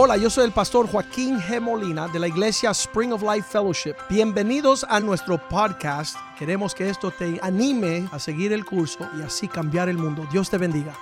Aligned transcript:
Hola, 0.00 0.16
yo 0.16 0.30
soy 0.30 0.44
el 0.44 0.52
pastor 0.52 0.88
Joaquín 0.88 1.40
G. 1.40 1.60
Molina 1.60 2.06
de 2.06 2.20
la 2.20 2.28
iglesia 2.28 2.70
Spring 2.70 3.12
of 3.12 3.20
Life 3.20 3.48
Fellowship. 3.50 3.96
Bienvenidos 4.08 4.86
a 4.88 5.00
nuestro 5.00 5.48
podcast. 5.48 6.16
Queremos 6.38 6.72
que 6.72 6.88
esto 6.88 7.10
te 7.10 7.40
anime 7.42 8.08
a 8.12 8.20
seguir 8.20 8.52
el 8.52 8.64
curso 8.64 9.10
y 9.18 9.22
así 9.22 9.48
cambiar 9.48 9.88
el 9.88 9.98
mundo. 9.98 10.24
Dios 10.30 10.48
te 10.50 10.56
bendiga. 10.56 10.96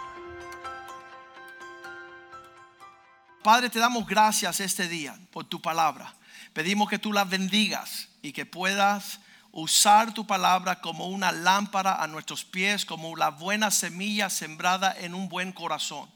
Padre, 3.43 3.69
te 3.69 3.79
damos 3.79 4.07
gracias 4.07 4.61
este 4.61 4.89
día 4.89 5.15
por 5.31 5.45
tu 5.45 5.61
palabra. 5.61 6.15
Pedimos 6.55 6.89
que 6.89 6.99
tú 6.99 7.13
la 7.13 7.25
bendigas 7.27 8.09
y 8.23 8.33
que 8.33 8.47
puedas 8.47 9.21
usar 9.53 10.15
tu 10.15 10.27
palabra 10.27 10.81
como 10.81 11.09
una 11.09 11.33
lámpara 11.33 12.03
a 12.03 12.07
nuestros 12.07 12.47
pies, 12.47 12.87
como 12.87 13.15
la 13.15 13.29
buena 13.29 13.71
semilla 13.71 14.31
sembrada 14.31 14.97
en 14.99 15.15
un 15.15 15.29
buen 15.29 15.53
corazón. 15.53 16.09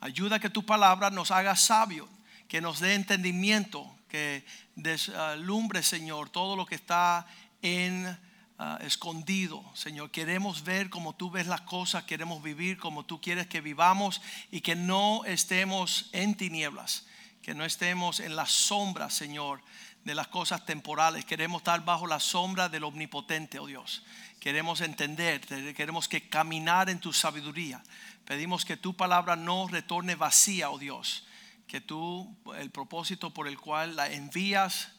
Ayuda 0.00 0.38
que 0.38 0.50
tu 0.50 0.66
palabra 0.66 1.08
nos 1.08 1.30
haga 1.30 1.56
sabios, 1.56 2.06
que 2.54 2.60
nos 2.60 2.78
dé 2.78 2.94
entendimiento, 2.94 3.98
que 4.08 4.46
deslumbre, 4.76 5.82
Señor, 5.82 6.30
todo 6.30 6.54
lo 6.54 6.66
que 6.66 6.76
está 6.76 7.26
en 7.62 8.16
ah, 8.60 8.78
escondido. 8.80 9.64
Señor, 9.74 10.12
queremos 10.12 10.62
ver 10.62 10.88
como 10.88 11.16
tú 11.16 11.32
ves 11.32 11.48
las 11.48 11.62
cosas, 11.62 12.04
queremos 12.04 12.44
vivir 12.44 12.78
como 12.78 13.04
tú 13.04 13.20
quieres 13.20 13.48
que 13.48 13.60
vivamos 13.60 14.22
y 14.52 14.60
que 14.60 14.76
no 14.76 15.24
estemos 15.24 16.10
en 16.12 16.36
tinieblas, 16.36 17.06
que 17.42 17.56
no 17.56 17.64
estemos 17.64 18.20
en 18.20 18.36
las 18.36 18.52
sombras, 18.52 19.14
Señor, 19.14 19.60
de 20.04 20.14
las 20.14 20.28
cosas 20.28 20.64
temporales. 20.64 21.24
Queremos 21.24 21.62
estar 21.62 21.84
bajo 21.84 22.06
la 22.06 22.20
sombra 22.20 22.68
del 22.68 22.84
omnipotente, 22.84 23.58
oh 23.58 23.66
Dios. 23.66 24.04
Queremos 24.38 24.80
entender, 24.80 25.40
queremos 25.74 26.06
que 26.06 26.28
caminar 26.28 26.88
en 26.88 27.00
tu 27.00 27.12
sabiduría. 27.12 27.82
Pedimos 28.24 28.64
que 28.64 28.76
tu 28.76 28.94
palabra 28.94 29.34
no 29.34 29.66
retorne 29.66 30.14
vacía, 30.14 30.70
oh 30.70 30.78
Dios. 30.78 31.26
Que 31.66 31.80
tú, 31.80 32.36
el 32.56 32.70
propósito 32.70 33.32
por 33.32 33.48
el 33.48 33.58
cual 33.58 33.96
la 33.96 34.10
envías, 34.10 34.92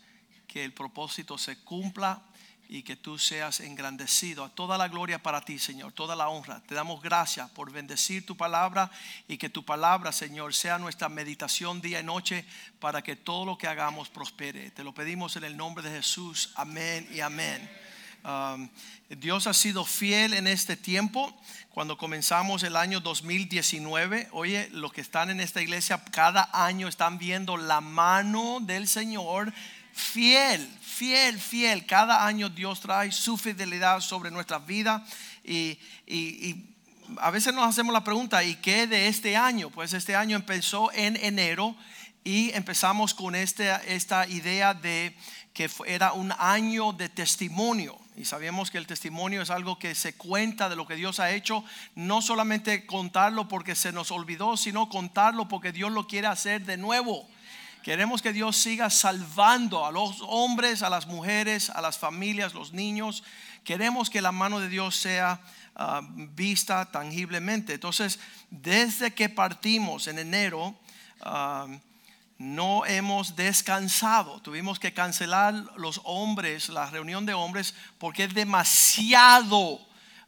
que 0.48 0.64
el 0.64 0.74
propósito 0.74 1.38
se 1.38 1.58
cumpla 1.60 2.22
y 2.68 2.84
que 2.84 2.96
tú 2.96 3.18
seas 3.18 3.60
engrandecido. 3.60 4.44
A 4.44 4.50
toda 4.50 4.78
la 4.78 4.88
gloria 4.88 5.22
para 5.22 5.42
ti, 5.42 5.60
Señor, 5.60 5.94
toda 5.94 6.16
la 6.16 6.30
honra. 6.30 6.62
Te 6.62 6.76
damos 6.76 7.02
gracias 7.02 7.50
por 7.52 7.72
bendecir 7.72 8.26
tu 8.26 8.36
palabra 8.36 8.90
y 9.28 9.38
que 9.38 9.50
tu 9.50 9.64
palabra, 9.64 10.12
Señor, 10.12 10.54
sea 10.54 10.80
nuestra 10.80 11.10
meditación 11.10 11.82
día 11.82 12.00
y 12.00 12.04
noche 12.04 12.46
para 12.80 13.02
que 13.02 13.16
todo 13.16 13.46
lo 13.46 13.58
que 13.58 13.68
hagamos 13.68 14.10
prospere. 14.10 14.72
Te 14.72 14.84
lo 14.84 14.94
pedimos 14.94 15.36
en 15.36 15.44
el 15.44 15.58
nombre 15.58 15.88
de 15.88 15.96
Jesús. 15.98 16.52
Amén 16.56 17.08
y 17.12 17.20
amén. 17.20 17.70
Dios 19.10 19.48
ha 19.48 19.54
sido 19.54 19.86
fiel 19.86 20.34
en 20.34 20.48
este 20.48 20.76
tiempo. 20.76 21.36
Cuando 21.70 21.98
comenzamos 21.98 22.64
el 22.64 22.76
año 22.76 23.00
2019, 23.00 24.30
oye, 24.32 24.70
los 24.72 24.94
que 24.94 25.02
están 25.02 25.30
en 25.30 25.40
esta 25.40 25.62
iglesia 25.62 26.04
cada 26.12 26.50
año 26.54 26.88
están 26.88 27.18
viendo 27.18 27.58
la 27.58 27.82
mano 27.82 28.60
del 28.62 28.88
Señor 28.88 29.54
fiel, 29.96 30.68
fiel, 30.82 31.40
fiel. 31.40 31.86
Cada 31.86 32.26
año 32.26 32.50
Dios 32.50 32.82
trae 32.82 33.12
su 33.12 33.38
fidelidad 33.38 34.02
sobre 34.02 34.30
nuestras 34.30 34.66
vidas 34.66 35.02
y, 35.44 35.80
a 37.18 37.30
veces 37.30 37.54
nos 37.54 37.70
hacemos 37.70 37.94
la 37.94 38.04
pregunta, 38.04 38.44
¿y 38.44 38.56
qué 38.56 38.88
de 38.88 39.08
este 39.08 39.38
año? 39.38 39.70
Pues 39.70 39.94
este 39.94 40.16
año 40.16 40.36
empezó 40.36 40.92
en 40.92 41.16
enero 41.18 41.76
y 42.24 42.52
empezamos 42.56 43.14
con 43.14 43.36
este, 43.36 43.72
esta 43.86 44.28
idea 44.28 44.74
de 44.74 45.16
que 45.54 45.70
era 45.86 46.14
un 46.14 46.34
año 46.40 46.94
de 46.94 47.08
testimonio. 47.08 47.96
Y 48.18 48.26
sabemos 48.26 48.72
que 48.72 48.78
el 48.78 48.88
testimonio 48.88 49.42
es 49.42 49.50
algo 49.50 49.78
que 49.78 49.94
se 49.94 50.16
cuenta 50.16 50.70
de 50.70 50.76
lo 50.76 50.88
que 50.88 50.96
Dios 50.96 51.20
ha 51.20 51.32
hecho, 51.32 51.66
no 51.96 52.22
solamente 52.22 52.86
contarlo 52.86 53.48
porque 53.48 53.76
se 53.76 53.92
nos 53.92 54.12
olvidó, 54.12 54.56
sino 54.56 54.88
contarlo 54.88 55.48
porque 55.48 55.74
Dios 55.74 55.92
lo 55.92 56.08
quiere 56.08 56.28
hacer 56.28 56.66
de 56.66 56.78
nuevo. 56.78 57.28
Queremos 57.84 58.22
que 58.22 58.34
Dios 58.34 58.58
siga 58.58 58.90
salvando 58.90 59.86
a 59.86 59.92
los 59.92 60.18
hombres, 60.22 60.82
a 60.82 60.90
las 60.90 61.06
mujeres, 61.06 61.70
a 61.70 61.82
las 61.82 62.00
familias, 62.00 62.54
los 62.54 62.74
niños. 62.74 63.24
Queremos 63.64 64.10
que 64.10 64.22
la 64.22 64.32
mano 64.32 64.60
de 64.60 64.70
Dios 64.70 64.96
sea 64.96 65.40
ah, 65.76 66.02
vista 66.10 66.90
tangiblemente. 66.92 67.74
Entonces, 67.74 68.20
desde 68.50 69.14
que 69.14 69.30
partimos 69.30 70.08
en 70.08 70.18
enero, 70.18 70.74
ah, 71.22 71.68
no 72.38 72.86
hemos 72.86 73.36
descansado. 73.36 74.42
Tuvimos 74.42 74.80
que 74.80 74.94
cancelar 74.94 75.54
los 75.78 76.02
hombres, 76.04 76.70
la 76.70 76.90
reunión 76.90 77.26
de 77.26 77.34
hombres, 77.34 77.74
porque 77.98 78.26
es 78.26 78.34
demasiado 78.34 79.80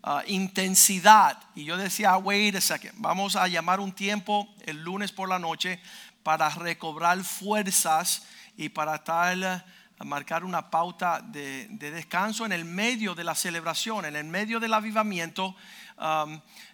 ah, 0.04 0.24
intensidad. 0.28 1.38
Y 1.54 1.66
yo 1.66 1.78
decía, 1.78 2.18
wait 2.18 2.56
a 2.56 2.62
second, 2.62 2.94
vamos 2.98 3.36
a 3.36 3.48
llamar 3.48 3.80
un 3.80 3.92
tiempo 3.92 4.48
el 4.66 4.82
lunes 4.84 5.12
por 5.12 5.28
la 5.28 5.40
noche 5.40 5.82
para 6.24 6.50
recobrar 6.50 7.22
fuerzas 7.24 8.24
y 8.56 8.70
para 8.70 9.04
tal 9.04 9.64
marcar 10.06 10.44
una 10.44 10.70
pauta 10.70 11.22
de, 11.22 11.68
descanso 11.70 12.46
en 12.46 12.52
el 12.52 12.66
medio 12.66 13.16
de 13.16 13.24
la 13.24 13.36
celebración, 13.36 14.06
en 14.06 14.16
el 14.16 14.26
medio 14.26 14.60
del 14.60 14.74
avivamiento. 14.74 15.56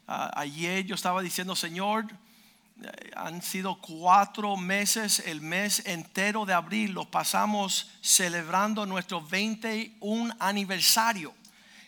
Ayer 0.06 0.86
yo 0.86 0.96
estaba 0.96 1.22
diciendo, 1.22 1.56
Señor, 1.56 2.08
han 3.16 3.42
sido 3.42 3.76
cuatro 3.76 4.58
meses, 4.58 5.24
el 5.26 5.42
mes 5.42 5.84
entero 5.86 6.46
de 6.46 6.54
abril 6.54 6.92
lo 6.92 7.06
pasamos 7.06 7.92
celebrando 8.02 8.86
nuestro 8.86 9.22
21 9.22 10.36
aniversario. 10.40 11.34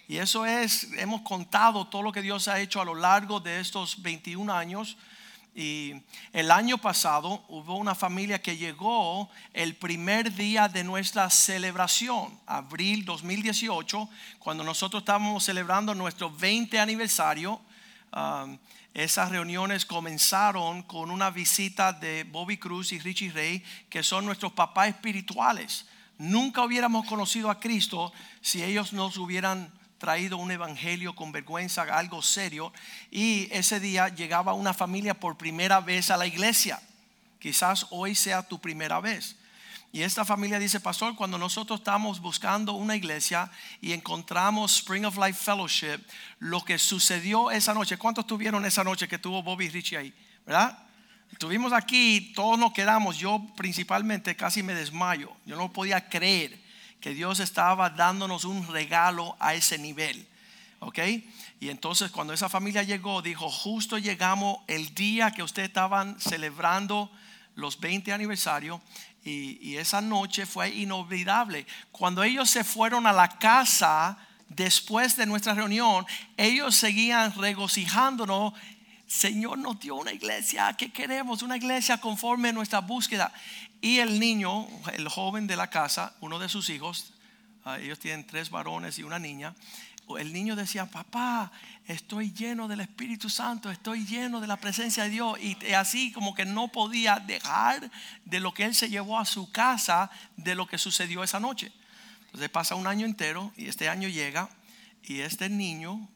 Y 0.07 0.17
eso 0.17 0.45
es, 0.45 0.91
hemos 0.97 1.21
contado 1.21 1.87
todo 1.87 2.03
lo 2.03 2.11
que 2.11 2.21
Dios 2.21 2.47
ha 2.47 2.59
hecho 2.59 2.79
a 2.79 2.85
lo 2.85 2.93
largo 2.93 3.39
de 3.39 3.59
estos 3.59 4.01
21 4.01 4.53
años. 4.53 4.97
Y 5.55 5.93
el 6.33 6.51
año 6.51 6.77
pasado 6.77 7.43
hubo 7.47 7.77
una 7.77 7.95
familia 7.95 8.41
que 8.41 8.57
llegó 8.57 9.29
el 9.53 9.75
primer 9.75 10.33
día 10.33 10.67
de 10.67 10.83
nuestra 10.83 11.29
celebración, 11.29 12.39
abril 12.45 13.05
2018, 13.05 14.09
cuando 14.37 14.63
nosotros 14.63 15.01
estábamos 15.01 15.45
celebrando 15.45 15.95
nuestro 15.95 16.29
20 16.29 16.77
aniversario. 16.79 17.59
Um, 18.13 18.57
esas 18.95 19.29
reuniones 19.29 19.85
comenzaron 19.85 20.81
con 20.81 21.11
una 21.11 21.29
visita 21.29 21.91
de 21.91 22.23
Bobby 22.23 22.55
Cruz 22.55 22.93
y 22.93 22.99
Richie 22.99 23.29
Ray, 23.29 23.61
que 23.89 24.03
son 24.03 24.25
nuestros 24.25 24.53
papás 24.53 24.87
espirituales. 24.87 25.85
Nunca 26.17 26.63
hubiéramos 26.63 27.05
conocido 27.05 27.51
a 27.51 27.59
Cristo 27.59 28.13
si 28.39 28.63
ellos 28.63 28.93
nos 28.93 29.17
hubieran 29.17 29.69
traído 29.97 30.37
un 30.37 30.49
evangelio 30.49 31.13
con 31.13 31.33
vergüenza, 31.33 31.81
algo 31.81 32.21
serio, 32.21 32.71
y 33.11 33.49
ese 33.51 33.81
día 33.81 34.07
llegaba 34.07 34.53
una 34.53 34.73
familia 34.73 35.13
por 35.13 35.37
primera 35.37 35.81
vez 35.81 36.09
a 36.09 36.15
la 36.15 36.25
iglesia. 36.25 36.81
Quizás 37.39 37.87
hoy 37.89 38.15
sea 38.15 38.43
tu 38.43 38.61
primera 38.61 39.01
vez. 39.01 39.35
Y 39.95 40.03
esta 40.03 40.25
familia 40.25 40.59
dice, 40.59 40.81
pastor, 40.81 41.15
cuando 41.15 41.37
nosotros 41.37 41.79
estamos 41.79 42.19
buscando 42.19 42.73
una 42.73 42.97
iglesia 42.97 43.49
y 43.79 43.93
encontramos 43.93 44.79
Spring 44.79 45.05
of 45.05 45.17
Life 45.17 45.41
Fellowship, 45.41 45.99
lo 46.39 46.59
que 46.65 46.77
sucedió 46.77 47.49
esa 47.49 47.73
noche, 47.73 47.95
¿cuántos 47.95 48.27
tuvieron 48.27 48.65
esa 48.65 48.83
noche 48.83 49.07
que 49.07 49.19
tuvo 49.19 49.41
Bobby 49.41 49.69
Richie 49.69 49.95
ahí? 49.95 50.13
¿Verdad? 50.45 50.77
Estuvimos 51.31 51.71
aquí, 51.71 52.33
todos 52.35 52.59
nos 52.59 52.73
quedamos, 52.73 53.17
yo 53.17 53.41
principalmente 53.55 54.35
casi 54.35 54.63
me 54.63 54.73
desmayo, 54.73 55.31
yo 55.45 55.55
no 55.55 55.71
podía 55.71 56.09
creer 56.09 56.59
que 56.99 57.11
Dios 57.11 57.39
estaba 57.39 57.89
dándonos 57.89 58.43
un 58.43 58.67
regalo 58.67 59.37
a 59.39 59.53
ese 59.53 59.77
nivel. 59.77 60.27
¿Ok? 60.79 60.99
Y 61.61 61.69
entonces 61.69 62.11
cuando 62.11 62.33
esa 62.33 62.49
familia 62.49 62.83
llegó, 62.83 63.21
dijo, 63.21 63.49
justo 63.49 63.97
llegamos 63.97 64.57
el 64.67 64.93
día 64.93 65.31
que 65.31 65.41
ustedes 65.41 65.69
estaban 65.69 66.19
celebrando 66.19 67.09
los 67.55 67.79
20 67.79 68.11
aniversarios 68.11 68.81
y, 69.25 69.77
esa 69.77 70.01
noche 70.01 70.45
fue 70.45 70.69
inolvidable. 70.69 71.65
Cuando 71.91 72.23
ellos 72.23 72.49
se 72.49 72.63
fueron 72.63 73.07
a 73.07 73.13
la 73.13 73.39
casa 73.39 74.17
después 74.49 75.17
de 75.17 75.25
nuestra 75.25 75.55
reunión, 75.55 76.05
ellos 76.37 76.75
seguían 76.75 77.33
regocijándonos. 77.33 78.53
Señor 79.07 79.57
nos 79.57 79.79
dio 79.79 79.95
una 79.95 80.13
iglesia 80.13 80.73
que 80.73 80.91
queremos, 80.91 81.41
una 81.41 81.57
iglesia 81.57 81.97
conforme 81.97 82.49
a 82.49 82.53
nuestra 82.53 82.79
búsqueda. 82.79 83.33
Y 83.81 83.97
el 83.97 84.19
niño, 84.19 84.67
el 84.93 85.07
joven 85.09 85.47
de 85.47 85.55
la 85.55 85.69
casa, 85.69 86.13
uno 86.21 86.37
de 86.37 86.47
sus 86.47 86.69
hijos, 86.69 87.13
ah, 87.65 87.79
ellos 87.79 87.99
tienen 87.99 88.25
tres 88.27 88.51
varones 88.51 88.99
y 88.99 89.03
una 89.03 89.19
niña, 89.19 89.55
el 90.19 90.33
niño 90.33 90.55
decía, 90.55 90.85
papá, 90.85 91.51
estoy 91.87 92.31
lleno 92.31 92.67
del 92.67 92.81
Espíritu 92.81 93.29
Santo, 93.29 93.71
estoy 93.71 94.05
lleno 94.05 94.39
de 94.39 94.47
la 94.47 94.57
presencia 94.57 95.03
de 95.03 95.09
Dios. 95.09 95.39
Y 95.41 95.73
así 95.73 96.11
como 96.11 96.35
que 96.35 96.45
no 96.45 96.67
podía 96.67 97.19
dejar 97.19 97.89
de 98.23 98.39
lo 98.39 98.53
que 98.53 98.65
él 98.65 98.75
se 98.75 98.89
llevó 98.89 99.19
a 99.19 99.25
su 99.25 99.51
casa, 99.51 100.09
de 100.37 100.55
lo 100.55 100.67
que 100.67 100.77
sucedió 100.77 101.23
esa 101.23 101.39
noche. 101.39 101.71
Entonces 102.25 102.49
pasa 102.49 102.75
un 102.75 102.87
año 102.87 103.05
entero 103.05 103.51
y 103.57 103.67
este 103.67 103.89
año 103.89 104.07
llega 104.07 104.49
y 105.03 105.21
este 105.21 105.49
niño 105.49 106.09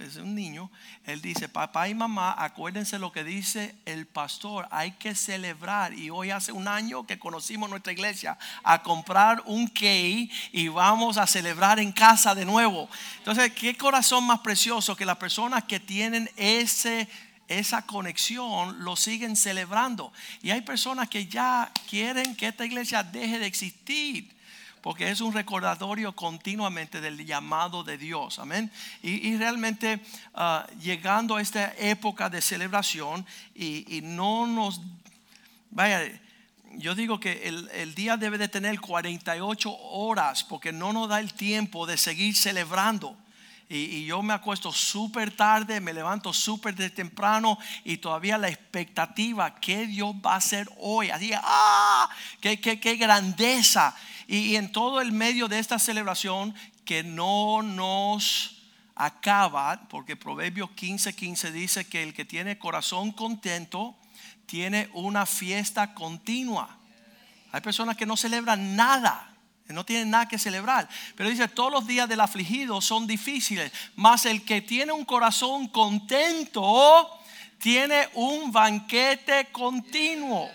es 0.00 0.16
un, 0.16 0.34
niño, 0.34 0.70
él 1.04 1.20
dice, 1.22 1.48
papá 1.48 1.88
y 1.88 1.94
mamá, 1.94 2.34
acuérdense 2.38 2.98
lo 2.98 3.12
que 3.12 3.24
dice 3.24 3.74
el 3.84 4.06
pastor, 4.06 4.68
hay 4.70 4.92
que 4.92 5.14
celebrar. 5.14 5.94
Y 5.94 6.10
hoy 6.10 6.30
hace 6.30 6.52
un 6.52 6.68
año 6.68 7.06
que 7.06 7.18
conocimos 7.18 7.70
nuestra 7.70 7.92
iglesia 7.92 8.38
a 8.62 8.82
comprar 8.82 9.42
un 9.46 9.68
key 9.68 10.30
y 10.52 10.68
vamos 10.68 11.18
a 11.18 11.26
celebrar 11.26 11.78
en 11.78 11.92
casa 11.92 12.34
de 12.34 12.44
nuevo. 12.44 12.88
Entonces, 13.18 13.52
¿qué 13.52 13.76
corazón 13.76 14.24
más 14.24 14.40
precioso 14.40 14.96
que 14.96 15.06
las 15.06 15.16
personas 15.16 15.64
que 15.64 15.80
tienen 15.80 16.30
ese 16.36 17.08
esa 17.48 17.86
conexión 17.86 18.84
lo 18.84 18.94
siguen 18.94 19.34
celebrando. 19.34 20.12
Y 20.42 20.50
hay 20.50 20.60
personas 20.60 21.08
que 21.08 21.26
ya 21.26 21.72
quieren 21.88 22.36
que 22.36 22.48
esta 22.48 22.66
iglesia 22.66 23.02
deje 23.02 23.38
de 23.38 23.46
existir. 23.46 24.37
Porque 24.82 25.10
es 25.10 25.20
un 25.20 25.32
recordatorio 25.32 26.14
continuamente 26.14 27.00
del 27.00 27.24
llamado 27.24 27.84
de 27.84 27.98
Dios. 27.98 28.38
Amén. 28.38 28.70
Y, 29.02 29.36
realmente 29.36 30.00
ah, 30.34 30.66
llegando 30.80 31.36
a 31.36 31.42
esta 31.42 31.74
época 31.78 32.30
de 32.30 32.40
celebración 32.40 33.26
y, 33.54 34.00
no 34.02 34.46
nos... 34.46 34.80
Vaya, 35.70 36.02
yo 36.76 36.94
digo 36.94 37.20
que 37.20 37.48
el, 37.48 37.68
el, 37.74 37.94
día 37.94 38.16
debe 38.16 38.38
de 38.38 38.48
tener 38.48 38.80
48 38.80 39.70
horas 39.70 40.44
porque 40.44 40.72
no 40.72 40.92
nos 40.92 41.08
da 41.08 41.20
el 41.20 41.34
tiempo 41.34 41.86
de 41.86 41.96
seguir 41.96 42.34
celebrando. 42.34 43.16
Y, 43.70 44.06
yo 44.06 44.22
me 44.22 44.32
acuesto 44.32 44.72
súper 44.72 45.36
tarde, 45.36 45.80
me 45.80 45.92
levanto 45.92 46.32
súper 46.32 46.74
temprano 46.90 47.58
y 47.84 47.98
todavía 47.98 48.38
la 48.38 48.48
expectativa 48.48 49.54
que 49.56 49.86
Dios 49.86 50.14
va 50.24 50.34
a 50.34 50.36
hacer 50.36 50.68
hoy. 50.78 51.10
Así, 51.10 51.32
¡ah! 51.34 52.08
¡Qué, 52.40 52.58
qué, 52.60 52.80
qué 52.80 52.96
grandeza! 52.96 53.94
Y, 54.28 54.54
en 54.54 54.70
todo 54.70 55.00
el 55.00 55.10
medio 55.10 55.48
de 55.48 55.58
esta 55.58 55.80
celebración 55.80 56.54
que 56.84 57.02
no 57.02 57.62
nos 57.62 58.62
acaba, 58.94 59.88
porque 59.88 60.14
Proverbios 60.14 60.70
15:15 60.70 61.14
15 61.14 61.52
dice 61.52 61.88
que 61.88 62.04
el 62.04 62.14
que 62.14 62.24
tiene 62.24 62.58
corazón 62.58 63.10
contento 63.10 63.96
tiene 64.46 64.88
una 64.92 65.26
fiesta 65.26 65.94
continua. 65.94 66.78
Hay 67.50 67.60
personas 67.60 67.96
que 67.96 68.06
no 68.06 68.16
celebran 68.16 68.76
nada 68.76 69.34
no 69.72 69.84
tienen 69.84 70.10
nada 70.10 70.26
que 70.26 70.38
celebrar. 70.38 70.88
Pero 71.14 71.28
dice, 71.28 71.48
todos 71.48 71.72
los 71.72 71.86
días 71.86 72.08
del 72.08 72.20
afligido 72.20 72.80
son 72.80 73.06
difíciles, 73.06 73.72
mas 73.96 74.24
el 74.26 74.44
que 74.44 74.62
tiene 74.62 74.92
un 74.92 75.04
corazón 75.04 75.68
contento 75.68 77.10
tiene 77.58 78.08
un 78.14 78.52
banquete 78.52 79.48
continuo. 79.52 80.48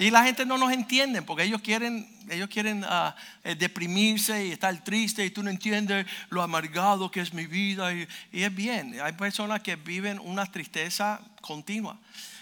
Y 0.00 0.10
la 0.10 0.24
gente 0.24 0.44
no 0.44 0.58
nos 0.58 0.72
entiende 0.72 1.22
porque 1.22 1.44
ellos 1.44 1.60
quieren, 1.60 2.08
ellos 2.28 2.48
quieren 2.48 2.84
ah, 2.84 3.14
eh, 3.44 3.54
deprimirse 3.54 4.46
y 4.46 4.50
estar 4.50 4.76
triste 4.82 5.24
y 5.24 5.30
tú 5.30 5.42
no 5.42 5.50
entiendes 5.50 6.06
lo 6.30 6.42
amargado 6.42 7.10
que 7.10 7.20
es 7.20 7.32
mi 7.32 7.46
vida. 7.46 7.92
Y, 7.92 8.08
es 8.32 8.54
bien, 8.54 9.00
hay 9.00 9.12
personas 9.12 9.60
que 9.60 9.76
viven 9.76 10.18
una 10.18 10.46
tristeza 10.46 11.20
continua. 11.40 12.00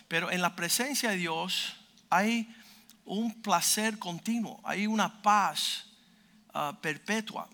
Pero 0.09 0.31
en 0.31 0.41
la 0.41 0.57
presencia 0.57 1.11
de 1.11 1.17
Dios 1.19 1.77
hay 2.09 2.49
un 3.05 3.43
placer 3.43 3.99
continuo, 3.99 4.61
hay 4.65 4.87
una 4.87 5.21
paz 5.21 5.85
Ah, 6.61 6.73
perpetua. 6.81 7.49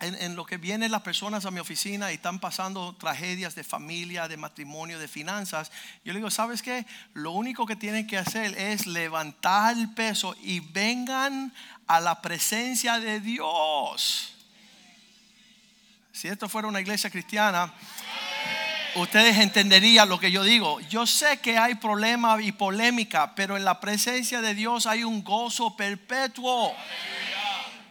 En, 0.00 0.36
lo 0.36 0.46
que 0.46 0.58
vienen 0.58 0.92
las 0.92 1.02
personas 1.02 1.44
a 1.44 1.50
mi 1.50 1.58
oficina 1.58 2.12
y 2.12 2.14
están 2.14 2.38
pasando 2.38 2.94
tragedias 2.94 3.56
de 3.56 3.64
familia, 3.64 4.28
de 4.28 4.36
matrimonio, 4.36 4.98
de 4.98 5.08
finanzas, 5.08 5.72
yo 6.04 6.12
le 6.12 6.20
digo, 6.20 6.30
¿sabes 6.30 6.62
qué? 6.62 6.86
Lo 7.14 7.32
único 7.32 7.66
que 7.66 7.74
tienen 7.74 8.06
que 8.06 8.16
hacer 8.16 8.56
es 8.56 8.86
levantar 8.86 9.76
el 9.76 9.92
peso 9.94 10.36
y 10.40 10.60
vengan 10.60 11.52
a 11.88 11.98
la 11.98 12.22
presencia 12.22 13.00
de 13.00 13.18
Dios. 13.18 14.34
Si 16.12 16.28
esto 16.28 16.48
fuera 16.48 16.68
una 16.68 16.80
iglesia 16.80 17.10
cristiana, 17.10 17.72
ustedes 18.94 19.38
entenderían 19.38 20.08
lo 20.08 20.18
que 20.18 20.30
yo 20.30 20.42
digo. 20.42 20.80
Yo 20.82 21.06
sé 21.06 21.38
que 21.38 21.58
hay 21.58 21.74
problema 21.76 22.40
y 22.42 22.52
polémica, 22.52 23.34
pero 23.34 23.56
en 23.56 23.64
la 23.64 23.80
presencia 23.80 24.40
de 24.40 24.54
Dios 24.54 24.86
hay 24.86 25.04
un 25.04 25.22
gozo 25.22 25.76
perpetuo. 25.76 26.74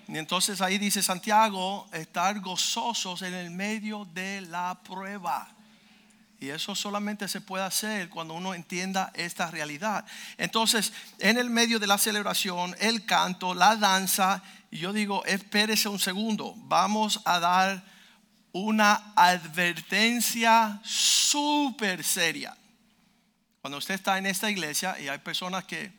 Y 0.07 0.17
entonces 0.17 0.61
ahí 0.61 0.77
dice 0.77 1.03
Santiago, 1.03 1.87
estar 1.91 2.39
gozosos 2.39 3.21
en 3.21 3.33
el 3.33 3.51
medio 3.51 4.05
de 4.05 4.41
la 4.41 4.79
prueba. 4.83 5.49
Y 6.39 6.49
eso 6.49 6.75
solamente 6.75 7.27
se 7.27 7.41
puede 7.41 7.63
hacer 7.63 8.09
cuando 8.09 8.35
uno 8.35 8.53
entienda 8.53 9.11
esta 9.15 9.49
realidad. 9.49 10.05
Entonces, 10.37 10.93
en 11.19 11.37
el 11.37 11.49
medio 11.49 11.79
de 11.79 11.87
la 11.87 11.97
celebración, 11.97 12.75
el 12.79 13.05
canto, 13.05 13.55
la 13.55 13.75
danza, 13.75 14.43
yo 14.71 14.93
digo, 14.93 15.25
espérese 15.25 15.89
un 15.89 15.99
segundo, 15.99 16.53
vamos 16.57 17.21
a 17.25 17.39
dar 17.39 17.83
una 18.51 19.13
advertencia 19.15 20.79
súper 20.83 22.03
seria. 22.03 22.55
Cuando 23.61 23.79
usted 23.79 23.95
está 23.95 24.17
en 24.17 24.27
esta 24.27 24.49
iglesia 24.49 24.97
y 24.99 25.07
hay 25.07 25.17
personas 25.17 25.65
que 25.65 25.91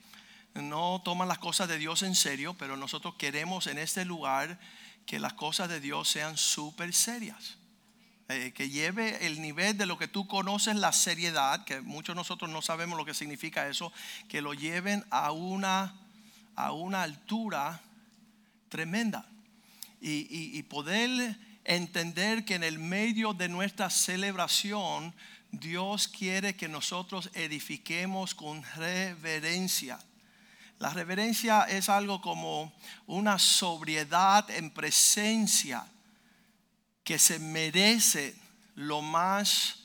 no 0.62 1.00
toman 1.04 1.28
las 1.28 1.38
cosas 1.38 1.68
de 1.68 1.78
Dios 1.78 2.02
en 2.02 2.14
serio, 2.14 2.54
pero 2.58 2.76
nosotros 2.76 3.14
queremos 3.16 3.66
en 3.66 3.78
este 3.78 4.04
lugar 4.04 4.58
que 5.06 5.18
las 5.18 5.32
cosas 5.32 5.68
de 5.68 5.80
Dios 5.80 6.08
sean 6.08 6.36
súper 6.36 6.92
serias. 6.92 7.56
Eh, 8.30 8.52
que 8.54 8.68
lleve 8.68 9.26
el 9.26 9.40
nivel 9.40 9.78
de 9.78 9.86
lo 9.86 9.96
que 9.96 10.06
tú 10.06 10.26
conoces, 10.26 10.76
la 10.76 10.92
seriedad, 10.92 11.64
que 11.64 11.80
muchos 11.80 12.14
de 12.14 12.20
nosotros 12.20 12.50
no 12.50 12.60
sabemos 12.60 12.98
lo 12.98 13.06
que 13.06 13.14
significa 13.14 13.68
eso, 13.68 13.90
que 14.28 14.42
lo 14.42 14.52
lleven 14.52 15.02
a 15.10 15.32
una, 15.32 15.94
a 16.54 16.72
una 16.72 17.02
altura 17.02 17.80
tremenda. 18.68 19.26
y 20.00 20.62
poder 20.64 21.38
entender 21.64 22.44
que 22.44 22.54
en 22.54 22.64
el 22.64 22.78
medio 22.78 23.34
de 23.34 23.48
nuestra 23.48 23.90
celebración, 23.90 25.14
Dios 25.50 26.08
quiere 26.08 26.56
que 26.56 26.68
nosotros 26.68 27.30
edifiquemos 27.34 28.34
con 28.34 28.62
reverencia. 28.76 29.98
La 30.78 30.90
reverencia 30.90 31.64
es 31.64 31.88
algo 31.88 32.20
como 32.20 32.72
una 33.06 33.38
sobriedad 33.38 34.48
en 34.50 34.70
presencia 34.70 35.84
que 37.02 37.18
se 37.18 37.38
merece 37.38 38.36
lo 38.76 39.02
más 39.02 39.78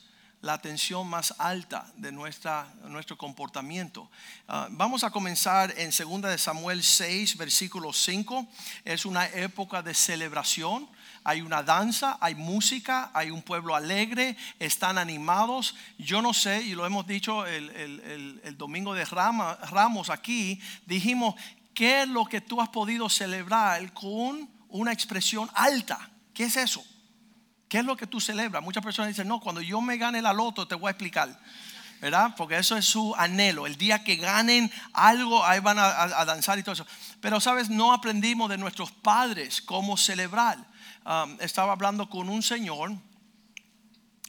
la 0.44 0.54
atención 0.54 1.08
más 1.08 1.34
alta 1.38 1.90
de 1.96 2.12
nuestra, 2.12 2.68
nuestro 2.84 3.18
comportamiento. 3.18 4.12
Ah, 4.46 4.68
vamos 4.72 5.06
a 5.06 5.10
comenzar 5.10 5.74
en 5.78 5.90
2 5.90 6.22
de 6.24 6.38
Samuel 6.38 6.84
6, 6.84 7.38
versículo 7.38 7.94
5. 7.94 8.46
Es 8.84 9.06
una 9.06 9.26
época 9.28 9.82
de 9.82 9.94
celebración 9.94 10.90
hay 11.24 11.42
una 11.42 11.64
danza, 11.64 12.18
hay 12.20 12.36
música, 12.36 13.10
hay 13.14 13.32
un 13.32 13.42
pueblo 13.42 13.76
alegre, 13.76 14.36
están 14.60 14.98
animados. 14.98 15.76
Yo 15.98 16.22
no 16.22 16.34
sé, 16.34 16.62
y 16.64 16.76
lo 16.76 16.86
hemos 16.86 17.08
dicho 17.08 17.46
el, 17.46 18.58
domingo 18.58 18.94
de 18.94 19.06
Ramos 19.06 20.10
aquí, 20.10 20.60
dijimos, 20.86 21.36
¿qué 21.74 22.04
es 22.04 22.08
lo 22.08 22.26
que 22.26 22.42
tú 22.42 22.62
has 22.62 22.70
podido 22.70 23.10
celebrar 23.10 23.94
con 23.94 24.50
una 24.70 24.92
expresión 24.92 25.50
alta? 25.54 26.12
¿Qué 26.34 26.46
es 26.46 26.58
eso? 26.58 26.84
¿Qué 27.70 27.80
es 27.80 27.86
lo 27.86 27.96
que 27.96 28.08
tú 28.08 28.20
celebras? 28.20 28.62
Muchas 28.62 28.84
personas 28.84 29.10
dicen, 29.10 29.28
no, 29.28 29.40
cuando 29.40 29.62
yo 29.62 29.82
me 29.82 29.98
gane 29.98 30.22
la 30.22 30.34
loto 30.34 30.68
te 30.68 30.76
voy 30.76 30.90
a 30.90 30.92
explicar. 30.92 31.40
¿verdad? 32.02 32.34
Porque 32.36 32.58
eso 32.58 32.76
es 32.76 32.84
su 32.84 33.16
anhelo. 33.16 33.66
El 33.66 33.78
día 33.78 34.04
que 34.04 34.18
ganen 34.18 34.70
algo, 34.92 35.46
ahí 35.46 35.62
van 35.62 35.80
a, 35.80 35.86
a, 35.86 36.26
danzar 36.26 36.60
y 36.60 36.64
todo 36.64 36.74
eso. 36.74 36.86
Pero, 37.22 37.40
¿sabes? 37.40 37.70
No 37.70 37.94
aprendimos 37.94 38.50
de 38.50 38.58
nuestros 38.58 38.92
padres 38.92 39.62
cómo 39.62 39.96
celebrar 39.96 40.58
estaba 41.40 41.74
hablando 41.74 42.10
con 42.10 42.30
un 42.30 42.42
señor 42.42 42.92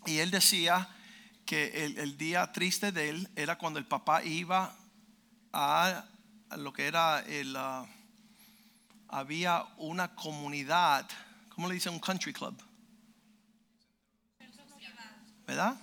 y 0.07 0.19
él 0.19 0.31
decía 0.31 0.88
que 1.47 1.85
el, 1.85 2.16
día 2.16 2.52
triste 2.52 2.90
de 2.90 3.11
él 3.11 3.28
era 3.37 3.57
cuando 3.57 3.78
el 3.78 3.87
papá 3.87 4.23
iba 4.23 4.75
a, 5.52 6.04
lo 6.57 6.73
que 6.73 6.87
era 6.87 7.21
el... 7.21 7.54
Ah, 7.57 7.87
había 9.09 9.64
una 9.76 10.14
comunidad, 10.14 11.09
¿cómo 11.54 11.69
le 11.69 11.75
dicen? 11.75 11.93
Un 11.93 12.00
country 12.00 12.33
club. 12.33 12.61
¿Verdad? 15.47 15.76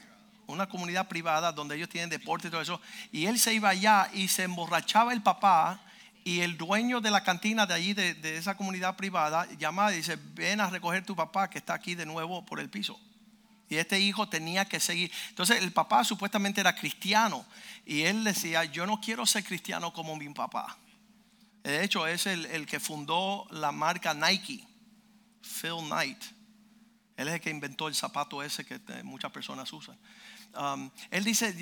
Una 0.47 0.67
comunidad 0.67 1.07
privada 1.07 1.51
donde 1.53 1.75
ellos 1.75 1.87
tienen 1.87 2.09
deporte 2.09 2.47
y 2.47 2.51
todo 2.51 2.61
eso. 2.61 2.81
Y 3.11 3.27
él 3.27 3.39
se 3.39 3.53
iba 3.53 3.69
allá 3.69 4.09
y 4.13 4.27
se 4.27 4.43
emborrachaba 4.43 5.13
el 5.13 5.21
papá 5.21 5.79
y 6.23 6.41
el 6.41 6.57
dueño 6.57 7.01
de 7.01 7.11
la 7.11 7.23
cantina 7.23 7.65
de 7.65 7.73
allí, 7.73 7.93
de, 7.93 8.37
esa 8.37 8.55
comunidad 8.55 8.95
privada, 8.95 9.47
llama 9.57 9.91
y 9.91 9.97
dice, 9.97 10.17
ven 10.33 10.61
a 10.61 10.69
recoger 10.69 11.05
tu 11.05 11.15
papá 11.15 11.49
que 11.49 11.57
está 11.57 11.73
aquí 11.73 11.95
de 11.95 12.05
nuevo 12.05 12.45
por 12.45 12.59
el 12.59 12.69
piso. 12.69 12.99
Y 13.69 13.77
este 13.77 13.99
hijo 13.99 14.27
tenía 14.27 14.65
que 14.65 14.79
seguir. 14.79 15.11
Entonces 15.29 15.61
el 15.61 15.71
papá 15.71 16.03
supuestamente 16.03 16.59
era 16.61 16.75
cristiano. 16.75 17.45
Y 17.85 18.01
él 18.01 18.23
decía, 18.23 18.65
yo 18.65 18.85
no 18.85 18.99
quiero 18.99 19.25
ser 19.25 19.43
cristiano 19.43 19.93
como 19.93 20.15
mi 20.15 20.27
papá. 20.29 20.77
De 21.63 21.83
hecho, 21.83 22.05
es 22.05 22.25
el, 22.27 22.65
que 22.65 22.79
fundó 22.79 23.47
la 23.51 23.71
marca 23.71 24.13
Nike, 24.13 24.67
Phil 25.41 25.85
Knight. 25.85 26.21
Él 27.15 27.27
es 27.27 27.35
el 27.35 27.41
que 27.41 27.49
inventó 27.49 27.87
el 27.87 27.95
zapato 27.95 28.43
ese 28.43 28.65
que 28.65 28.79
muchas 29.03 29.31
personas 29.31 29.71
usan. 29.71 29.97
Um, 30.53 30.89
él 31.09 31.23
dice, 31.23 31.55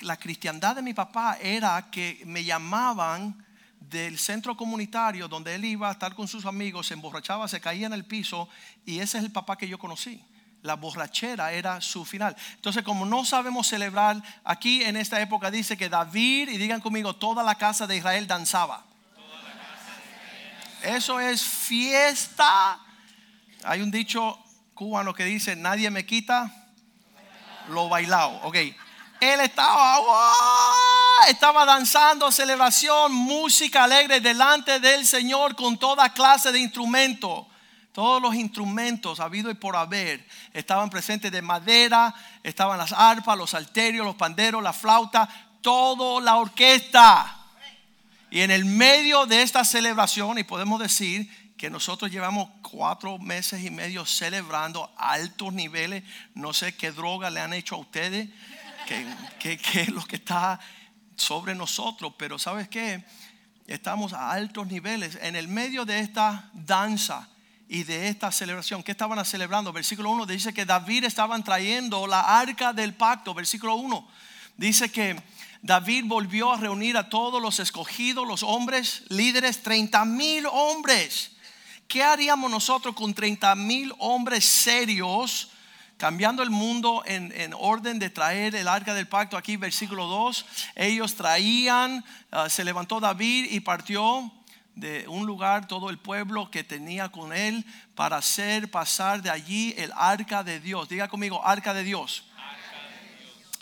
la 0.00 0.16
cristiandad 0.16 0.76
de 0.76 0.82
mi 0.82 0.94
papá 0.94 1.36
era 1.42 1.90
que 1.90 2.22
me 2.24 2.42
llamaban 2.42 3.44
del 3.80 4.18
centro 4.18 4.56
comunitario 4.56 5.26
donde 5.26 5.54
él 5.54 5.64
iba 5.64 5.88
a 5.88 5.92
estar 5.92 6.14
con 6.14 6.28
sus 6.28 6.46
amigos, 6.46 6.86
se 6.86 6.94
emborrachaba, 6.94 7.48
se 7.48 7.60
caía 7.60 7.86
en 7.86 7.92
el 7.92 8.04
piso 8.04 8.48
y 8.86 9.00
ese 9.00 9.18
es 9.18 9.24
el 9.24 9.32
papá 9.32 9.56
que 9.56 9.68
yo 9.68 9.78
conocí. 9.78 10.22
La 10.62 10.74
borrachera 10.74 11.52
era 11.52 11.80
su 11.80 12.04
final. 12.04 12.36
Entonces, 12.54 12.82
como 12.82 13.06
no 13.06 13.24
sabemos 13.24 13.66
celebrar, 13.66 14.22
aquí 14.44 14.84
en 14.84 14.96
esta 14.96 15.20
época 15.20 15.50
dice 15.50 15.76
que 15.76 15.88
David, 15.88 16.50
y 16.50 16.58
digan 16.58 16.82
conmigo, 16.82 17.16
toda 17.16 17.42
la 17.42 17.54
casa 17.54 17.86
de 17.86 17.96
Israel 17.96 18.26
danzaba. 18.26 18.84
Eso 20.82 21.18
es 21.18 21.42
fiesta. 21.42 22.78
Hay 23.64 23.80
un 23.80 23.90
dicho 23.90 24.38
cubano 24.74 25.14
que 25.14 25.24
dice, 25.24 25.56
nadie 25.56 25.90
me 25.90 26.04
quita 26.04 26.52
lo 27.68 27.88
bailado. 27.88 28.40
Ok, 28.42 28.56
Él 28.56 29.40
estaba. 29.40 29.98
Estaba 31.28 31.64
danzando, 31.64 32.30
celebración, 32.30 33.12
música 33.12 33.84
alegre 33.84 34.20
delante 34.20 34.80
del 34.80 35.06
Señor 35.06 35.54
con 35.56 35.78
toda 35.78 36.12
clase 36.12 36.52
de 36.52 36.60
instrumentos. 36.60 37.46
Todos 37.92 38.22
los 38.22 38.34
instrumentos 38.34 39.18
habido 39.18 39.50
y 39.50 39.54
por 39.54 39.74
haber 39.74 40.26
estaban 40.52 40.90
presentes 40.90 41.32
de 41.32 41.42
madera, 41.42 42.14
estaban 42.42 42.78
las 42.78 42.92
arpas, 42.92 43.36
los 43.36 43.50
salterios, 43.50 44.06
los 44.06 44.14
panderos, 44.14 44.62
la 44.62 44.72
flauta, 44.72 45.28
toda 45.60 46.20
la 46.20 46.36
orquesta. 46.36 47.36
Y 48.30 48.40
en 48.40 48.52
el 48.52 48.64
medio 48.64 49.26
de 49.26 49.42
esta 49.42 49.64
celebración, 49.64 50.38
y 50.38 50.44
podemos 50.44 50.78
decir 50.80 51.28
que 51.56 51.68
nosotros 51.68 52.10
llevamos 52.10 52.48
cuatro 52.62 53.18
meses 53.18 53.62
y 53.62 53.70
medio 53.70 54.06
celebrando 54.06 54.90
altos 54.96 55.52
niveles, 55.52 56.04
no 56.34 56.54
sé 56.54 56.76
qué 56.76 56.92
droga 56.92 57.28
le 57.28 57.40
han 57.40 57.52
hecho 57.52 57.74
a 57.74 57.78
ustedes, 57.78 58.30
qué, 58.86 59.60
es 59.74 59.88
lo 59.88 60.02
que 60.04 60.16
está 60.16 60.60
sobre 61.20 61.54
nosotros, 61.54 62.14
pero 62.16 62.38
¿sabes 62.38 62.68
qué? 62.68 63.04
Estamos 63.66 64.12
a 64.12 64.32
altos 64.32 64.66
niveles. 64.66 65.18
En 65.22 65.36
el 65.36 65.48
medio 65.48 65.84
de 65.84 66.00
esta 66.00 66.50
danza, 66.52 67.28
y 67.72 67.84
de 67.84 68.08
esta 68.08 68.32
celebración. 68.32 68.82
¿Qué 68.82 68.90
estaban 68.90 69.24
celebrando? 69.24 69.72
Versículo 69.72 70.10
1 70.10 70.26
dice 70.26 70.52
que 70.52 70.66
David 70.66 71.04
estaban 71.04 71.44
trayendo 71.44 72.04
la 72.08 72.40
arca 72.40 72.72
del 72.72 72.94
pacto. 72.94 73.32
Versículo 73.32 73.76
1 73.76 74.08
dice 74.56 74.90
que 74.90 75.16
David 75.62 76.04
volvió 76.06 76.52
a 76.52 76.56
reunir 76.56 76.96
a 76.96 77.08
todos 77.08 77.40
los 77.40 77.60
escogidos, 77.60 78.26
los 78.26 78.42
hombres, 78.42 79.04
líderes, 79.08 79.62
30 79.62 80.04
mil 80.04 80.46
hombres. 80.50 81.30
¿Qué 81.86 82.02
haríamos 82.02 82.50
nosotros 82.50 82.92
con 82.96 83.14
30 83.14 83.54
mil 83.54 83.94
hombres 83.98 84.44
serios? 84.44 85.50
Cambiando 86.00 86.42
el 86.42 86.48
mundo 86.48 87.02
en, 87.04 87.52
orden 87.52 87.98
de 87.98 88.08
traer 88.08 88.54
el 88.54 88.68
arca 88.68 88.94
del 88.94 89.06
pacto, 89.06 89.36
aquí 89.36 89.58
versículo 89.58 90.06
2, 90.06 90.46
ellos 90.76 91.14
traían, 91.14 92.02
ah, 92.30 92.48
se 92.48 92.64
levantó 92.64 93.00
David 93.00 93.48
y 93.50 93.60
partió 93.60 94.32
de 94.74 95.06
un 95.08 95.26
lugar 95.26 95.68
todo 95.68 95.90
el 95.90 95.98
pueblo 95.98 96.50
que 96.50 96.64
tenía 96.64 97.10
con 97.10 97.34
él 97.34 97.66
para 97.94 98.16
hacer 98.16 98.70
pasar 98.70 99.20
de 99.20 99.28
allí 99.28 99.74
el 99.76 99.92
arca 99.94 100.42
de 100.42 100.58
Dios. 100.58 100.88
Diga 100.88 101.06
conmigo, 101.06 101.46
arca 101.46 101.74
de 101.74 101.84
Dios. 101.84 102.24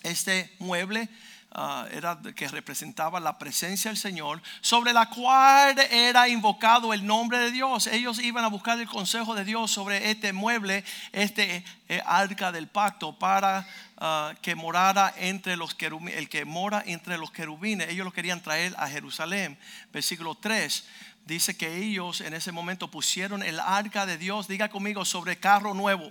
Este 0.05 0.55
mueble 0.61 1.09
ah, 1.59 1.87
era 1.91 2.19
que 2.35 2.47
representaba 2.49 3.19
la 3.19 3.37
presencia 3.37 3.91
del 3.91 3.99
Señor, 3.99 4.41
sobre 4.61 4.93
la 4.93 5.11
cual 5.11 5.79
era 5.91 6.29
invocado 6.29 6.95
el 6.95 7.05
nombre 7.05 7.39
de 7.39 7.51
Dios. 7.51 7.89
Ellos 7.89 8.21
iban 8.21 8.45
a 8.45 8.49
buscar 8.49 8.79
el 8.79 8.87
consejo 8.87 9.35
de 9.35 9.45
Dios 9.45 9.71
sobre 9.71 10.11
este 10.11 10.33
mueble, 10.33 10.85
este 11.13 11.65
eh, 11.89 12.01
arca 12.07 12.53
del 12.53 12.69
pacto, 12.69 13.19
para 13.19 13.67
ah, 13.97 14.33
que 14.41 14.55
morara 14.55 15.13
entre 15.17 15.57
los 15.57 15.75
querubines, 15.75 16.17
el 16.17 16.29
que 16.29 16.45
mora 16.45 16.83
entre 16.87 17.19
los 17.19 17.31
querubines. 17.31 17.89
Ellos 17.89 18.05
lo 18.05 18.13
querían 18.13 18.41
traer 18.41 18.75
a 18.79 18.89
Jerusalén. 18.89 19.59
Versículo 19.93 20.37
3 20.37 20.85
dice 21.27 21.57
que 21.57 21.77
ellos 21.77 22.23
en 22.23 22.33
ese 22.33 22.53
momento 22.53 22.91
pusieron 22.91 23.43
el 23.43 23.61
arca 23.61 24.07
de 24.07 24.17
Dios, 24.17 24.49
diga 24.49 24.69
conmigo, 24.71 25.05
sobre 25.05 25.39
carro 25.39 25.75
nuevo. 25.75 26.11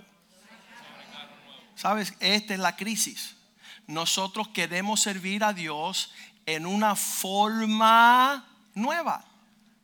¿Sabes? 1.74 2.14
Esta 2.20 2.54
es 2.54 2.60
la 2.60 2.76
crisis. 2.76 3.37
Nosotros 3.88 4.48
queremos 4.48 5.00
servir 5.00 5.42
a 5.42 5.52
Dios 5.52 6.12
en 6.44 6.66
una 6.66 6.94
forma 6.94 8.44
nueva. 8.74 9.24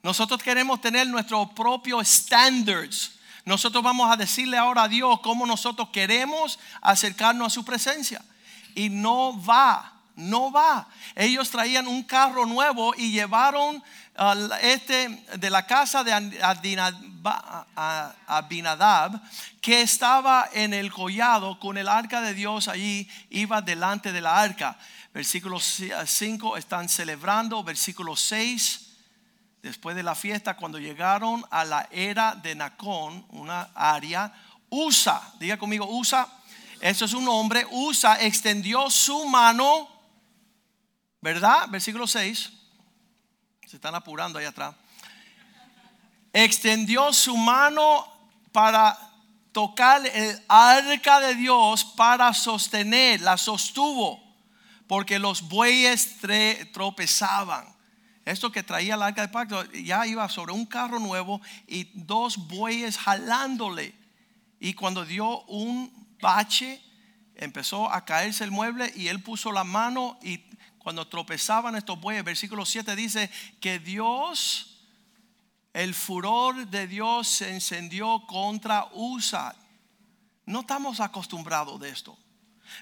Nosotros 0.03 0.43
queremos 0.43 0.83
tener 0.83 1.07
nuestros 1.07 1.51
propios 1.53 2.07
standards. 2.07 3.19
Nosotros 3.47 3.83
vamos 3.83 4.13
a 4.13 4.17
decirle 4.17 4.59
ahora 4.59 4.83
a 4.83 4.89
Dios 4.89 5.21
cómo 5.21 5.47
nosotros 5.47 5.89
queremos 5.89 6.59
acercarnos 6.83 7.47
a 7.47 7.51
su 7.51 7.65
presencia. 7.65 8.23
Y 8.75 8.91
no 8.91 9.43
va, 9.43 9.94
no 10.17 10.53
va. 10.53 10.89
Ellos 11.15 11.51
traían 11.51 11.87
un 11.87 12.03
carro 12.03 12.47
nuevo 12.47 12.95
y 12.97 13.13
llevaron 13.13 13.83
este 14.63 15.25
de 15.37 15.51
la 15.51 15.67
casa 15.67 16.05
de 16.05 16.13
Abinadab 18.27 19.21
que 19.61 19.83
estaba 19.83 20.49
en 20.53 20.73
el 20.73 20.93
collado 20.93 21.59
con 21.59 21.77
el 21.79 21.89
arca 21.89 22.21
de 22.21 22.35
Dios 22.35 22.69
allí, 22.69 23.09
iba 23.31 23.61
delante 23.61 24.13
de 24.13 24.21
la 24.21 24.41
arca. 24.41 24.79
Versículo 25.13 25.59
5 25.61 26.57
están 26.57 26.89
celebrando, 26.89 27.63
versículo 27.63 28.17
6 28.17 28.81
después 29.63 29.97
de 29.97 30.03
la 30.03 30.15
fiesta, 30.15 30.57
cuando 30.57 30.79
llegaron 30.79 31.45
a 31.51 31.65
la 31.65 31.89
era 31.91 32.35
de 32.35 32.55
Nacón, 32.55 33.25
una 33.31 33.71
área, 33.75 34.33
Usa, 34.69 35.23
diga 35.39 35.57
conmigo, 35.57 35.87
Usa, 35.89 36.29
eso 36.81 37.07
es 37.07 37.15
un 37.15 37.27
hombre, 37.29 37.67
Usa 37.71 38.21
extendió 38.21 38.91
su 38.91 39.25
mano, 39.25 39.89
¿verdad? 41.25 41.71
Versículo 41.71 42.07
6 42.07 42.53
se 43.67 43.77
están 43.77 43.95
apurando 43.95 44.39
ahí 44.39 44.45
atrás. 44.45 44.75
Extendió 46.35 47.15
su 47.15 47.35
mano 47.35 48.07
para 48.53 48.99
tocar 49.51 50.07
el 50.07 50.39
arca 50.49 51.21
de 51.21 51.35
Dios 51.35 51.83
para 51.83 52.35
sostener, 52.35 53.23
la 53.23 53.39
sostuvo, 53.39 54.23
porque 54.87 55.19
los 55.19 55.49
bueyes 55.49 56.19
tropezaban. 56.75 57.75
Esto 58.27 58.53
que 58.53 58.63
traía 58.63 58.95
el 58.95 59.03
arca 59.03 59.23
de 59.23 59.29
pacto 59.29 59.65
ya 59.73 60.07
iba 60.07 60.29
sobre 60.29 60.53
un 60.53 60.67
carro 60.67 60.99
nuevo 60.99 61.41
y 61.67 61.85
dos 61.95 62.37
bueyes 62.37 62.99
jalándole. 62.99 63.95
Y 64.61 64.75
cuando 64.75 65.07
dio 65.07 65.41
un 65.45 65.91
bache, 66.21 66.83
empezó 67.35 67.91
a 67.91 68.05
caerse 68.05 68.45
el 68.45 68.51
mueble 68.51 68.93
y 68.95 69.09
él 69.09 69.23
puso 69.23 69.53
la 69.53 69.65
mano 69.65 70.19
y 70.23 70.45
cuando 70.85 71.09
tropezaban 71.09 71.77
estos 71.77 71.99
bueyes, 71.99 72.23
versículo 72.23 72.67
7 72.67 72.95
dice 72.95 73.31
que 73.59 73.79
Dios, 73.79 74.83
el 75.73 75.95
furor 75.95 76.67
de 76.69 76.87
Dios 76.87 77.27
se 77.27 77.51
encendió 77.55 78.27
contra 78.27 78.91
Usa. 78.93 79.57
No 80.45 80.61
estamos 80.61 81.01
acostumbrados 81.01 81.81
de 81.81 81.89
esto. 81.89 82.19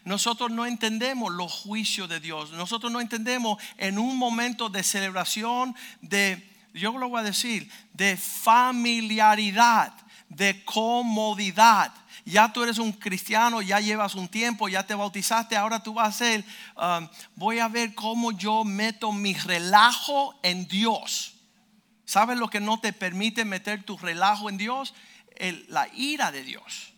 Nosotros 0.05 0.51
no 0.51 0.67
entendemos 0.67 1.33
los 1.33 1.53
juicios 1.53 2.09
de 2.09 2.19
Dios. 2.19 2.51
Nosotros 2.51 2.91
no 2.91 3.01
entendemos 3.01 3.63
en 3.79 4.01
un 4.01 4.17
momento 4.17 4.69
de 4.69 4.83
celebración, 4.83 5.77
de, 6.01 6.51
yo 6.75 6.99
lo 6.99 7.09
voy 7.09 7.21
a 7.21 7.25
decir, 7.25 7.71
de 7.93 8.17
familiaridad, 8.17 9.95
de 10.29 10.65
comodidad 10.65 11.95
ya 12.25 12.53
tú 12.53 12.63
eres 12.63 12.79
un 12.79 12.93
cristiano, 12.93 13.63
ya 13.63 13.81
llevas 13.81 14.15
un 14.15 14.29
tiempo, 14.29 14.69
ya 14.69 14.87
te 14.87 14.95
bautizaste, 14.95 15.57
ahora 15.57 15.83
tú 15.83 15.95
vas 15.95 16.09
a 16.09 16.19
ser, 16.19 16.45
um, 16.77 17.09
voy 17.35 17.59
a 17.59 17.69
ver 17.69 17.95
cómo 17.95 18.33
yo 18.33 18.65
meto 18.65 19.13
mi 19.13 19.35
relajo 19.35 20.39
en 20.43 20.67
Dios. 20.69 21.35
¿Sabes 22.05 22.39
lo 22.39 22.49
que 22.49 22.61
no 22.61 22.79
te 22.79 22.93
permite 22.93 23.45
meter 23.45 23.85
tu 23.85 23.97
relajo 23.97 24.49
en 24.49 24.59
Dios? 24.59 24.95
la 25.69 25.89
ira 25.95 26.31
de 26.31 26.45
Dios, 26.45 26.93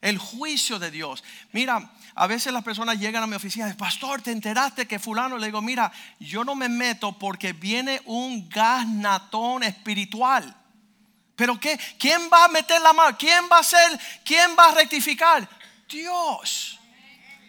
el 0.00 0.16
juicio 0.16 0.78
de 0.78 0.90
Dios. 0.90 1.22
Mira, 1.52 1.90
a 2.14 2.26
veces 2.26 2.52
las 2.52 2.64
personas 2.64 2.98
llegan 2.98 3.22
a 3.22 3.26
mi 3.26 3.34
oficina 3.34 3.72
pastor, 3.76 4.22
¿te 4.22 4.30
enteraste 4.30 4.86
que 4.86 4.98
fulano? 4.98 5.36
Le 5.36 5.46
digo, 5.46 5.60
mira, 5.60 5.92
yo 6.18 6.44
no 6.44 6.54
me 6.54 6.68
meto 6.68 7.18
porque 7.18 7.52
viene 7.52 8.00
un 8.06 8.48
gasnatón 8.48 9.64
espiritual. 9.64 10.56
Pero 11.38 11.58
¿qué? 11.60 11.78
¿quién 12.00 12.28
va 12.32 12.46
a 12.46 12.48
meter 12.48 12.82
la 12.82 12.92
mano? 12.92 13.16
¿Quién 13.16 13.48
va 13.50 13.58
a 13.58 13.60
hacer? 13.60 14.00
¿Quién 14.24 14.56
va 14.58 14.70
a 14.70 14.74
rectificar? 14.74 15.48
Dios. 15.88 16.80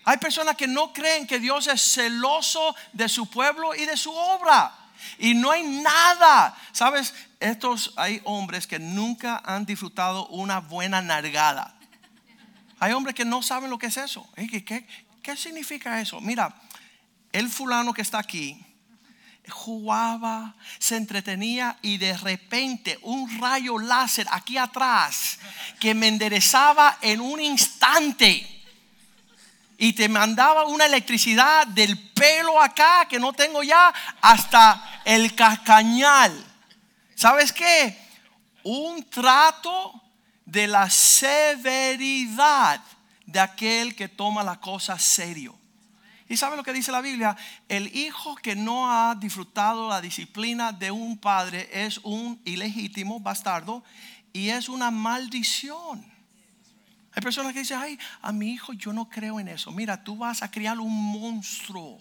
Hay 0.06 0.18
personas 0.18 0.56
que 0.56 0.68
no 0.68 0.94
creen 0.94 1.26
que 1.26 1.40
Dios 1.40 1.66
es 1.66 1.82
celoso 1.82 2.76
de 2.94 3.10
su 3.10 3.28
pueblo 3.32 3.74
y 3.74 3.88
de 3.88 3.98
su 3.98 4.14
obra. 4.14 4.72
Y 5.18 5.34
no 5.34 5.50
hay 5.50 5.64
nada. 5.64 6.56
¿Sabes? 6.72 7.16
Estos 7.40 7.94
hay 7.96 8.22
hombres 8.26 8.68
que 8.68 8.78
nunca 8.78 9.42
han 9.44 9.66
disfrutado 9.66 10.28
una 10.28 10.60
buena 10.60 11.02
nargada. 11.02 11.76
Hay 12.80 12.94
hombres 12.94 13.16
que 13.16 13.26
no 13.26 13.42
saben 13.42 13.72
lo 13.72 13.80
que 13.80 13.88
es 13.88 13.98
eso. 13.98 14.30
¿Qué, 14.36 15.36
significa 15.36 16.00
eso? 16.00 16.22
Mira, 16.22 16.54
el 17.32 17.50
fulano 17.50 17.92
que 17.92 18.04
está 18.04 18.20
aquí 18.20 18.64
jugaba, 19.50 20.56
se 20.78 20.96
entretenía 20.96 21.78
y 21.82 21.98
de 21.98 22.16
repente 22.18 22.98
un 23.02 23.40
rayo 23.40 23.78
láser 23.78 24.28
aquí 24.32 24.58
atrás 24.58 25.40
que 25.80 25.94
me 25.94 26.08
enderezaba 26.08 26.98
en 27.02 27.20
un 27.20 27.42
instante 27.42 28.60
y 29.78 29.94
te 29.94 30.10
mandaba 30.10 30.66
una 30.66 30.86
electricidad 30.86 31.66
del 31.68 31.98
pelo 32.12 32.62
acá 32.62 33.08
que 33.10 33.20
no 33.20 33.34
tengo 33.34 33.64
ya 33.64 33.94
hasta 34.22 35.02
el 35.06 35.34
cascañal. 35.36 36.34
¿Sabes 37.16 37.54
qué? 37.54 37.98
Un 38.64 39.10
trato 39.10 39.94
de 40.46 40.68
la 40.68 40.90
severidad 40.90 42.82
de 43.26 43.40
aquel 43.40 43.96
que 43.96 44.08
toma 44.08 44.44
la 44.44 44.60
cosa 44.60 44.98
serio. 44.98 45.59
¿Y 46.30 46.38
sabe 46.38 46.56
lo 46.56 46.64
que 46.64 46.72
dice 46.74 46.92
la 46.92 47.02
Biblia? 47.02 47.36
El 47.68 47.94
hijo 47.98 48.36
que 48.36 48.56
no 48.56 48.92
ha 48.92 49.16
disfrutado 49.16 49.90
la 49.90 50.00
disciplina 50.00 50.72
de 50.72 50.92
un 50.92 51.18
padre 51.18 51.68
es 51.74 51.98
un 52.04 52.40
ilegítimo 52.46 53.20
bastardo 53.20 53.84
y 54.32 54.50
es 54.50 54.70
una 54.70 54.92
maldición. 54.92 56.06
Hay 57.14 57.24
personas 57.24 57.52
que 57.52 57.60
dicen, 57.60 57.80
ay, 57.82 57.98
a 58.22 58.32
mi 58.32 58.52
hijo 58.52 58.74
yo 58.74 58.94
no 58.94 59.10
creo 59.10 59.40
en 59.40 59.48
eso. 59.48 59.72
Mira, 59.72 60.04
tú 60.04 60.18
vas 60.18 60.44
a 60.44 60.52
criar 60.52 60.80
un 60.80 60.94
monstruo. 61.12 61.98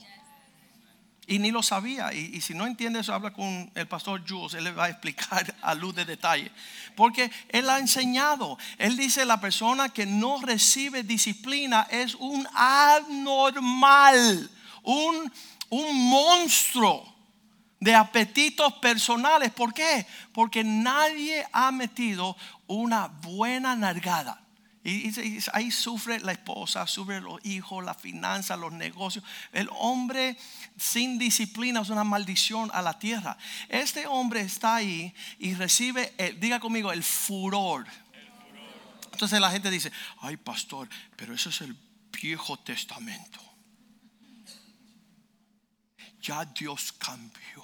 Y 1.31 1.39
ni 1.39 1.51
lo 1.51 1.63
sabía. 1.63 2.13
Y, 2.15 2.41
si 2.41 2.55
no 2.55 2.67
entiendes 2.67 3.03
eso, 3.03 3.13
habla 3.13 3.35
con 3.35 3.71
el 3.75 3.87
pastor 3.87 4.25
Jules. 4.27 4.55
Él 4.55 4.65
le 4.65 4.73
va 4.73 4.87
a 4.87 4.89
explicar 4.89 5.55
a 5.61 5.75
luz 5.75 5.95
de 5.95 6.07
detalle. 6.07 6.51
Porque 6.97 7.31
él 7.51 7.69
ha 7.69 7.79
enseñado. 7.79 8.57
Él 8.79 8.97
dice, 8.97 9.27
la 9.27 9.39
persona 9.39 9.91
que 9.91 10.07
no 10.07 10.41
recibe 10.41 11.03
disciplina 11.03 11.87
es 11.91 12.15
un 12.15 12.49
anormal. 12.55 14.51
Un, 14.83 15.31
un 15.69 16.09
monstruo 16.09 17.15
de 17.79 17.95
apetitos 17.95 18.73
personales. 18.75 19.53
¿Por 19.53 19.75
qué? 19.75 20.07
Porque 20.33 20.65
nadie 20.65 21.47
ha 21.53 21.71
metido 21.71 22.39
una 22.67 23.09
buena 23.09 23.77
nargada. 23.77 24.41
Y, 24.89 25.39
ahí 25.53 25.71
sufre 25.71 26.21
la 26.21 26.33
esposa, 26.33 26.87
sufre 26.87 27.21
los 27.21 27.45
hijos, 27.45 27.85
la 27.85 27.95
finanza, 27.95 28.57
los 28.57 28.73
negocios. 28.73 29.25
El 29.53 29.69
hombre 29.73 30.37
sin 30.77 31.19
disciplina 31.19 31.81
es 31.81 31.91
una 31.91 32.05
maldición 32.05 32.71
a 32.73 32.81
la 32.81 32.99
tierra. 32.99 33.37
Este 33.69 34.07
hombre 34.07 34.41
está 34.41 34.77
ahí 34.77 35.15
y 35.39 35.55
recibe, 35.55 36.15
diga 36.39 36.59
conmigo, 36.61 36.93
el 36.93 37.03
furor. 37.03 37.87
Entonces 39.13 39.41
la 39.41 39.51
gente 39.51 39.71
dice, 39.71 39.93
ay 40.21 40.37
pastor, 40.37 40.89
pero 41.17 41.35
eso 41.35 41.51
es 41.51 41.61
el 41.61 41.77
Viejo 42.23 42.59
Testamento. 42.59 43.41
Ya 46.21 46.45
Dios 46.45 46.93
cambió. 46.93 47.63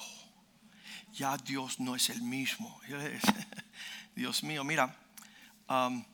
Ya 1.13 1.37
Dios 1.37 1.81
no 1.81 1.95
es 1.95 2.11
el 2.11 2.23
mismo. 2.23 2.81
Dios 4.17 4.43
mío, 4.43 4.65
mira. 4.65 4.97
Um, 5.69 6.05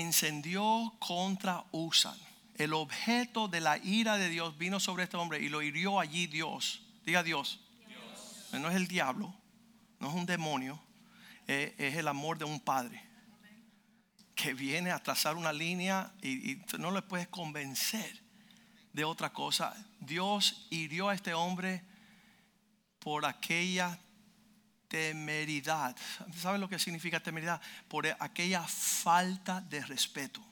encendió 0.00 0.94
contra 0.98 1.64
Usan. 1.70 2.18
El 2.54 2.74
objeto 2.74 3.48
de 3.48 3.60
la 3.60 3.78
ira 3.78 4.18
de 4.18 4.28
Dios 4.28 4.58
vino 4.58 4.80
sobre 4.80 5.04
este 5.04 5.16
hombre 5.16 5.40
y 5.40 5.48
lo 5.48 5.62
hirió 5.62 5.98
allí 5.98 6.26
Dios. 6.26 6.82
Diga 7.04 7.22
Dios. 7.22 7.60
No 8.52 8.68
es 8.68 8.76
el 8.76 8.88
diablo, 8.88 9.34
no 10.00 10.08
es 10.08 10.14
un 10.14 10.26
demonio, 10.26 10.82
es, 11.46 11.72
el 11.78 12.08
amor 12.08 12.36
de 12.36 12.44
un 12.44 12.60
padre 12.60 13.02
que 14.34 14.54
viene 14.54 14.90
a 14.90 15.02
trazar 15.02 15.36
una 15.36 15.52
línea 15.52 16.12
y, 16.20 16.52
y 16.52 16.64
no 16.78 16.90
le 16.90 17.02
puedes 17.02 17.28
convencer 17.28 18.22
de 18.92 19.04
otra 19.04 19.32
cosa. 19.32 19.74
Dios 20.00 20.66
hirió 20.70 21.08
a 21.08 21.14
este 21.14 21.32
hombre 21.32 21.84
por 22.98 23.24
aquella 23.24 23.98
temeridad. 24.90 25.96
¿Sabe 26.36 26.58
lo 26.58 26.68
que 26.68 26.78
significa 26.78 27.20
temeridad? 27.20 27.62
Por 27.88 28.06
aquella 28.18 28.62
falta 28.66 29.60
de 29.62 29.80
respeto. 29.86 30.44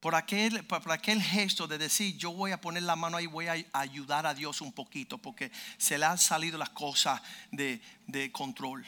Por 0.00 0.14
aquel, 0.14 0.64
por 0.64 0.92
aquel 0.92 1.20
gesto 1.20 1.66
de 1.66 1.76
decir, 1.76 2.16
yo 2.16 2.30
voy 2.30 2.52
a 2.52 2.60
poner 2.60 2.84
la 2.84 2.94
mano 2.94 3.16
ahí, 3.16 3.26
voy 3.26 3.48
a 3.48 3.56
ayudar 3.72 4.26
a 4.26 4.34
Dios 4.34 4.60
un 4.60 4.72
poquito, 4.72 5.18
porque 5.18 5.50
se 5.76 5.98
le 5.98 6.06
han 6.06 6.18
salido 6.18 6.56
las 6.56 6.70
cosas 6.70 7.20
de, 7.50 7.80
control. 8.30 8.86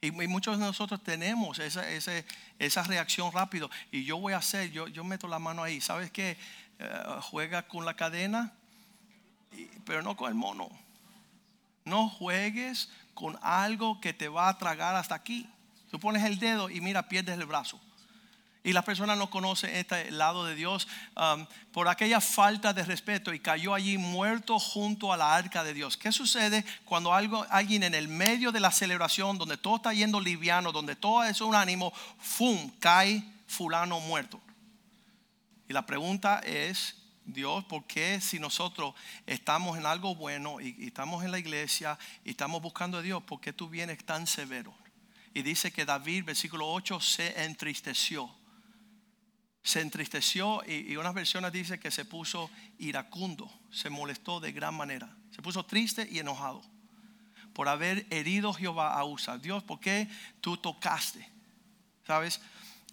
Y, 0.00 0.10
muchos 0.10 0.58
de 0.58 0.64
nosotros 0.64 1.02
tenemos 1.04 1.58
esa, 1.58 1.86
esa, 1.90 2.82
reacción 2.84 3.30
rápido. 3.30 3.70
Y 3.92 4.04
yo 4.04 4.16
voy 4.16 4.32
a 4.32 4.38
hacer, 4.38 4.70
yo, 4.70 4.88
yo 4.88 5.04
meto 5.04 5.28
la 5.28 5.38
mano 5.38 5.62
ahí. 5.62 5.82
¿Sabes 5.82 6.10
qué? 6.10 6.38
Eh, 6.78 7.04
juega 7.24 7.68
con 7.68 7.84
la 7.84 7.94
cadena, 7.94 8.54
pero 9.84 10.00
no 10.00 10.16
con 10.16 10.30
el 10.30 10.34
mono. 10.34 10.70
No 11.84 12.08
juegues 12.08 12.88
con 13.20 13.38
algo 13.42 14.00
que 14.00 14.14
te 14.14 14.28
va 14.28 14.48
a 14.48 14.56
tragar 14.56 14.96
hasta 14.96 15.14
aquí. 15.14 15.46
Tú 15.90 16.00
pones 16.00 16.24
el 16.24 16.38
dedo 16.38 16.70
y 16.70 16.80
mira, 16.80 17.06
pierdes 17.06 17.38
el 17.38 17.44
brazo. 17.44 17.78
Y 18.64 18.72
la 18.72 18.80
persona 18.80 19.14
no 19.14 19.28
conoce 19.28 19.78
este 19.78 20.10
lado 20.10 20.46
de 20.46 20.54
Dios 20.54 20.88
um, 21.16 21.44
por 21.70 21.86
aquella 21.88 22.22
falta 22.22 22.72
de 22.72 22.82
respeto 22.82 23.34
y 23.34 23.40
cayó 23.40 23.74
allí 23.74 23.98
muerto 23.98 24.58
junto 24.58 25.12
a 25.12 25.18
la 25.18 25.36
arca 25.36 25.62
de 25.62 25.74
Dios. 25.74 25.98
¿Qué 25.98 26.12
sucede 26.12 26.64
cuando 26.86 27.12
algo, 27.12 27.46
alguien 27.50 27.82
en 27.82 27.94
el 27.94 28.08
medio 28.08 28.52
de 28.52 28.60
la 28.60 28.70
celebración, 28.70 29.36
donde 29.36 29.58
todo 29.58 29.76
está 29.76 29.92
yendo 29.92 30.18
liviano, 30.18 30.72
donde 30.72 30.96
todo 30.96 31.22
es 31.24 31.42
un 31.42 31.54
ánimo, 31.54 31.92
¡fum! 32.18 32.70
cae 32.80 33.22
fulano 33.46 34.00
muerto? 34.00 34.40
Y 35.68 35.74
la 35.74 35.84
pregunta 35.84 36.38
es, 36.38 36.96
Dios, 37.32 37.64
¿por 37.64 37.84
qué 37.84 38.20
si 38.20 38.38
nosotros 38.38 38.94
estamos 39.26 39.78
en 39.78 39.86
algo 39.86 40.14
bueno 40.14 40.60
y, 40.60 40.86
estamos 40.86 41.24
en 41.24 41.32
la 41.32 41.38
iglesia 41.38 41.98
y 42.24 42.30
estamos 42.30 42.60
buscando 42.62 42.98
a 42.98 43.02
Dios, 43.02 43.22
¿por 43.22 43.40
qué 43.40 43.52
tú 43.52 43.68
vienes 43.68 44.04
tan 44.04 44.26
severo? 44.26 44.74
Y 45.32 45.42
dice 45.42 45.72
que 45.72 45.84
David, 45.84 46.24
versículo 46.24 46.70
8, 46.70 47.00
se 47.00 47.44
entristeció. 47.44 48.34
Se 49.62 49.80
entristeció 49.80 50.62
y, 50.66 50.96
unas 50.96 51.14
versiones 51.14 51.52
dice 51.52 51.78
que 51.78 51.90
se 51.90 52.04
puso 52.04 52.50
iracundo, 52.78 53.50
se 53.70 53.90
molestó 53.90 54.40
de 54.40 54.52
gran 54.52 54.74
manera. 54.74 55.14
Se 55.30 55.42
puso 55.42 55.64
triste 55.64 56.08
y 56.10 56.18
enojado 56.18 56.62
por 57.52 57.68
haber 57.68 58.06
herido 58.10 58.52
Jehová 58.52 58.94
a 58.94 59.04
Usa. 59.04 59.38
Dios, 59.38 59.62
¿por 59.62 59.80
qué 59.80 60.08
tú 60.40 60.56
tocaste? 60.56 61.28
¿Sabes? 62.06 62.40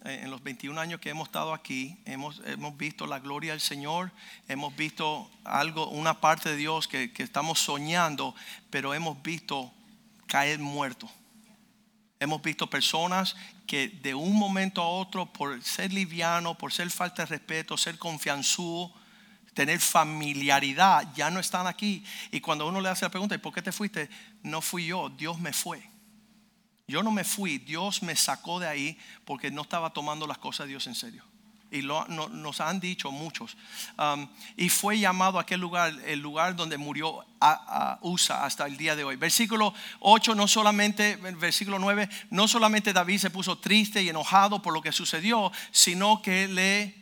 Eh, 0.04 0.20
en 0.22 0.30
los 0.30 0.42
21 0.42 0.80
años 0.80 1.00
que 1.00 1.10
hemos 1.10 1.28
estado 1.28 1.52
aquí, 1.52 1.96
hemos, 2.04 2.40
hemos 2.44 2.76
visto 2.76 3.06
la 3.06 3.18
gloria 3.18 3.52
del 3.52 3.60
Señor, 3.60 4.12
hemos 4.46 4.74
visto 4.76 5.30
algo, 5.44 5.88
una 5.88 6.20
parte 6.20 6.50
de 6.50 6.56
Dios 6.56 6.86
que, 6.86 7.12
que 7.12 7.24
estamos 7.24 7.58
soñando, 7.58 8.34
pero 8.70 8.94
hemos 8.94 9.20
visto 9.22 9.72
caer 10.26 10.60
muerto. 10.60 11.10
Hemos 12.20 12.42
visto 12.42 12.68
personas 12.68 13.36
que 13.66 13.88
de 13.88 14.14
un 14.14 14.34
momento 14.36 14.82
a 14.82 14.88
otro, 14.88 15.26
por 15.26 15.62
ser 15.62 15.92
liviano, 15.92 16.56
por 16.56 16.72
ser 16.72 16.90
falta 16.90 17.22
de 17.22 17.26
respeto, 17.26 17.76
ser 17.76 17.98
confianzudo, 17.98 18.92
tener 19.54 19.80
familiaridad, 19.80 21.12
ya 21.14 21.30
no 21.30 21.40
están 21.40 21.66
aquí. 21.66 22.04
Y 22.30 22.40
cuando 22.40 22.68
uno 22.68 22.80
le 22.80 22.88
hace 22.88 23.04
la 23.04 23.10
pregunta, 23.10 23.34
¿y 23.34 23.38
por 23.38 23.52
qué 23.52 23.62
te 23.62 23.72
fuiste? 23.72 24.08
No 24.42 24.60
fui 24.62 24.86
yo, 24.86 25.10
Dios 25.10 25.38
me 25.40 25.52
fue. 25.52 25.82
Yo 26.88 27.02
no 27.02 27.10
me 27.10 27.22
fui, 27.22 27.58
Dios 27.58 28.02
me 28.02 28.16
sacó 28.16 28.58
de 28.58 28.66
ahí 28.66 28.98
porque 29.26 29.50
no 29.50 29.60
estaba 29.60 29.90
tomando 29.90 30.26
las 30.26 30.38
cosas 30.38 30.64
de 30.66 30.70
Dios 30.70 30.86
en 30.86 30.94
serio. 30.94 31.22
Y 31.70 31.82
lo, 31.82 32.06
nos 32.08 32.62
han 32.62 32.80
dicho 32.80 33.12
muchos. 33.12 33.58
Um, 33.98 34.26
y 34.56 34.70
fue 34.70 34.98
llamado 34.98 35.38
a 35.38 35.42
aquel 35.42 35.60
lugar, 35.60 35.94
el 36.06 36.20
lugar 36.20 36.56
donde 36.56 36.78
murió 36.78 37.26
a, 37.42 37.98
Usa 38.00 38.42
hasta 38.42 38.66
el 38.66 38.78
día 38.78 38.96
de 38.96 39.04
hoy. 39.04 39.16
Versículo 39.16 39.74
8, 40.00 40.34
no 40.34 40.48
solamente, 40.48 41.16
versículo 41.16 41.78
9, 41.78 42.08
no 42.30 42.48
solamente 42.48 42.94
David 42.94 43.18
se 43.18 43.28
puso 43.28 43.58
triste 43.58 44.02
y 44.02 44.08
enojado 44.08 44.62
por 44.62 44.72
lo 44.72 44.80
que 44.80 44.90
sucedió, 44.90 45.52
sino 45.70 46.22
que 46.22 46.48
le, 46.48 46.94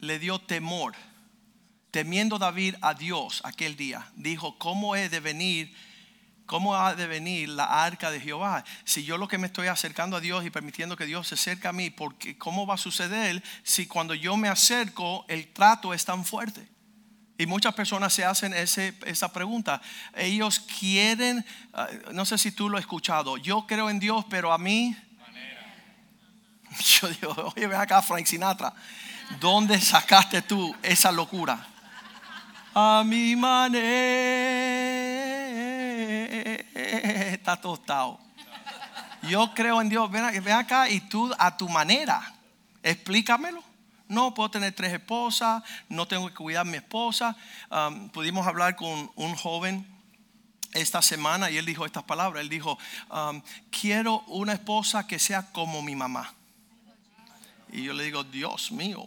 le 0.00 0.18
dio 0.18 0.38
temor. 0.38 0.94
Temiendo 1.90 2.38
David 2.38 2.74
a 2.82 2.92
Dios 2.92 3.40
aquel 3.42 3.74
día, 3.74 4.12
dijo, 4.16 4.58
¿cómo 4.58 4.96
he 4.96 5.08
de 5.08 5.20
venir? 5.20 5.74
¿Cómo 6.48 6.74
ha 6.74 6.94
de 6.94 7.06
venir 7.06 7.50
la 7.50 7.84
arca 7.84 8.10
de 8.10 8.20
Jehová? 8.20 8.64
Si 8.84 9.04
yo 9.04 9.18
lo 9.18 9.28
que 9.28 9.36
me 9.36 9.48
estoy 9.48 9.66
acercando 9.66 10.16
a 10.16 10.20
Dios 10.20 10.46
y 10.46 10.50
permitiendo 10.50 10.96
que 10.96 11.04
Dios 11.04 11.28
se 11.28 11.34
acerque 11.34 11.68
a 11.68 11.74
mí, 11.74 11.90
porque 11.90 12.38
¿cómo 12.38 12.66
va 12.66 12.76
a 12.76 12.78
suceder 12.78 13.42
si 13.62 13.86
cuando 13.86 14.14
yo 14.14 14.34
me 14.38 14.48
acerco 14.48 15.26
el 15.28 15.52
trato 15.52 15.92
es 15.92 16.06
tan 16.06 16.24
fuerte? 16.24 16.66
Y 17.36 17.44
muchas 17.44 17.74
personas 17.74 18.14
se 18.14 18.24
hacen 18.24 18.54
ese, 18.54 18.94
esa 19.04 19.30
pregunta. 19.30 19.82
Ellos 20.14 20.58
quieren, 20.60 21.44
ah, 21.74 21.86
no 22.12 22.24
sé 22.24 22.38
si 22.38 22.50
tú 22.50 22.70
lo 22.70 22.78
has 22.78 22.82
escuchado, 22.84 23.36
yo 23.36 23.66
creo 23.66 23.90
en 23.90 24.00
Dios, 24.00 24.24
pero 24.30 24.50
a 24.50 24.56
mí... 24.56 24.96
Yo 26.80 27.08
digo, 27.08 27.52
oye, 27.54 27.66
ven 27.66 27.78
acá, 27.78 28.00
Frank 28.00 28.24
Sinatra, 28.24 28.72
¿dónde 29.38 29.78
sacaste 29.80 30.40
tú 30.42 30.74
esa 30.82 31.12
locura? 31.12 31.66
A 32.74 33.02
mi 33.04 33.36
manera 33.36 34.98
está 37.48 37.56
tostado. 37.62 38.20
Yo 39.22 39.54
creo 39.54 39.80
en 39.80 39.88
Dios. 39.88 40.10
Ven, 40.10 40.52
acá 40.52 40.90
y 40.90 41.00
tú 41.00 41.34
a 41.38 41.56
tu 41.56 41.66
manera. 41.68 42.34
Explícamelo. 42.82 43.64
No 44.06 44.34
puedo 44.34 44.50
tener 44.50 44.74
tres 44.74 44.92
esposas, 44.92 45.62
no 45.88 46.06
tengo 46.06 46.28
que 46.28 46.34
cuidar 46.34 46.62
a 46.62 46.70
mi 46.70 46.76
esposa. 46.76 47.36
Um, 47.70 48.08
pudimos 48.08 48.46
hablar 48.46 48.76
con 48.76 49.10
un 49.16 49.34
joven 49.34 49.86
esta 50.72 51.02
semana 51.02 51.50
y 51.50 51.58
él 51.58 51.64
dijo 51.66 51.84
estas 51.86 52.04
palabras. 52.04 52.42
Él 52.42 52.48
dijo, 52.48 52.78
um, 53.10 53.42
quiero 53.70 54.20
una 54.28 54.52
esposa 54.54 55.06
que 55.06 55.18
sea 55.18 55.50
como 55.52 55.82
mi 55.82 55.96
mamá. 55.96 56.32
Y 57.70 57.82
yo 57.82 57.92
le 57.94 58.04
digo, 58.04 58.24
Dios 58.24 58.72
mío. 58.72 59.04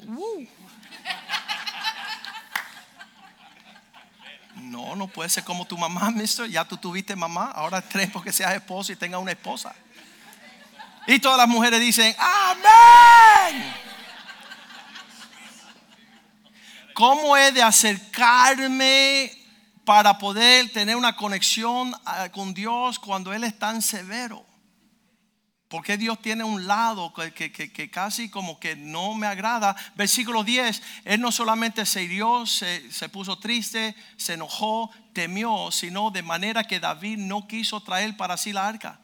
No, 4.56 4.96
no 4.96 5.08
puede 5.08 5.30
ser 5.30 5.44
como 5.44 5.66
tu 5.66 5.78
mamá, 5.78 6.12
mister. 6.12 6.50
Ya 6.50 6.66
tú 6.66 6.78
tuviste 6.78 7.16
mamá. 7.16 7.52
Ahora 7.52 7.82
tres 7.82 8.10
porque 8.12 8.32
seas 8.32 8.54
esposo 8.54 8.92
y 8.92 8.96
tenga 8.96 9.18
una 9.18 9.32
esposa. 9.32 9.74
Y 11.08 11.20
todas 11.20 11.38
las 11.38 11.48
mujeres 11.48 11.80
dicen, 11.80 12.16
amén. 12.20 13.74
¿Cómo 16.94 17.36
he 17.38 17.52
de 17.52 17.64
acercarme 17.64 19.32
para 19.86 20.18
poder 20.18 20.72
tener 20.72 20.96
una 20.96 21.16
conexión 21.16 21.96
ah, 22.06 22.30
con 22.30 22.54
Dios 22.54 23.00
cuando 23.00 23.34
Él 23.34 23.44
es 23.44 23.58
tan 23.58 23.82
severo? 23.82 24.46
Porque 25.72 25.96
Dios 25.96 26.22
tiene 26.22 26.44
un 26.44 26.68
lado 26.68 27.14
que, 27.14 27.90
casi 27.90 28.30
como 28.30 28.60
que 28.60 28.76
no 28.76 29.16
me 29.16 29.26
agrada? 29.26 29.74
Versículo 29.96 30.44
10, 30.44 30.84
Él 31.06 31.22
no 31.22 31.32
solamente 31.32 31.86
se 31.86 32.04
hirió, 32.04 32.46
se, 32.46 32.92
se 32.92 33.08
puso 33.08 33.40
triste, 33.40 33.96
se 34.18 34.34
enojó, 34.34 34.92
temió, 35.14 35.72
sino 35.72 36.12
de 36.12 36.24
manera 36.24 36.66
que 36.66 36.82
David 36.82 37.20
no 37.20 37.48
quiso 37.48 37.82
traer 37.82 38.18
para 38.18 38.36
sí 38.36 38.52
la 38.52 38.68
arca. 38.68 39.00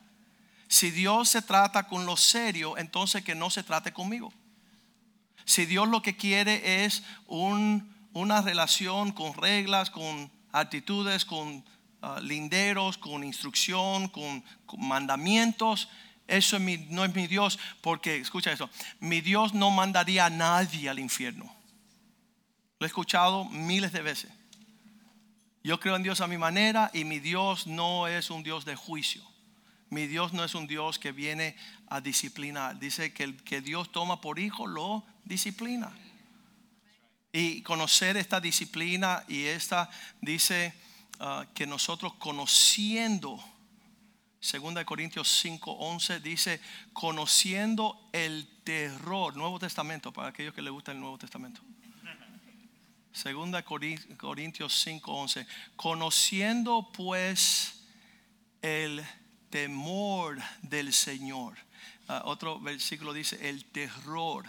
Si 0.67 0.91
Dios 0.91 1.30
se 1.30 1.41
trata 1.41 1.88
con 1.88 2.06
lo 2.06 2.17
serio, 2.17 2.77
entonces 2.77 3.23
que 3.23 3.34
no 3.34 3.49
se 3.49 3.63
trate 3.63 3.93
conmigo. 3.93 4.34
Si 5.45 5.65
Dios 5.65 5.88
lo 5.88 6.01
que 6.01 6.17
quiere 6.17 6.84
es 6.84 7.01
un, 7.27 7.95
una 8.12 8.41
relación 8.41 9.13
con 9.13 9.34
reglas, 9.36 9.89
con 9.89 10.30
actitudes, 10.51 11.23
con 11.23 11.63
uh, 12.01 12.19
linderos, 12.21 12.97
con 12.97 13.23
instrucción, 13.23 14.10
con, 14.10 14.43
mandamientos, 14.77 15.88
eso 16.27 16.59
no 16.59 17.05
es 17.05 17.15
mi 17.15 17.27
Dios, 17.27 17.57
porque, 17.81 18.17
escucha 18.17 18.51
eso, 18.51 18.69
mi 18.99 19.21
Dios 19.21 19.53
no 19.53 19.71
mandaría 19.71 20.25
a 20.25 20.29
nadie 20.29 20.89
al 20.89 20.99
infierno. 20.99 21.53
Lo 22.79 22.85
he 22.85 22.87
escuchado 22.87 23.45
miles 23.45 23.91
de 23.91 24.01
veces. 24.01 24.31
Yo 25.63 25.79
creo 25.79 25.95
en 25.95 26.03
Dios 26.03 26.21
a 26.21 26.27
mi 26.27 26.37
manera 26.37 26.91
y 26.93 27.03
mi 27.03 27.19
Dios 27.19 27.67
no 27.67 28.07
es 28.07 28.29
un 28.29 28.43
Dios 28.43 28.65
de 28.65 28.75
juicio. 28.75 29.21
Mi 29.89 30.05
Dios 30.05 30.33
no 30.33 30.43
es 30.43 30.53
un 30.53 30.67
Dios 30.67 30.99
que 30.99 31.11
viene 31.11 31.55
a 31.89 32.01
disciplinar. 32.01 32.77
Dice 32.77 33.13
que 33.13 33.23
el 33.23 33.43
que 33.43 33.61
Dios 33.61 33.91
toma 33.91 34.21
por 34.21 34.39
hijo 34.39 34.67
lo 34.67 35.05
disciplina. 35.23 35.91
Y 37.31 37.61
conocer 37.63 38.17
esta 38.17 38.39
disciplina 38.39 39.23
y 39.27 39.43
esta 39.43 39.89
dice 40.21 40.73
uh, 41.19 41.45
que 41.53 41.67
nosotros 41.67 42.13
conociendo, 42.15 43.43
2 44.49 44.86
Corintios 44.86 45.27
5, 45.41 45.71
11 45.71 46.19
dice, 46.21 46.62
conociendo 46.93 48.10
el 48.13 48.47
terror, 48.63 49.36
Nuevo 49.36 49.60
Testamento, 49.60 50.13
para 50.13 50.29
aquellos 50.29 50.53
que 50.53 50.62
les 50.62 50.71
gusta 50.71 50.93
el 50.93 50.99
Nuevo 51.01 51.17
Testamento. 51.17 51.60
2 53.23 53.63
Corintios 54.17 54.81
5, 54.81 55.12
11, 55.12 55.47
conociendo 55.75 56.89
pues 56.93 57.83
el 58.62 59.05
temor 59.49 60.41
del 60.62 60.93
Señor. 60.93 61.57
Ah, 62.07 62.21
otro 62.23 62.60
versículo 62.60 63.12
dice, 63.12 63.49
el 63.49 63.65
terror 63.65 64.45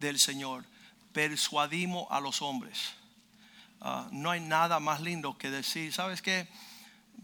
del 0.00 0.18
Señor. 0.18 0.66
Persuadimos 1.14 2.06
a 2.10 2.20
los 2.20 2.42
hombres. 2.42 2.94
Ah, 3.80 4.08
no 4.10 4.30
hay 4.30 4.40
nada 4.40 4.80
más 4.80 5.00
lindo 5.00 5.38
que 5.38 5.50
decir, 5.50 5.92
¿sabes 5.92 6.20
qué? 6.20 6.46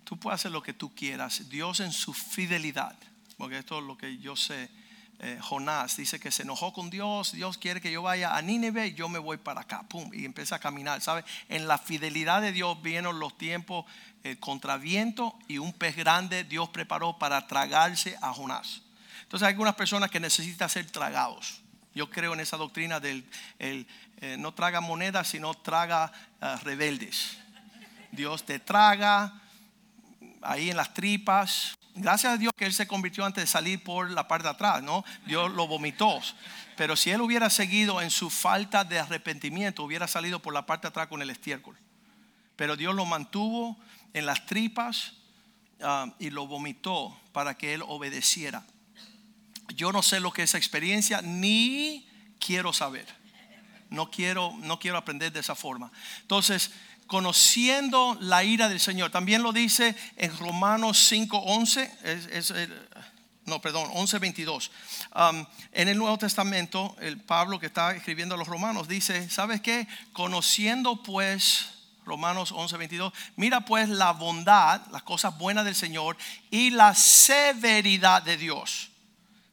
Tú 0.09 0.19
puedes 0.19 0.41
hacer 0.41 0.53
lo 0.53 0.63
que 0.63 0.73
tú 0.73 0.95
quieras. 0.95 1.51
Dios 1.51 1.81
en 1.81 1.93
su 1.93 2.15
fidelidad, 2.15 2.97
porque 3.37 3.59
esto 3.59 3.79
es 3.79 3.85
lo 3.85 3.99
que 3.99 4.17
yo 4.17 4.37
sé. 4.37 4.71
Eh, 5.19 5.39
Jonás 5.43 5.99
dice 5.99 6.19
que 6.19 6.31
se 6.31 6.45
enojó 6.45 6.73
con 6.73 6.89
Dios, 6.89 7.33
Dios 7.33 7.59
quiere 7.59 7.83
que 7.83 7.93
yo 7.93 8.01
vaya 8.01 8.35
a 8.35 8.41
Nínive, 8.41 8.95
yo 8.95 9.11
me 9.11 9.19
voy 9.19 9.37
para 9.37 9.61
acá, 9.61 9.83
pum, 9.83 10.11
y 10.15 10.25
empieza 10.25 10.57
a 10.57 10.61
caminar, 10.61 11.03
¿sabes? 11.03 11.27
En 11.51 11.69
la 11.69 11.77
fidelidad 11.77 12.41
de 12.41 12.53
Dios 12.53 12.81
vienen 12.81 13.19
los 13.19 13.37
tiempos 13.37 13.85
el 14.23 14.39
contraviento 14.41 15.39
y 15.47 15.59
un 15.59 15.75
pez 15.75 15.95
grande 15.95 16.43
Dios 16.43 16.71
preparó 16.71 17.19
para 17.19 17.47
tragarse 17.47 18.17
a 18.23 18.33
Jonás. 18.33 18.81
Entonces 19.25 19.47
hay 19.47 19.53
algunas 19.53 19.75
personas 19.75 20.11
que 20.11 20.21
necesitan 20.21 20.71
ser 20.71 20.91
tragados. 20.91 21.61
Yo 21.95 22.09
creo 22.09 22.33
en 22.33 22.41
esa 22.41 22.57
doctrina 22.57 22.99
del 22.99 23.29
el, 23.59 23.87
eh, 24.23 24.37
no 24.39 24.55
traga 24.55 24.81
monedas, 24.81 25.29
sino 25.29 25.53
traga 25.53 26.11
eh, 26.41 26.57
rebeldes. 26.63 27.37
Dios 28.11 28.47
te 28.47 28.59
traga 28.59 29.43
ahí 30.43 30.71
en 30.71 30.77
las 30.77 30.95
tripas. 30.95 31.77
Gracias 31.95 32.33
a 32.33 32.37
Dios 32.37 32.53
que 32.57 32.67
él 32.67 32.73
se 32.73 32.87
convirtió 32.87 33.25
antes 33.25 33.43
de 33.43 33.49
salir 33.49 33.83
por 33.83 34.11
la 34.11 34.29
parte 34.29 34.45
de 34.45 34.51
atrás, 34.51 34.83
¿no? 34.83 35.05
Dios 35.27 35.51
lo 35.53 35.67
vomitó. 35.67 36.21
Pero 36.77 36.95
si 36.95 37.11
él 37.11 37.21
hubiera 37.21 37.51
seguido 37.51 38.01
en 38.01 38.11
su 38.11 38.31
falta 38.31 38.85
de 38.85 39.01
arrepentimiento, 39.01 39.83
hubiera 39.83 40.07
salido 40.07 40.41
por 40.41 40.55
la 40.55 40.65
parte 40.65 40.87
de 40.87 40.91
atrás 40.91 41.09
con 41.09 41.23
el 41.23 41.31
estiércol. 41.31 41.77
Pero 42.55 42.77
Dios 42.77 42.95
lo 42.95 43.05
mantuvo 43.05 43.77
en 44.15 44.27
las 44.27 44.47
tripas 44.47 45.15
ah, 45.83 46.15
y 46.19 46.31
lo 46.31 46.47
vomitó 46.47 47.19
para 47.33 47.57
que 47.57 47.75
él 47.75 47.83
obedeciera. 47.87 48.65
Yo 49.75 49.93
no 49.93 50.03
sé 50.03 50.21
lo 50.21 50.33
que 50.33 50.43
es 50.43 50.51
esa 50.51 50.59
experiencia, 50.59 51.21
ni 51.23 52.09
quiero 52.39 52.73
saber. 52.73 53.07
No 53.91 54.11
quiero, 54.11 54.55
no 54.59 54.79
quiero 54.79 54.99
aprender 54.99 55.33
de 55.33 55.41
esa 55.41 55.55
forma. 55.55 55.91
Entonces, 56.21 56.71
conociendo 57.09 58.17
la 58.21 58.45
ira 58.45 58.69
del 58.69 58.79
Señor, 58.79 59.11
también 59.11 59.43
lo 59.43 59.53
dice 59.53 59.97
en 60.17 60.37
Romanos 60.39 61.11
5:11, 61.11 61.91
es, 62.05 62.27
es, 62.27 62.55
no, 63.47 63.61
perdón, 63.61 63.91
11:22. 63.91 64.71
Um, 65.17 65.45
en 65.73 65.89
el 65.89 65.99
Nuevo 65.99 66.19
Testamento, 66.19 66.95
el 67.01 67.19
Pablo 67.21 67.59
que 67.59 67.67
está 67.67 67.97
escribiendo 67.97 68.37
a 68.37 68.39
los 68.39 68.47
romanos 68.47 68.87
dice, 68.87 69.29
¿sabes 69.29 69.61
qué? 69.61 69.89
Conociendo 70.13 71.03
pues 71.03 71.71
Romanos 72.09 72.53
11, 72.53 72.77
22. 72.77 73.13
Mira 73.37 73.61
pues 73.61 73.89
la 73.89 74.13
bondad, 74.13 74.81
las 74.91 75.03
cosas 75.03 75.37
buenas 75.39 75.65
del 75.65 75.75
Señor 75.75 76.17
y 76.51 76.71
la 76.71 76.95
severidad 76.95 78.23
de 78.23 78.37
Dios. 78.37 78.91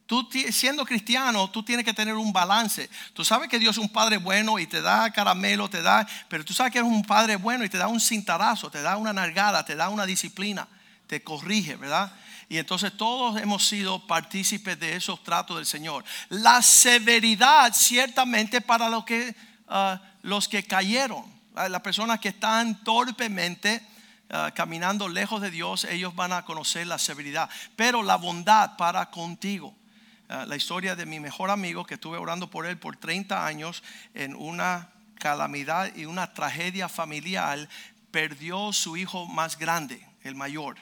Tú 0.06 0.28
siendo 0.50 0.84
cristiano, 0.84 1.50
tú 1.50 1.62
tienes 1.62 1.84
que 1.84 1.92
tener 1.92 2.14
un 2.14 2.32
balance. 2.32 2.88
Tú 3.12 3.24
sabes 3.24 3.48
que 3.48 3.58
Dios 3.58 3.76
es 3.76 3.82
un 3.82 3.88
Padre 3.88 4.18
bueno 4.18 4.58
y 4.58 4.66
te 4.66 4.80
da 4.80 5.10
caramelo, 5.10 5.68
te 5.68 5.82
da, 5.82 6.06
pero 6.28 6.44
tú 6.44 6.54
sabes 6.54 6.72
que 6.72 6.78
es 6.78 6.84
un 6.84 7.04
Padre 7.04 7.36
bueno 7.36 7.64
y 7.64 7.68
te 7.68 7.78
da 7.78 7.88
un 7.88 8.00
cintarazo, 8.00 8.70
te 8.70 8.82
da 8.82 8.96
una 8.96 9.12
nargada, 9.12 9.64
te 9.64 9.74
da 9.74 9.88
una 9.88 10.06
disciplina, 10.06 10.68
te 11.06 11.22
corrige, 11.22 11.76
¿verdad? 11.76 12.12
Y 12.48 12.58
entonces 12.58 12.96
todos 12.96 13.40
hemos 13.40 13.66
sido 13.66 14.06
partícipes 14.06 14.78
de 14.78 14.94
esos 14.94 15.22
tratos 15.24 15.56
del 15.56 15.66
Señor. 15.66 16.04
La 16.28 16.62
severidad 16.62 17.74
ciertamente 17.74 18.60
para 18.60 18.88
los 18.88 19.04
que, 19.04 19.34
ah, 19.68 20.00
los 20.22 20.46
que 20.46 20.62
cayeron 20.62 21.36
las 21.56 21.80
personas 21.80 22.20
que 22.20 22.28
están 22.28 22.84
torpemente 22.84 23.82
ah, 24.30 24.50
caminando 24.54 25.08
lejos 25.08 25.40
de 25.40 25.50
Dios, 25.50 25.84
ellos 25.84 26.14
van 26.14 26.32
a 26.32 26.44
conocer 26.44 26.86
la 26.86 26.98
severidad. 26.98 27.48
Pero 27.74 28.02
la 28.02 28.16
bondad 28.16 28.76
para 28.76 29.10
contigo. 29.10 29.74
Ah, 30.28 30.44
la 30.46 30.56
historia 30.56 30.96
de 30.96 31.06
mi 31.06 31.20
mejor 31.20 31.50
amigo 31.50 31.86
que 31.86 31.94
estuve 31.94 32.18
orando 32.18 32.50
por 32.50 32.66
él 32.66 32.78
por 32.78 32.96
30 32.96 33.46
años 33.46 33.82
en 34.12 34.34
una 34.34 34.90
calamidad 35.16 35.94
y 35.94 36.04
una 36.04 36.32
tragedia 36.34 36.88
familiar, 36.88 37.68
perdió 38.10 38.72
su 38.72 38.96
hijo 38.96 39.26
más 39.26 39.58
grande, 39.58 40.06
el 40.22 40.34
mayor. 40.34 40.76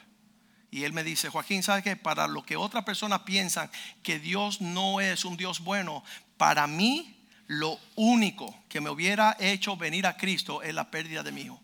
Y 0.71 0.85
él 0.85 0.93
me 0.93 1.05
dice, 1.05 1.29
Joaquín, 1.29 1.63
¿sabes 1.63 1.85
qué? 1.85 1.97
Para 1.97 2.27
lo 2.27 2.43
que 2.43 2.57
otras 2.57 2.85
personas 2.85 3.21
piensan 3.21 3.71
que 4.03 4.19
Dios 4.19 4.61
no 4.61 5.01
es 5.01 5.25
un 5.25 5.37
Dios 5.37 5.61
bueno, 5.61 6.03
para 6.37 6.67
mí 6.67 7.29
lo 7.47 7.79
único 7.95 8.55
que 8.69 8.81
me 8.81 8.91
hubiera 8.91 9.37
hecho 9.39 9.77
venir 9.77 10.07
a 10.07 10.17
Cristo 10.17 10.63
es 10.63 10.75
la 10.75 10.91
pérdida 10.91 11.23
de 11.23 11.33
mi 11.33 11.43
hijo. 11.43 11.61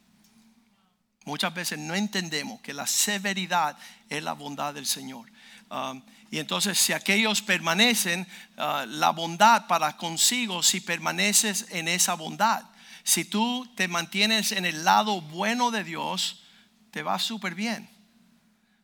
Muchas 1.24 1.52
veces 1.54 1.78
no 1.78 1.94
entendemos 1.94 2.60
que 2.60 2.74
la 2.74 2.86
severidad 2.86 3.76
es 4.08 4.22
la 4.22 4.32
bondad 4.32 4.74
del 4.74 4.86
Señor. 4.86 5.30
Um, 5.70 6.02
y 6.30 6.38
entonces 6.38 6.78
si 6.78 6.92
aquellos 6.92 7.42
permanecen, 7.42 8.26
uh, 8.56 8.86
la 8.86 9.10
bondad 9.10 9.66
para 9.66 9.96
consigo, 9.96 10.62
si 10.62 10.80
permaneces 10.80 11.66
en 11.70 11.88
esa 11.88 12.14
bondad, 12.14 12.64
si 13.02 13.24
tú 13.24 13.68
te 13.74 13.88
mantienes 13.88 14.52
en 14.52 14.64
el 14.64 14.84
lado 14.84 15.20
bueno 15.20 15.72
de 15.72 15.82
Dios, 15.82 16.44
te 16.92 17.02
va 17.02 17.18
súper 17.18 17.54
bien. 17.54 17.90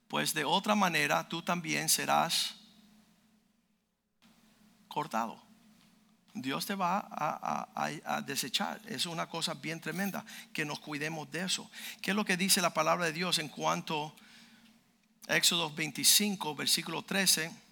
Pues 0.09 0.35
de 0.35 0.45
otra 0.45 0.75
manera 0.75 1.29
tú 1.29 1.43
también 1.43 1.89
serás 1.89 2.57
cortado. 4.89 5.41
Dios 6.35 6.67
te 6.67 6.75
va 6.75 7.07
a, 7.11 8.23
desechar. 8.23 8.81
Es 8.87 9.07
una 9.07 9.27
cosa 9.29 9.55
bien 9.55 9.81
tremenda 9.81 10.25
que 10.53 10.65
nos 10.65 10.81
cuidemos 10.81 11.31
de 11.31 11.45
eso. 11.45 11.71
¿Qué 12.03 12.11
es 12.11 12.17
lo 12.17 12.25
que 12.25 12.37
dice 12.37 12.61
la 12.61 12.75
palabra 12.75 13.07
de 13.07 13.13
Dios 13.13 13.39
en 13.39 13.49
cuanto 13.49 14.09
a 14.09 14.26
Éxodo 15.27 15.71
25, 15.71 16.55
versículo 16.55 17.03
13? 17.03 17.67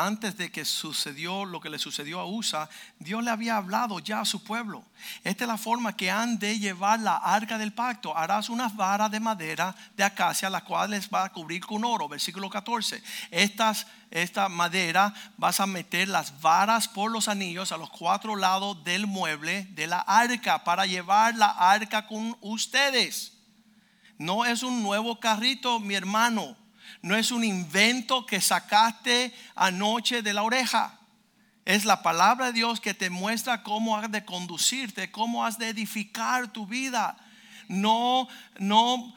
antes 0.00 0.36
de 0.36 0.50
que 0.50 0.64
sucedió 0.64 1.44
lo 1.44 1.60
que 1.60 1.68
le 1.68 1.78
sucedió 1.78 2.20
a 2.20 2.26
Usa, 2.26 2.68
Dios 2.98 3.22
le 3.22 3.30
había 3.30 3.56
hablado 3.56 3.98
ya 3.98 4.20
a 4.20 4.24
su 4.24 4.42
pueblo. 4.42 4.82
Esta 5.24 5.44
es 5.44 5.48
la 5.48 5.58
forma 5.58 5.96
que 5.96 6.10
han 6.10 6.38
de 6.38 6.58
llevar 6.58 7.00
la 7.00 7.16
arca 7.16 7.58
del 7.58 7.72
pacto. 7.72 8.16
Harás 8.16 8.48
unas 8.48 8.74
varas 8.74 9.10
de 9.10 9.20
madera 9.20 9.74
de 9.96 10.04
acacia, 10.04 10.48
las 10.48 10.62
cuales 10.62 11.08
va 11.12 11.24
a 11.24 11.32
cubrir 11.32 11.64
con 11.64 11.84
oro. 11.84 12.08
Versículo 12.08 12.48
14. 12.48 13.02
Estas, 13.30 13.86
esta 14.10 14.48
madera 14.48 15.12
vas 15.36 15.60
a 15.60 15.66
meter 15.66 16.08
las 16.08 16.40
varas 16.40 16.88
por 16.88 17.10
los 17.10 17.28
anillos 17.28 17.72
a 17.72 17.76
los 17.76 17.90
cuatro 17.90 18.36
lados 18.36 18.82
del 18.84 19.06
mueble 19.06 19.64
de 19.72 19.86
la 19.86 20.00
arca 20.00 20.64
para 20.64 20.86
llevar 20.86 21.34
la 21.36 21.50
arca 21.50 22.06
con 22.06 22.36
ustedes. 22.40 23.39
No 24.20 24.44
es 24.44 24.62
un 24.62 24.84
nuevo 24.84 25.18
carrito, 25.18 25.80
mi 25.80 25.96
hermano 25.96 26.56
no 27.02 27.16
es 27.16 27.30
un 27.30 27.44
invento 27.44 28.26
que 28.26 28.40
sacaste 28.40 29.32
anoche 29.54 30.22
de 30.22 30.34
la 30.34 30.42
oreja. 30.42 30.98
Es 31.64 31.84
la 31.84 32.02
palabra 32.02 32.46
de 32.46 32.52
Dios 32.52 32.80
que 32.80 32.94
te 32.94 33.10
muestra 33.10 33.62
cómo 33.62 33.96
has 33.96 34.10
de 34.10 34.24
conducirte, 34.24 35.10
cómo 35.10 35.44
has 35.44 35.58
de 35.58 35.68
edificar 35.68 36.52
tu 36.52 36.66
vida. 36.66 37.16
No, 37.68 38.28
no 38.58 39.14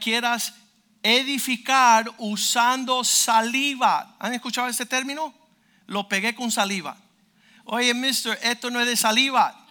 quieras 0.00 0.54
edificar 1.02 2.10
usando 2.18 3.02
saliva. 3.04 4.16
¿Han 4.18 4.34
escuchado 4.34 4.68
ese 4.68 4.86
término? 4.86 5.34
Lo 5.86 6.08
pegué 6.08 6.34
con 6.34 6.50
saliva. 6.50 6.96
Oye, 7.64 7.94
mister, 7.94 8.38
esto 8.42 8.70
no 8.70 8.80
es 8.80 8.86
de 8.86 8.96
saliva. 8.96 9.66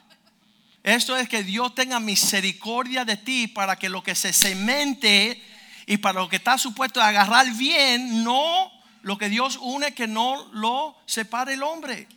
Esto 0.88 1.18
es 1.18 1.28
que 1.28 1.44
Dios 1.44 1.76
tenga 1.76 2.00
misericordia 2.00 3.04
de 3.04 3.18
ti 3.18 3.48
para 3.48 3.76
que 3.76 3.90
lo 3.90 4.02
que 4.02 4.16
se 4.16 4.32
cemente 4.32 5.44
y 5.86 5.98
para 5.98 6.22
lo 6.22 6.30
que 6.30 6.38
está 6.38 6.58
supuesto 6.58 7.02
agarrar 7.02 7.52
bien, 7.56 8.24
no 8.24 8.72
lo 9.02 9.18
que 9.18 9.28
Dios 9.28 9.60
une, 9.62 9.94
que 9.94 10.08
no 10.08 10.50
lo 10.54 10.98
separe 11.06 11.56
el 11.56 11.64
hombre. 11.64 12.08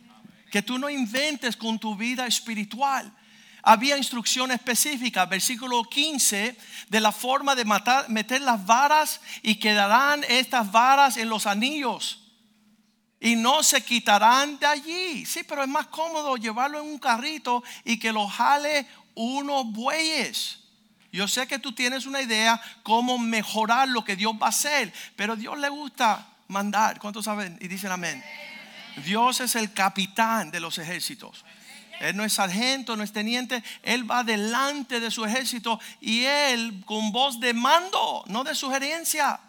Que 0.49 0.61
tú 0.61 0.79
no 0.79 0.89
inventes 0.89 1.57
con 1.57 1.79
tu 1.79 1.97
vida 1.97 2.25
espiritual 2.25 3.11
había 3.63 3.97
instrucción 3.97 4.51
específica, 4.51 5.25
versículo 5.25 5.83
15, 5.83 6.57
de 6.87 6.99
la 6.99 7.11
forma 7.11 7.55
de 7.55 7.65
matar, 7.65 8.09
meter 8.09 8.41
las 8.41 8.65
varas 8.65 9.19
y 9.43 9.55
quedarán 9.55 10.23
estas 10.29 10.71
varas 10.71 11.17
en 11.17 11.29
los 11.29 11.45
anillos 11.45 12.20
y 13.21 13.35
no 13.35 13.61
se 13.61 13.81
quitarán 13.81 14.57
de 14.57 14.65
allí. 14.65 15.25
Sí, 15.25 15.43
pero 15.43 15.61
es 15.61 15.69
más 15.69 15.87
cómodo 15.87 16.35
llevarlo 16.35 16.79
en 16.79 16.87
un 16.87 16.97
carrito 16.97 17.63
y 17.85 17.99
que 17.99 18.11
lo 18.11 18.27
jale 18.27 18.87
unos 19.13 19.71
bueyes. 19.71 20.59
Yo 21.11 21.27
sé 21.27 21.45
que 21.45 21.59
tú 21.59 21.73
tienes 21.73 22.05
una 22.07 22.21
idea 22.21 22.59
cómo 22.83 23.19
mejorar 23.19 23.87
lo 23.87 24.03
que 24.03 24.15
Dios 24.15 24.33
va 24.41 24.47
a 24.47 24.49
hacer, 24.49 24.91
pero 25.15 25.35
Dios 25.35 25.57
le 25.59 25.69
gusta 25.69 26.27
mandar. 26.47 26.99
¿Cuántos 26.99 27.25
saben? 27.25 27.57
Y 27.61 27.67
dicen 27.67 27.91
amén. 27.91 28.23
Dios 29.05 29.39
es 29.39 29.55
el 29.55 29.71
capitán 29.71 30.49
de 30.49 30.59
los 30.59 30.79
ejércitos. 30.79 31.45
Él 31.99 32.17
no 32.17 32.23
es 32.23 32.33
sargento, 32.33 32.97
no 32.97 33.03
es 33.03 33.13
teniente. 33.13 33.63
Él 33.83 34.09
va 34.09 34.23
delante 34.23 34.99
de 34.99 35.11
su 35.11 35.23
ejército 35.25 35.79
y 35.99 36.23
él 36.23 36.81
con 36.85 37.11
voz 37.11 37.39
de 37.39 37.53
mando, 37.53 38.23
no 38.27 38.43
de 38.43 38.55
sugerencia. 38.55 39.39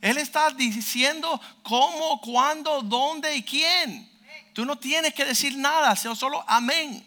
Él 0.00 0.18
está 0.18 0.50
diciendo 0.50 1.40
cómo, 1.62 2.20
cuándo, 2.20 2.82
dónde 2.82 3.34
y 3.36 3.42
quién. 3.42 4.08
Tú 4.52 4.64
no 4.64 4.76
tienes 4.76 5.14
que 5.14 5.24
decir 5.24 5.56
nada, 5.56 5.94
solo 5.96 6.44
amén. 6.48 7.04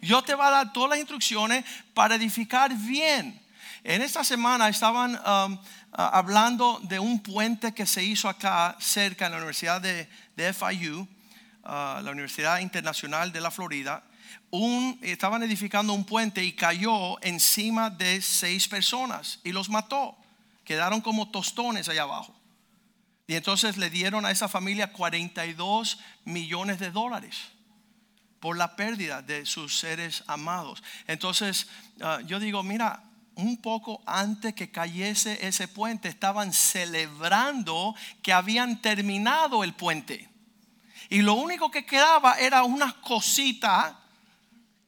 Yo 0.00 0.22
te 0.22 0.34
voy 0.34 0.46
a 0.46 0.50
dar 0.50 0.72
todas 0.72 0.90
las 0.90 0.98
instrucciones 0.98 1.64
para 1.94 2.14
edificar 2.14 2.72
bien. 2.74 3.40
En 3.82 4.02
esta 4.02 4.22
semana 4.22 4.68
estaban 4.68 5.14
um, 5.14 5.58
hablando 5.92 6.80
de 6.84 6.98
un 6.98 7.20
puente 7.20 7.72
que 7.72 7.86
se 7.86 8.02
hizo 8.02 8.28
acá 8.28 8.76
cerca 8.78 9.26
en 9.26 9.32
la 9.32 9.38
Universidad 9.38 9.80
de, 9.80 10.08
FIU, 10.52 11.00
uh, 11.00 11.06
la 11.64 12.10
Universidad 12.10 12.58
Internacional 12.60 13.32
de 13.32 13.40
la 13.40 13.50
Florida 13.50 14.02
estaban 15.02 15.42
edificando 15.42 15.92
un 15.92 16.04
puente 16.04 16.42
y 16.42 16.52
cayó 16.52 17.22
encima 17.22 17.90
de 17.90 18.22
seis 18.22 18.66
personas 18.66 19.40
y 19.44 19.52
los 19.52 19.68
mató. 19.68 20.16
Quedaron 20.68 21.00
como 21.00 21.30
tostones 21.30 21.88
allá 21.88 22.02
abajo. 22.02 22.38
Y 23.26 23.36
entonces 23.36 23.78
le 23.78 23.88
dieron 23.88 24.26
a 24.26 24.30
esa 24.30 24.48
familia 24.48 24.92
42 24.92 25.98
millones 26.26 26.78
de 26.78 26.90
dólares 26.90 27.38
por 28.38 28.54
la 28.54 28.76
pérdida 28.76 29.22
de 29.22 29.46
sus 29.46 29.78
seres 29.78 30.24
amados. 30.26 30.82
Entonces 31.06 31.68
ah, 32.02 32.18
yo 32.26 32.38
digo, 32.38 32.62
mira, 32.62 33.02
un 33.34 33.56
poco 33.62 34.02
antes 34.04 34.52
que 34.52 34.70
cayese 34.70 35.38
ese 35.46 35.68
puente, 35.68 36.08
estaban 36.08 36.52
celebrando 36.52 37.94
que 38.20 38.34
habían 38.34 38.82
terminado 38.82 39.64
el 39.64 39.72
puente. 39.72 40.28
Y 41.08 41.22
lo 41.22 41.32
único 41.32 41.70
que 41.70 41.86
quedaba 41.86 42.38
era 42.38 42.64
unas 42.64 42.92
cositas 42.92 43.94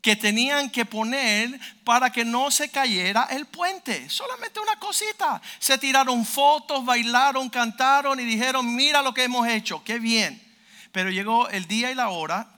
que 0.01 0.17
tenían 0.17 0.71
que 0.71 0.85
poner 0.85 1.59
para 1.85 2.11
que 2.11 2.25
no 2.25 2.51
se 2.51 2.71
cayera 2.71 3.29
el 3.31 3.47
puente. 3.47 4.09
Solamente 4.09 4.61
una 4.61 4.77
cosita. 4.77 5.41
Se 5.59 5.79
tiraron 5.79 6.25
fotos, 6.25 6.85
bailaron, 6.85 7.51
cantaron 7.51 8.19
y 8.19 8.25
dijeron, 8.25 8.75
mira 8.75 9.03
lo 9.03 9.13
que 9.13 9.25
hemos 9.25 9.47
hecho, 9.47 9.85
qué 9.85 9.99
bien. 9.99 10.43
Pero 10.93 11.11
llegó 11.11 11.49
el 11.49 11.67
día 11.67 11.91
y 11.91 11.95
la 11.95 12.09
hora 12.09 12.49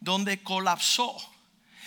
donde 0.00 0.42
colapsó. 0.42 1.16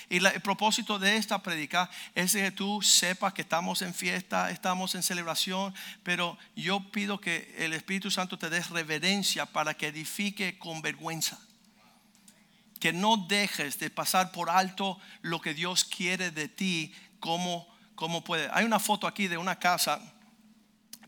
Y 0.10 0.18
el 0.18 0.42
propósito 0.42 1.00
de 1.00 1.18
esta 1.18 1.42
predica 1.42 1.90
es 2.14 2.34
que 2.34 2.52
tú 2.52 2.82
sepas 2.82 3.34
que 3.34 3.42
estamos 3.42 3.82
en 3.82 3.94
fiesta, 3.94 4.52
estamos 4.52 4.94
en 4.96 5.02
celebración, 5.02 5.74
pero 6.04 6.38
yo 6.56 6.92
pido 6.92 7.20
que 7.20 7.56
el 7.58 7.74
Espíritu 7.74 8.12
Santo 8.12 8.38
te 8.38 8.50
dé 8.50 8.62
reverencia 8.62 9.46
para 9.46 9.74
que 9.74 9.88
edifique 9.88 10.60
con 10.60 10.82
vergüenza 10.82 11.40
que 12.84 12.92
no 12.92 13.16
dejes 13.16 13.80
de 13.80 13.90
pasar 13.90 14.34
por 14.34 14.50
alto 14.50 15.00
lo 15.22 15.40
que 15.40 15.54
Dios 15.54 15.86
quiere 15.86 16.32
de 16.32 16.50
ti 16.50 16.94
como, 17.22 17.66
como 17.96 18.26
puede. 18.26 18.50
Hay 18.52 18.66
una 18.66 18.78
foto 18.78 19.08
aquí 19.08 19.30
de 19.30 19.38
una 19.38 19.58
casa 19.58 20.02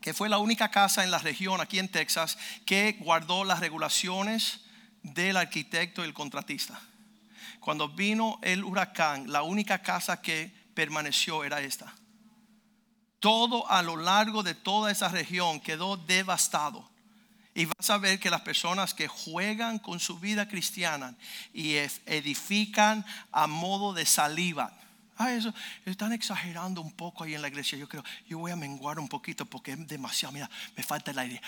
que 0.00 0.14
fue 0.14 0.30
la 0.30 0.38
única 0.38 0.70
casa 0.70 1.04
en 1.04 1.10
la 1.10 1.18
región, 1.18 1.60
aquí 1.60 1.78
en 1.78 1.90
Texas, 1.90 2.38
que 2.64 2.96
guardó 2.98 3.44
las 3.44 3.60
regulaciones 3.60 4.60
del 5.02 5.36
arquitecto 5.36 6.00
y 6.00 6.06
el 6.06 6.14
contratista. 6.14 6.80
Cuando 7.60 7.90
vino 7.90 8.38
el 8.40 8.64
huracán, 8.64 9.30
la 9.30 9.42
única 9.42 9.82
casa 9.82 10.22
que 10.22 10.50
permaneció 10.72 11.44
era 11.44 11.60
esta. 11.60 11.94
Todo 13.20 13.70
a 13.70 13.82
lo 13.82 13.98
largo 13.98 14.42
de 14.42 14.54
toda 14.54 14.90
esa 14.90 15.08
región 15.08 15.60
quedó 15.60 15.98
devastado. 15.98 16.90
Y 17.56 17.64
vas 17.64 17.88
a 17.88 17.96
ver 17.96 18.20
que 18.20 18.28
las 18.28 18.42
personas 18.42 18.92
que 18.92 19.08
juegan 19.08 19.78
con 19.78 19.98
su 19.98 20.18
vida 20.18 20.46
cristiana 20.46 21.14
y 21.54 21.76
edifican 22.04 23.02
a 23.32 23.46
modo 23.46 23.94
de 23.94 24.04
saliva. 24.04 24.78
Ah, 25.16 25.32
eso 25.32 25.54
están 25.86 26.12
exagerando 26.12 26.82
un 26.82 26.92
poco 26.92 27.24
ahí 27.24 27.34
en 27.34 27.40
la 27.40 27.48
iglesia. 27.48 27.78
Yo 27.78 27.88
creo, 27.88 28.04
yo 28.28 28.36
voy 28.36 28.52
a 28.52 28.56
menguar 28.56 28.98
un 28.98 29.08
poquito 29.08 29.46
porque 29.46 29.72
es 29.72 29.88
demasiado. 29.88 30.34
Mira, 30.34 30.50
me 30.76 30.82
falta 30.82 31.12
el 31.12 31.18
aire. 31.18 31.40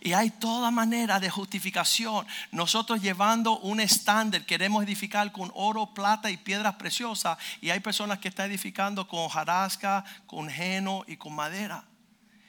Y 0.00 0.12
hay 0.12 0.30
toda 0.30 0.72
manera 0.72 1.20
de 1.20 1.30
justificación. 1.30 2.26
Nosotros 2.50 3.00
llevando 3.00 3.60
un 3.60 3.78
estándar, 3.78 4.44
queremos 4.44 4.82
edificar 4.82 5.30
con 5.30 5.52
oro, 5.54 5.94
plata 5.94 6.32
y 6.32 6.36
piedras 6.36 6.74
preciosas. 6.74 7.38
Y 7.60 7.70
hay 7.70 7.78
personas 7.78 8.18
que 8.18 8.26
están 8.26 8.50
edificando 8.50 9.06
con 9.06 9.28
jarasca, 9.28 10.04
con 10.26 10.50
heno 10.50 11.04
y 11.06 11.16
con 11.16 11.32
madera. 11.32 11.84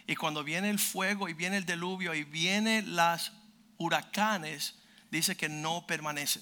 Y 0.09 0.15
cuando 0.15 0.43
viene 0.43 0.71
el 0.71 0.79
fuego 0.79 1.29
y 1.29 1.33
viene 1.33 1.57
el 1.57 1.67
diluvio 1.67 2.15
y 2.15 2.23
vienen 2.23 2.95
las 2.95 3.31
huracanes, 3.77 4.73
dice 5.11 5.37
que 5.37 5.47
no 5.47 5.85
permanecen. 5.85 6.41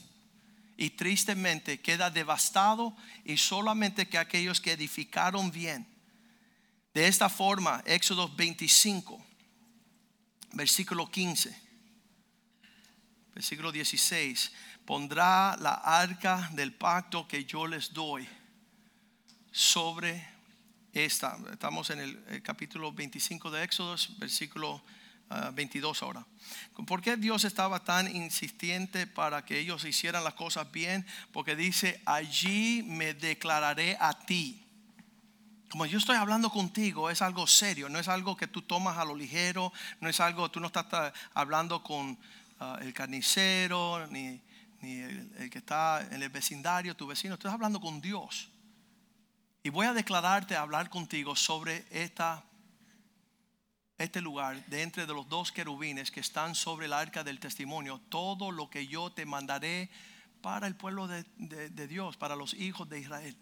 Y 0.78 0.92
tristemente 0.92 1.82
queda 1.82 2.10
devastado 2.10 2.96
y 3.26 3.36
solamente 3.36 4.08
que 4.08 4.18
aquellos 4.18 4.62
que 4.62 4.72
edificaron 4.72 5.52
bien. 5.52 5.86
De 6.94 7.08
esta 7.08 7.28
forma, 7.28 7.84
Éxodo 7.86 8.34
25, 8.34 9.22
versículo 10.54 11.12
15, 11.12 11.62
versículo 13.36 13.74
16, 13.74 14.50
pondrá 14.86 15.58
la 15.58 15.74
arca 15.74 16.50
del 16.54 16.74
pacto 16.74 17.28
que 17.28 17.44
yo 17.44 17.68
les 17.68 17.92
doy 17.92 18.26
sobre 19.52 20.37
estamos 21.06 21.90
en 21.92 22.00
el, 22.00 22.42
capítulo 22.42 22.92
25 22.92 23.52
de 23.52 23.64
Éxodos, 23.64 24.18
versículo 24.20 24.82
22 25.54 26.02
ah, 26.02 26.06
ahora. 26.06 26.26
¿Por 26.86 27.02
qué 27.02 27.18
Dios 27.18 27.44
estaba 27.44 27.84
tan 27.84 28.14
insistente 28.16 29.06
para 29.06 29.46
que 29.46 29.60
ellos 29.60 29.86
hicieran 29.86 30.24
las 30.24 30.34
cosas 30.34 30.72
bien? 30.72 31.06
Porque 31.32 31.56
dice, 31.56 32.02
allí 32.06 32.84
me 32.84 33.14
declararé 33.14 33.98
a 34.00 34.18
ti. 34.26 34.64
Como 35.70 35.86
yo 35.86 35.98
estoy 35.98 36.16
hablando 36.16 36.50
contigo, 36.50 37.10
es 37.10 37.22
algo 37.22 37.46
serio, 37.46 37.90
no 37.90 38.00
es 38.00 38.08
algo 38.08 38.38
que 38.38 38.48
tú 38.48 38.62
tomas 38.62 38.98
a 38.98 39.06
lo 39.06 39.16
ligero, 39.16 39.74
no 40.00 40.10
es 40.10 40.20
algo, 40.20 40.50
tú 40.50 40.60
no 40.60 40.68
estás 40.68 40.86
ah, 40.92 41.14
hablando 41.34 41.84
con 41.84 42.18
ah, 42.60 42.80
el 42.82 42.94
carnicero, 42.94 44.08
ni, 44.08 44.42
el, 44.82 45.32
el, 45.38 45.50
que 45.50 45.60
está 45.60 46.08
en 46.10 46.24
el 46.24 46.30
vecindario, 46.30 46.96
tu 46.96 47.06
vecino, 47.06 47.36
estás 47.36 47.54
hablando 47.54 47.80
con 47.80 48.02
Dios. 48.02 48.50
Y 49.68 49.70
voy 49.70 49.86
a 49.86 49.92
declararte, 49.92 50.56
a 50.56 50.62
hablar 50.62 50.90
contigo 50.90 51.36
sobre 51.36 51.86
esta, 51.92 52.42
este 53.98 54.22
lugar 54.22 54.66
de 54.68 54.82
entre 54.82 55.06
de 55.06 55.14
los 55.14 55.28
dos 55.28 55.52
querubines 55.52 56.10
que 56.10 56.22
están 56.22 56.56
sobre 56.56 56.86
el 56.86 56.94
arca 56.94 57.22
del 57.22 57.42
testimonio. 57.42 58.00
Todo 58.08 58.50
lo 58.52 58.70
que 58.70 58.88
yo 58.88 59.12
te 59.12 59.26
mandaré 59.26 59.90
para 60.42 60.68
el 60.68 60.78
pueblo 60.78 61.10
de, 61.10 61.26
Dios, 61.90 62.16
para 62.16 62.38
los 62.38 62.54
hijos 62.54 62.88
de 62.88 63.02
Israel. 63.02 63.36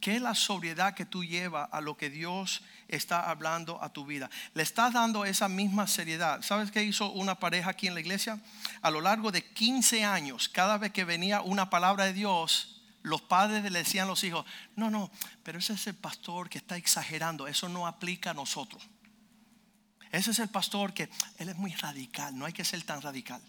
¿Qué 0.00 0.16
es 0.16 0.20
la 0.20 0.34
sobriedad 0.34 0.94
que 0.94 1.06
tú 1.06 1.22
llevas 1.22 1.68
a 1.70 1.80
lo 1.80 1.96
que 1.96 2.10
Dios 2.10 2.64
está 2.88 3.30
hablando 3.30 3.80
a 3.80 3.92
tu 3.92 4.04
vida? 4.04 4.28
Le 4.54 4.64
estás 4.64 4.92
dando 4.92 5.24
esa 5.24 5.48
misma 5.48 5.86
seriedad. 5.86 6.42
¿Sabes 6.42 6.72
qué 6.72 6.82
hizo 6.82 7.12
una 7.12 7.36
pareja 7.36 7.70
aquí 7.70 7.86
en 7.86 7.94
la 7.94 8.00
iglesia? 8.00 8.40
A 8.82 8.90
lo 8.90 9.00
largo 9.00 9.30
de 9.30 9.44
15 9.44 10.02
años, 10.02 10.48
cada 10.48 10.78
vez 10.78 10.90
que 10.90 11.04
venía 11.04 11.42
una 11.42 11.70
palabra 11.70 12.06
de 12.06 12.12
Dios, 12.12 12.79
los 13.02 13.22
padres 13.22 13.62
le 13.70 13.78
decían 13.78 14.06
a 14.06 14.10
los 14.10 14.24
hijos, 14.24 14.44
no, 14.76 14.90
no, 14.90 15.10
pero 15.42 15.58
ese 15.58 15.74
es 15.74 15.86
el 15.86 15.94
pastor 15.94 16.48
que 16.48 16.58
está 16.58 16.76
exagerando, 16.76 17.46
eso 17.46 17.68
no 17.68 17.86
aplica 17.86 18.30
a 18.30 18.34
nosotros. 18.34 18.82
Ese 20.12 20.32
es 20.32 20.38
el 20.40 20.48
pastor 20.48 20.92
que 20.92 21.08
él 21.38 21.48
es 21.48 21.56
muy 21.56 21.72
radical, 21.72 22.36
no 22.36 22.46
hay 22.46 22.52
que 22.52 22.64
ser 22.64 22.82
tan 22.82 23.00
radical. 23.00 23.40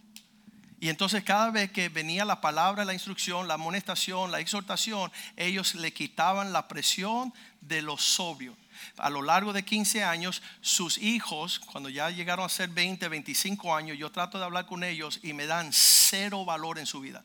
Y 0.79 0.89
entonces 0.89 1.23
cada 1.23 1.51
vez 1.51 1.71
que 1.71 1.89
venía 1.89 2.25
la 2.25 2.41
palabra, 2.41 2.85
la 2.85 2.93
instrucción, 2.93 3.47
la 3.47 3.53
amonestación, 3.53 4.31
la 4.31 4.39
exhortación, 4.39 5.11
ellos 5.37 5.75
le 5.75 5.93
quitaban 5.93 6.53
la 6.53 6.67
presión 6.67 7.31
de 7.61 7.83
los 7.83 8.03
sobrios. 8.03 8.57
A 8.97 9.11
lo 9.11 9.21
largo 9.21 9.53
de 9.53 9.63
15 9.63 10.03
años, 10.03 10.41
sus 10.61 10.97
hijos, 10.97 11.59
cuando 11.59 11.89
ya 11.89 12.09
llegaron 12.09 12.45
a 12.45 12.49
ser 12.49 12.69
20, 12.69 13.07
25 13.09 13.75
años, 13.75 13.97
yo 13.97 14.11
trato 14.11 14.39
de 14.39 14.45
hablar 14.45 14.65
con 14.65 14.83
ellos 14.83 15.19
y 15.21 15.33
me 15.33 15.45
dan 15.45 15.69
cero 15.71 16.45
valor 16.45 16.79
en 16.79 16.87
su 16.87 16.99
vida. 16.99 17.23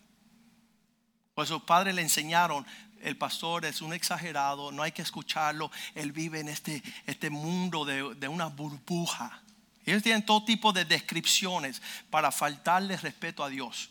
Pues 1.37 1.51
sus 1.51 1.65
padres 1.65 1.95
le 1.95 2.01
enseñaron, 2.01 2.67
el 3.03 3.19
pastor 3.19 3.67
es 3.67 3.83
un 3.83 3.93
exagerado, 3.93 4.73
no 4.73 4.83
hay 4.83 4.93
que 4.93 5.03
escucharlo, 5.03 5.71
él 5.95 6.11
vive 6.11 6.41
en 6.41 6.49
este, 6.49 6.83
este 7.05 7.29
mundo 7.29 7.85
de, 7.85 8.15
de 8.15 8.27
una 8.27 8.47
burbuja. 8.47 9.43
Ellos 9.85 10.03
tienen 10.03 10.25
todo 10.25 10.47
tipo 10.47 10.73
de 10.73 10.87
descripciones 10.87 11.83
para 12.09 12.33
faltarle 12.33 12.97
respeto 12.97 13.45
a 13.45 13.51
Dios. 13.51 13.91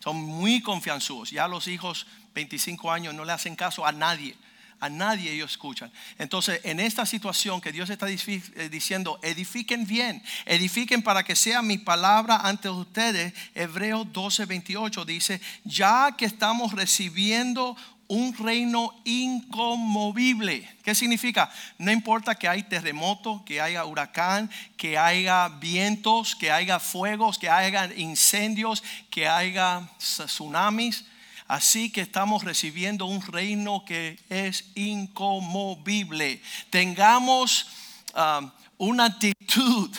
Son 0.00 0.16
muy 0.16 0.60
confianzudos. 0.60 1.30
Ya 1.30 1.46
los 1.46 1.68
hijos, 1.68 2.08
25 2.34 2.90
años, 2.90 3.14
no 3.14 3.24
le 3.24 3.30
hacen 3.30 3.54
caso 3.54 3.86
a 3.86 3.92
nadie. 3.92 4.36
A 4.80 4.88
nadie 4.88 5.32
ellos 5.32 5.52
escuchan. 5.52 5.90
Entonces, 6.18 6.60
en 6.64 6.78
esta 6.78 7.04
situación 7.04 7.60
que 7.60 7.72
Dios 7.72 7.90
está 7.90 8.06
eh, 8.08 8.68
diciendo, 8.70 9.18
edifiquen 9.22 9.86
bien, 9.86 10.22
edifiquen 10.46 11.02
para 11.02 11.24
que 11.24 11.34
sea 11.34 11.62
mi 11.62 11.78
palabra 11.78 12.36
ante 12.36 12.68
ustedes. 12.68 13.32
Hebreos 13.54 14.12
12, 14.12 14.46
28 14.46 15.04
dice, 15.04 15.40
ya 15.64 16.14
que 16.16 16.26
estamos 16.26 16.72
recibiendo 16.72 17.76
un 18.08 18.34
reino 18.34 18.94
inconmovible. 19.04 20.68
¿Qué 20.82 20.94
significa? 20.94 21.50
No 21.76 21.92
importa 21.92 22.34
que 22.34 22.48
hay 22.48 22.62
terremoto, 22.62 23.42
que 23.44 23.60
haya 23.60 23.84
huracán, 23.84 24.50
que 24.76 24.96
haya 24.96 25.48
vientos, 25.48 26.34
que 26.34 26.50
haya 26.50 26.80
fuegos, 26.80 27.38
que 27.38 27.50
haya 27.50 27.92
incendios, 27.94 28.82
que 29.10 29.28
haya 29.28 29.88
tsunamis. 29.98 31.04
Así 31.48 31.90
que 31.90 32.02
estamos 32.02 32.44
recibiendo 32.44 33.06
un 33.06 33.22
reino 33.22 33.84
que 33.84 34.20
es 34.28 34.66
inconmovible. 34.76 36.40
Tengamos 36.70 37.66
um, 38.14 38.50
una 38.76 39.06
actitud 39.06 39.90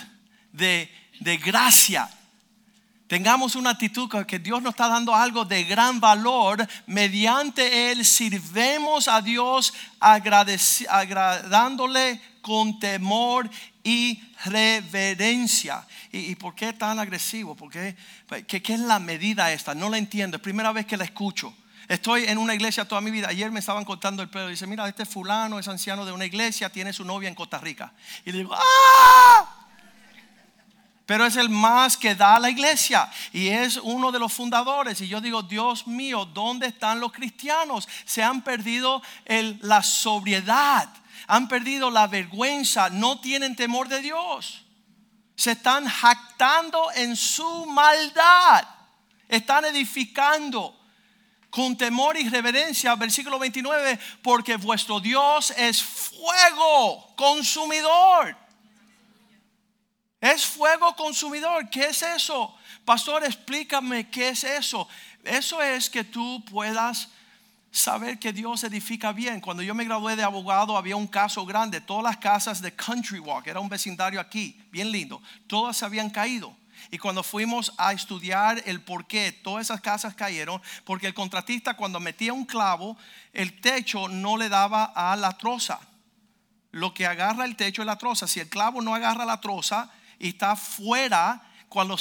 de, 0.53 0.89
de 1.19 1.37
gracia 1.37 2.09
Tengamos 3.09 3.55
una 3.55 3.71
actitud 3.71 4.07
que 4.27 4.37
Dios 4.37 4.61
nos 4.61 4.73
está 4.73 4.87
dando 4.87 5.15
algo 5.15 5.43
de 5.43 5.63
gran 5.63 5.99
valor. 5.99 6.67
Mediante 6.85 7.91
Él 7.91 8.05
sirvemos 8.05 9.07
a 9.07 9.19
Dios 9.19 9.73
agradándole 9.99 12.21
con 12.43 12.79
temor 12.79 13.49
y 13.89 14.21
reverencia. 14.45 15.83
¿Y, 16.11 16.35
por 16.35 16.53
qué 16.53 16.73
tan 16.73 16.99
agresivo? 16.99 17.55
Porque, 17.55 17.95
¿qué, 18.47 18.61
¿Qué 18.61 18.73
es 18.75 18.79
la 18.79 18.99
medida 18.99 19.51
esta? 19.51 19.73
No 19.73 19.89
la 19.89 19.97
entiendo. 19.97 20.37
Es 20.37 20.43
primera 20.43 20.71
vez 20.71 20.85
que 20.85 20.95
la 20.95 21.05
escucho. 21.05 21.55
Estoy 21.87 22.25
en 22.25 22.37
una 22.37 22.53
iglesia 22.53 22.87
toda 22.87 23.01
mi 23.01 23.09
vida. 23.09 23.29
Ayer 23.29 23.49
me 23.49 23.59
estaban 23.59 23.83
contando 23.85 24.21
el 24.21 24.29
pelo. 24.29 24.47
Dice, 24.47 24.67
mira, 24.67 24.87
este 24.87 25.05
fulano 25.05 25.57
es 25.57 25.67
anciano 25.67 26.05
de 26.05 26.11
una 26.11 26.25
iglesia, 26.25 26.69
tiene 26.69 26.93
su 26.93 27.03
novia 27.03 27.29
en 27.29 27.35
Costa 27.35 27.57
Rica. 27.57 27.91
Y 28.25 28.31
le 28.31 28.37
digo, 28.39 28.53
¡ah! 28.53 29.59
pero 31.07 31.25
es 31.25 31.35
el 31.37 31.49
más 31.49 31.97
que 31.97 32.13
da 32.13 32.35
a 32.35 32.39
la 32.39 32.51
iglesia 32.51 33.09
y 33.33 33.47
es 33.47 33.77
uno 33.77 34.11
de 34.11 34.19
los 34.19 34.31
fundadores. 34.31 35.01
Y 35.01 35.07
yo 35.07 35.19
digo, 35.19 35.41
Dios 35.41 35.87
mío, 35.87 36.25
¿dónde 36.25 36.67
están 36.67 36.99
los 36.99 37.11
cristianos? 37.11 37.89
Se 38.05 38.21
han 38.21 38.43
perdido 38.43 39.01
la 39.61 39.81
sobriedad, 39.81 40.87
han 41.27 41.47
perdido 41.47 41.91
la 41.91 42.07
vergüenza, 42.07 42.89
no 42.89 43.19
tienen 43.19 43.55
temor 43.55 43.87
de 43.87 44.01
Dios. 44.01 44.65
Se 45.35 45.51
están 45.51 45.87
jactando 45.87 46.91
en 46.95 47.15
su 47.15 47.65
maldad, 47.65 48.67
están 49.27 49.65
edificando 49.65 50.79
con 51.49 51.77
temor 51.77 52.17
y 52.17 52.29
reverencia, 52.29 52.95
versículo 52.95 53.39
29, 53.39 53.99
porque 54.21 54.57
vuestro 54.57 54.99
Dios 54.99 55.51
es 55.57 55.81
fuego 55.81 57.15
consumidor. 57.15 58.37
Es 60.21 60.45
fuego 60.45 60.95
consumidor. 60.95 61.69
¿Qué 61.69 61.85
es 61.85 62.01
eso? 62.01 62.55
Pastor, 62.85 63.23
explícame 63.23 64.09
qué 64.09 64.29
es 64.29 64.43
eso. 64.43 64.87
Eso 65.23 65.61
es 65.61 65.89
que 65.89 66.03
tú 66.03 66.43
puedas 66.45 67.09
saber 67.71 68.19
que 68.19 68.33
Dios 68.33 68.63
edifica 68.63 69.11
bien. 69.11 69.41
Cuando 69.41 69.63
yo 69.63 69.75
me 69.75 69.85
gradué 69.85 70.15
de 70.15 70.23
abogado 70.23 70.77
había 70.77 70.95
un 70.95 71.07
caso 71.07 71.45
grande. 71.45 71.81
Todas 71.81 72.03
las 72.03 72.17
casas 72.17 72.61
de 72.61 72.73
Country 72.73 73.19
Walk, 73.19 73.47
era 73.47 73.59
un 73.59 73.69
vecindario 73.69 74.19
aquí, 74.19 74.59
bien 74.71 74.91
lindo, 74.91 75.21
todas 75.47 75.77
se 75.77 75.85
habían 75.85 76.09
caído. 76.09 76.55
Y 76.91 76.97
cuando 76.97 77.23
fuimos 77.23 77.73
a 77.77 77.91
estudiar 77.91 78.63
el 78.65 78.81
por 78.81 79.05
qué 79.05 79.31
todas 79.31 79.67
esas 79.67 79.81
casas 79.81 80.15
cayeron, 80.15 80.61
porque 80.85 81.07
el 81.07 81.13
contratista 81.13 81.75
cuando 81.75 81.99
metía 81.99 82.33
un 82.33 82.45
clavo, 82.45 82.97
el 83.33 83.59
techo 83.59 84.07
no 84.07 84.37
le 84.37 84.49
daba 84.49 84.85
a 84.95 85.15
la 85.15 85.37
troza. 85.37 85.79
Lo 86.71 86.93
que 86.93 87.05
agarra 87.05 87.45
el 87.45 87.55
techo 87.55 87.81
es 87.81 87.85
la 87.85 87.97
troza. 87.97 88.27
Si 88.27 88.39
el 88.39 88.47
clavo 88.47 88.81
no 88.81 88.95
agarra 88.95 89.25
la 89.25 89.41
troza, 89.41 89.89
y 90.19 90.29
está 90.29 90.55
fuera. 90.55 91.41
Cuando 91.69 91.97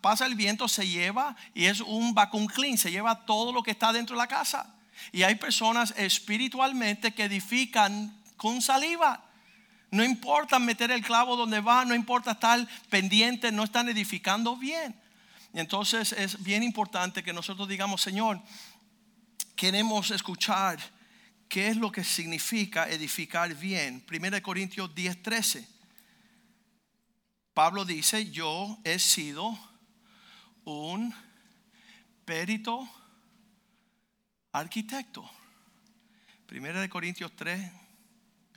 pasa 0.00 0.26
el 0.26 0.34
viento 0.34 0.68
se 0.68 0.88
lleva 0.88 1.36
y 1.54 1.66
es 1.66 1.80
un 1.80 2.14
vacuum 2.14 2.46
clean, 2.46 2.78
se 2.78 2.90
lleva 2.90 3.26
todo 3.26 3.52
lo 3.52 3.62
que 3.62 3.70
está 3.70 3.92
dentro 3.92 4.16
de 4.16 4.22
la 4.22 4.26
casa. 4.26 4.74
Y 5.10 5.22
hay 5.22 5.34
personas 5.34 5.92
espiritualmente 5.96 7.12
que 7.12 7.24
edifican 7.24 8.16
con 8.36 8.62
saliva. 8.62 9.24
No 9.90 10.04
importa 10.04 10.58
meter 10.58 10.90
el 10.90 11.02
clavo 11.02 11.36
donde 11.36 11.60
va, 11.60 11.84
no 11.84 11.94
importa 11.94 12.32
estar 12.32 12.66
pendiente, 12.88 13.52
no 13.52 13.64
están 13.64 13.88
edificando 13.88 14.56
bien. 14.56 14.94
Y 15.52 15.60
entonces 15.60 16.12
es 16.12 16.42
bien 16.42 16.62
importante 16.62 17.22
que 17.22 17.32
nosotros 17.32 17.68
digamos, 17.68 18.00
Señor, 18.00 18.40
queremos 19.54 20.10
escuchar 20.10 20.78
qué 21.48 21.68
es 21.68 21.76
lo 21.76 21.92
que 21.92 22.04
significa 22.04 22.88
edificar 22.88 23.54
bien. 23.54 24.02
1 24.10 24.42
Corintios 24.42 24.94
10, 24.94 25.22
13. 25.22 25.68
Pablo 27.52 27.84
dice, 27.84 28.30
yo 28.30 28.78
he 28.84 28.98
sido 28.98 29.58
un 30.64 31.14
perito 32.24 32.88
arquitecto. 34.52 35.28
Primera 36.46 36.80
de 36.80 36.88
Corintios 36.88 37.34
3, 37.34 37.70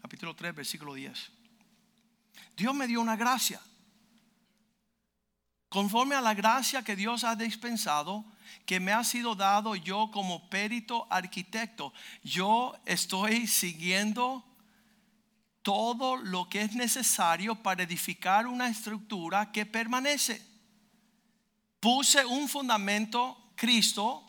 capítulo 0.01 0.35
3, 0.35 0.53
versículo 0.53 0.93
10. 0.93 1.31
Dios 2.57 2.75
me 2.75 2.87
dio 2.87 3.01
una 3.01 3.15
gracia. 3.15 3.61
Conforme 5.69 6.15
a 6.15 6.21
la 6.21 6.33
gracia 6.33 6.83
que 6.83 6.95
Dios 6.95 7.23
ha 7.23 7.35
dispensado, 7.35 8.25
que 8.65 8.79
me 8.79 8.91
ha 8.91 9.03
sido 9.03 9.35
dado 9.35 9.75
yo 9.75 10.09
como 10.11 10.49
perito 10.49 11.07
arquitecto, 11.09 11.93
yo 12.23 12.75
estoy 12.85 13.47
siguiendo 13.47 14.45
todo 15.61 16.17
lo 16.17 16.47
que 16.47 16.61
es 16.61 16.75
necesario 16.75 17.55
para 17.55 17.83
edificar 17.83 18.47
una 18.47 18.69
estructura 18.69 19.51
que 19.51 19.65
permanece. 19.65 20.45
Puse 21.79 22.25
un 22.25 22.47
fundamento, 22.47 23.51
Cristo, 23.55 24.24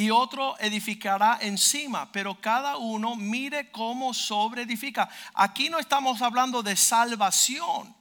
y 0.00 0.10
otro 0.10 0.58
edificará 0.60 1.36
encima, 1.42 2.10
pero 2.10 2.40
cada 2.40 2.78
uno 2.78 3.16
mire 3.16 3.70
cómo 3.70 4.14
sobre 4.14 4.62
edifica. 4.62 5.10
Aquí 5.34 5.68
no 5.68 5.78
estamos 5.78 6.22
hablando 6.22 6.62
de 6.62 6.74
salvación. 6.74 7.94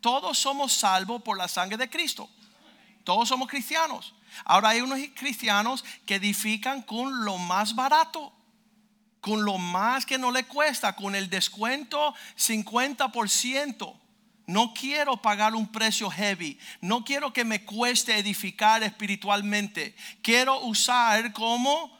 Todos 0.00 0.36
somos 0.36 0.72
salvos 0.72 1.22
por 1.22 1.38
la 1.38 1.46
sangre 1.46 1.76
de 1.76 1.88
Cristo. 1.88 2.28
Todos 3.04 3.28
somos 3.28 3.46
cristianos. 3.46 4.16
Ahora 4.44 4.70
hay 4.70 4.80
unos 4.80 4.98
cristianos 5.14 5.84
que 6.04 6.16
edifican 6.16 6.82
con 6.82 7.24
lo 7.24 7.38
más 7.38 7.76
barato 7.76 8.32
con 9.20 9.42
lo 9.42 9.56
más 9.56 10.04
que 10.04 10.18
no 10.18 10.30
le 10.30 10.44
cuesta, 10.44 10.94
con 10.94 11.14
el 11.14 11.30
descuento 11.30 12.14
50%. 12.36 13.94
No 14.46 14.74
quiero 14.74 15.16
pagar 15.16 15.54
un 15.54 15.70
precio 15.70 16.10
heavy. 16.10 16.58
No 16.80 17.04
quiero 17.04 17.32
que 17.32 17.44
me 17.44 17.64
cueste 17.64 18.18
edificar 18.18 18.82
espiritualmente. 18.82 19.96
Quiero 20.22 20.60
usar 20.60 21.32
como 21.32 21.98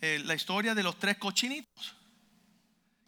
eh, 0.00 0.20
la 0.24 0.34
historia 0.34 0.74
de 0.74 0.82
los 0.82 0.98
tres 0.98 1.16
cochinitos. 1.16 1.94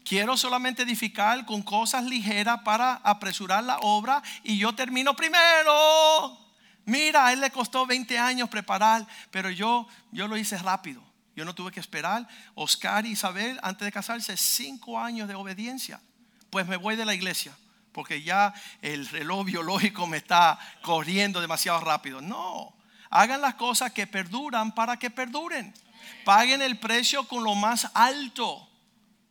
Quiero 0.04 0.38
solamente 0.38 0.84
edificar 0.84 1.44
con 1.44 1.62
cosas 1.62 2.04
ligeras 2.04 2.60
para 2.64 2.94
apresurar 2.94 3.62
la 3.62 3.78
obra 3.80 4.22
y 4.42 4.56
yo 4.56 4.74
termino 4.74 5.14
primero. 5.14 6.38
Mira, 6.86 7.26
a 7.26 7.32
él 7.34 7.40
le 7.40 7.50
costó 7.50 7.84
20 7.84 8.18
años 8.18 8.48
preparar, 8.48 9.06
pero 9.30 9.50
yo, 9.50 9.86
yo 10.10 10.26
lo 10.26 10.38
hice 10.38 10.56
rápido. 10.56 11.02
Yo 11.36 11.44
no 11.44 11.54
tuve 11.54 11.70
que 11.70 11.80
esperar. 11.80 12.26
Oscar 12.54 13.04
y 13.04 13.10
Isabel, 13.10 13.60
antes 13.62 13.84
de 13.84 13.92
casarse, 13.92 14.34
cinco 14.38 14.98
años 14.98 15.28
de 15.28 15.34
obediencia. 15.34 16.00
Pues 16.48 16.66
me 16.66 16.78
voy 16.78 16.96
de 16.96 17.04
la 17.04 17.14
iglesia, 17.14 17.54
porque 17.98 18.22
ya 18.22 18.54
el 18.80 19.08
reloj 19.08 19.44
biológico 19.44 20.06
me 20.06 20.18
está 20.18 20.56
corriendo 20.82 21.40
demasiado 21.40 21.80
rápido. 21.80 22.20
No, 22.20 22.72
hagan 23.10 23.40
las 23.40 23.56
cosas 23.56 23.90
que 23.90 24.06
perduran 24.06 24.72
para 24.72 24.96
que 24.96 25.10
perduren. 25.10 25.74
Paguen 26.24 26.62
el 26.62 26.78
precio 26.78 27.26
con 27.26 27.42
lo 27.42 27.56
más 27.56 27.90
alto. 27.94 28.70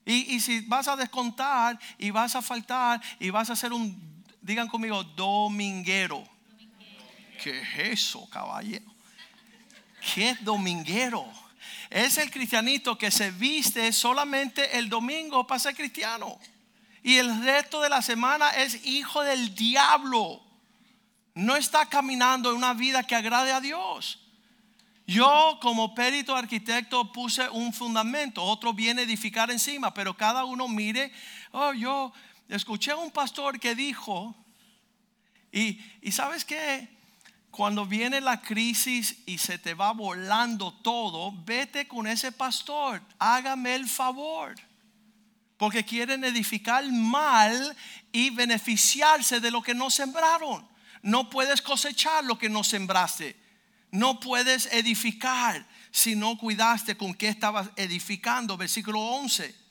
Y, 0.05 0.41
si 0.41 0.59
vas 0.67 0.89
a 0.89 0.97
descontar 0.97 1.79
y 1.97 2.11
vas 2.11 2.35
a 2.35 2.41
faltar 2.41 3.01
y 3.21 3.29
vas 3.29 3.49
a 3.49 3.55
ser 3.55 3.71
un, 3.71 4.25
digan 4.41 4.67
conmigo, 4.67 5.01
dominguero 5.01 6.27
¿Qué 7.41 7.61
es 7.61 7.91
eso, 7.93 8.29
caballero? 8.29 8.93
¿Qué 10.13 10.35
dominguero? 10.41 11.25
Es 11.89 12.17
el 12.17 12.29
cristianito 12.29 12.97
que 12.97 13.11
se 13.11 13.31
viste 13.31 13.93
solamente 13.93 14.77
el 14.77 14.89
domingo 14.89 15.47
para 15.47 15.57
ser 15.57 15.73
cristiano. 15.73 16.37
Y 17.03 17.17
el 17.17 17.43
resto 17.43 17.81
de 17.81 17.89
la 17.89 18.01
semana 18.01 18.49
es 18.51 18.85
hijo 18.85 19.23
del 19.23 19.55
diablo. 19.55 20.41
No 21.33 21.55
está 21.55 21.85
caminando 21.85 22.49
en 22.49 22.57
una 22.57 22.73
vida 22.73 23.03
que 23.03 23.15
agrade 23.15 23.51
a 23.51 23.61
Dios. 23.61 24.19
Yo 25.05 25.57
como 25.61 25.95
perito 25.95 26.35
arquitecto 26.35 27.13
puse 27.13 27.47
un 27.49 27.71
fundamento, 27.71 28.43
otro 28.43 28.73
viene 28.73 29.01
a 29.01 29.05
edificar 29.05 29.49
encima, 29.49 29.93
pero 29.93 30.17
cada 30.17 30.43
uno 30.43 30.67
mire, 30.67 31.13
oh, 31.51 31.71
yo 31.71 32.11
escuché 32.49 32.91
a 32.91 32.97
un 32.97 33.11
pastor 33.11 33.57
que 33.57 33.73
dijo, 33.73 34.35
y, 35.49 35.79
y 36.01 36.11
sabes 36.11 36.43
qué, 36.43 36.89
cuando 37.51 37.85
viene 37.85 38.19
la 38.19 38.41
crisis 38.41 39.23
y 39.25 39.37
se 39.37 39.57
te 39.57 39.73
va 39.73 39.93
volando 39.93 40.73
todo, 40.73 41.31
vete 41.45 41.87
con 41.87 42.05
ese 42.05 42.33
pastor, 42.33 43.01
hágame 43.17 43.75
el 43.75 43.87
favor. 43.87 44.55
Porque 45.57 45.83
quieren 45.83 46.23
edificar 46.23 46.85
mal 46.91 47.75
y 48.11 48.29
beneficiarse 48.29 49.39
de 49.39 49.51
lo 49.51 49.61
que 49.61 49.73
no 49.73 49.89
sembraron. 49.89 50.67
No 51.01 51.29
puedes 51.29 51.61
cosechar 51.61 52.23
lo 52.23 52.37
que 52.37 52.49
no 52.49 52.63
sembraste. 52.63 53.35
No 53.91 54.19
puedes 54.19 54.67
edificar 54.67 55.65
si 55.91 56.15
no 56.15 56.37
cuidaste 56.37 56.95
con 56.95 57.13
qué 57.13 57.29
estabas 57.29 57.69
edificando. 57.75 58.57
Versículo 58.57 58.99
11. 58.99 59.67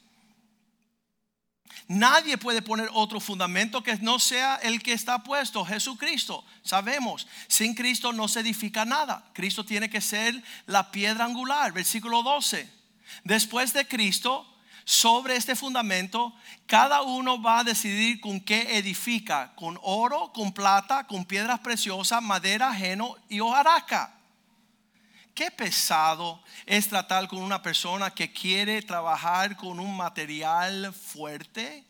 Nadie 1.88 2.36
puede 2.36 2.62
poner 2.62 2.88
otro 2.94 3.20
fundamento 3.20 3.82
que 3.82 3.96
no 3.98 4.18
sea 4.18 4.56
el 4.56 4.82
que 4.82 4.92
está 4.92 5.22
puesto, 5.22 5.64
Jesucristo. 5.64 6.44
Sabemos, 6.62 7.28
sin 7.46 7.74
Cristo 7.74 8.12
no 8.12 8.26
se 8.26 8.40
edifica 8.40 8.84
nada. 8.84 9.30
Cristo 9.32 9.64
tiene 9.64 9.88
que 9.88 10.00
ser 10.00 10.42
la 10.66 10.90
piedra 10.90 11.24
angular. 11.24 11.72
Versículo 11.72 12.24
12. 12.24 12.68
Después 13.22 13.72
de 13.72 13.86
Cristo, 13.86 14.52
sobre 14.86 15.34
este 15.34 15.56
fundamento, 15.56 16.32
cada 16.64 17.02
uno 17.02 17.42
va 17.42 17.58
a 17.58 17.64
decidir 17.64 18.20
con 18.20 18.38
qué 18.38 18.78
edifica, 18.78 19.52
con 19.56 19.76
oro, 19.82 20.32
con 20.32 20.52
plata, 20.52 21.08
con 21.08 21.24
piedras 21.24 21.58
preciosas, 21.58 22.22
madera, 22.22 22.68
ajeno 22.68 23.16
y 23.28 23.40
hojaraca. 23.40 24.14
Qué 25.34 25.50
pesado 25.50 26.40
es 26.66 26.88
tratar 26.88 27.26
con 27.26 27.42
una 27.42 27.60
persona 27.60 28.12
que 28.12 28.32
quiere 28.32 28.80
trabajar 28.80 29.56
con 29.56 29.80
un 29.80 29.96
material 29.96 30.94
fuerte. 30.94 31.84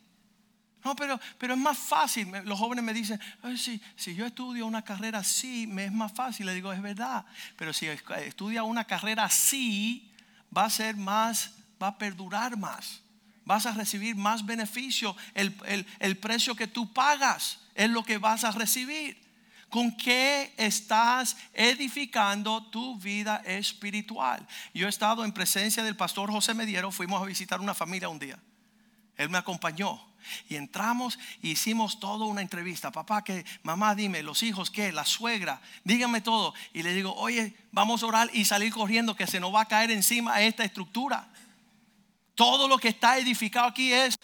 No, 0.82 0.96
pero, 0.96 1.20
pero 1.36 1.52
es 1.52 1.60
más 1.60 1.76
fácil. 1.76 2.30
Los 2.44 2.58
jóvenes 2.58 2.82
me 2.82 2.94
dicen, 2.94 3.20
si, 3.58 3.78
si 3.94 4.14
yo 4.14 4.24
estudio 4.24 4.66
una 4.66 4.82
carrera 4.82 5.18
así, 5.18 5.66
me 5.66 5.84
es 5.84 5.92
más 5.92 6.12
fácil. 6.12 6.46
Le 6.46 6.54
digo, 6.54 6.72
es 6.72 6.80
verdad. 6.80 7.26
Pero 7.56 7.74
si 7.74 7.88
estudia 7.88 8.62
una 8.62 8.86
carrera 8.86 9.24
así, 9.24 10.10
va 10.56 10.64
a 10.64 10.70
ser 10.70 10.96
más 10.96 11.52
va 11.82 11.88
a 11.88 11.98
perdurar 11.98 12.56
más. 12.56 13.02
Vas 13.44 13.64
a 13.66 13.72
recibir 13.72 14.16
más 14.16 14.44
beneficio. 14.44 15.16
El, 15.34 16.16
precio 16.18 16.56
que 16.56 16.66
tú 16.66 16.92
pagas 16.92 17.60
es 17.74 17.88
lo 17.88 18.02
que 18.02 18.18
vas 18.18 18.44
a 18.44 18.50
recibir. 18.50 19.24
¿Con 19.70 19.96
qué 19.96 20.52
estás 20.56 21.36
edificando 21.52 22.64
tu 22.64 22.98
vida 22.98 23.42
espiritual? 23.44 24.46
Yo 24.74 24.86
he 24.86 24.90
estado 24.90 25.24
en 25.24 25.32
presencia 25.32 25.82
del 25.82 25.96
pastor 25.96 26.30
José 26.30 26.54
Mediero, 26.54 26.90
fuimos 26.90 27.22
a 27.22 27.26
visitar 27.26 27.60
una 27.60 27.74
familia 27.74 28.08
un 28.08 28.18
día. 28.18 28.38
Él 29.16 29.28
me 29.28 29.38
acompañó 29.38 30.00
y 30.48 30.56
entramos 30.56 31.18
y 31.40 31.50
hicimos 31.50 32.00
toda 32.00 32.26
una 32.26 32.42
entrevista. 32.42 32.90
Papá, 32.90 33.22
que 33.22 33.44
mamá, 33.62 33.94
dime, 33.94 34.22
los 34.22 34.42
hijos, 34.42 34.70
¿qué? 34.70 34.92
La 34.92 35.04
suegra, 35.04 35.60
dígame 35.84 36.20
todo. 36.20 36.54
Y 36.72 36.82
le 36.82 36.92
digo, 36.94 37.14
oye, 37.14 37.54
vamos 37.72 38.02
a 38.02 38.06
orar 38.06 38.30
y 38.32 38.44
salir 38.44 38.72
corriendo 38.72 39.16
que 39.16 39.26
se 39.26 39.40
nos 39.40 39.54
va 39.54 39.62
a 39.62 39.68
caer 39.68 39.90
encima 39.90 40.42
esta 40.42 40.64
estructura. 40.64 41.28
Todo 42.36 42.68
lo 42.68 42.78
que 42.78 42.88
está 42.88 43.18
edificado 43.18 43.66
aquí 43.66 43.92
es, 43.92 44.16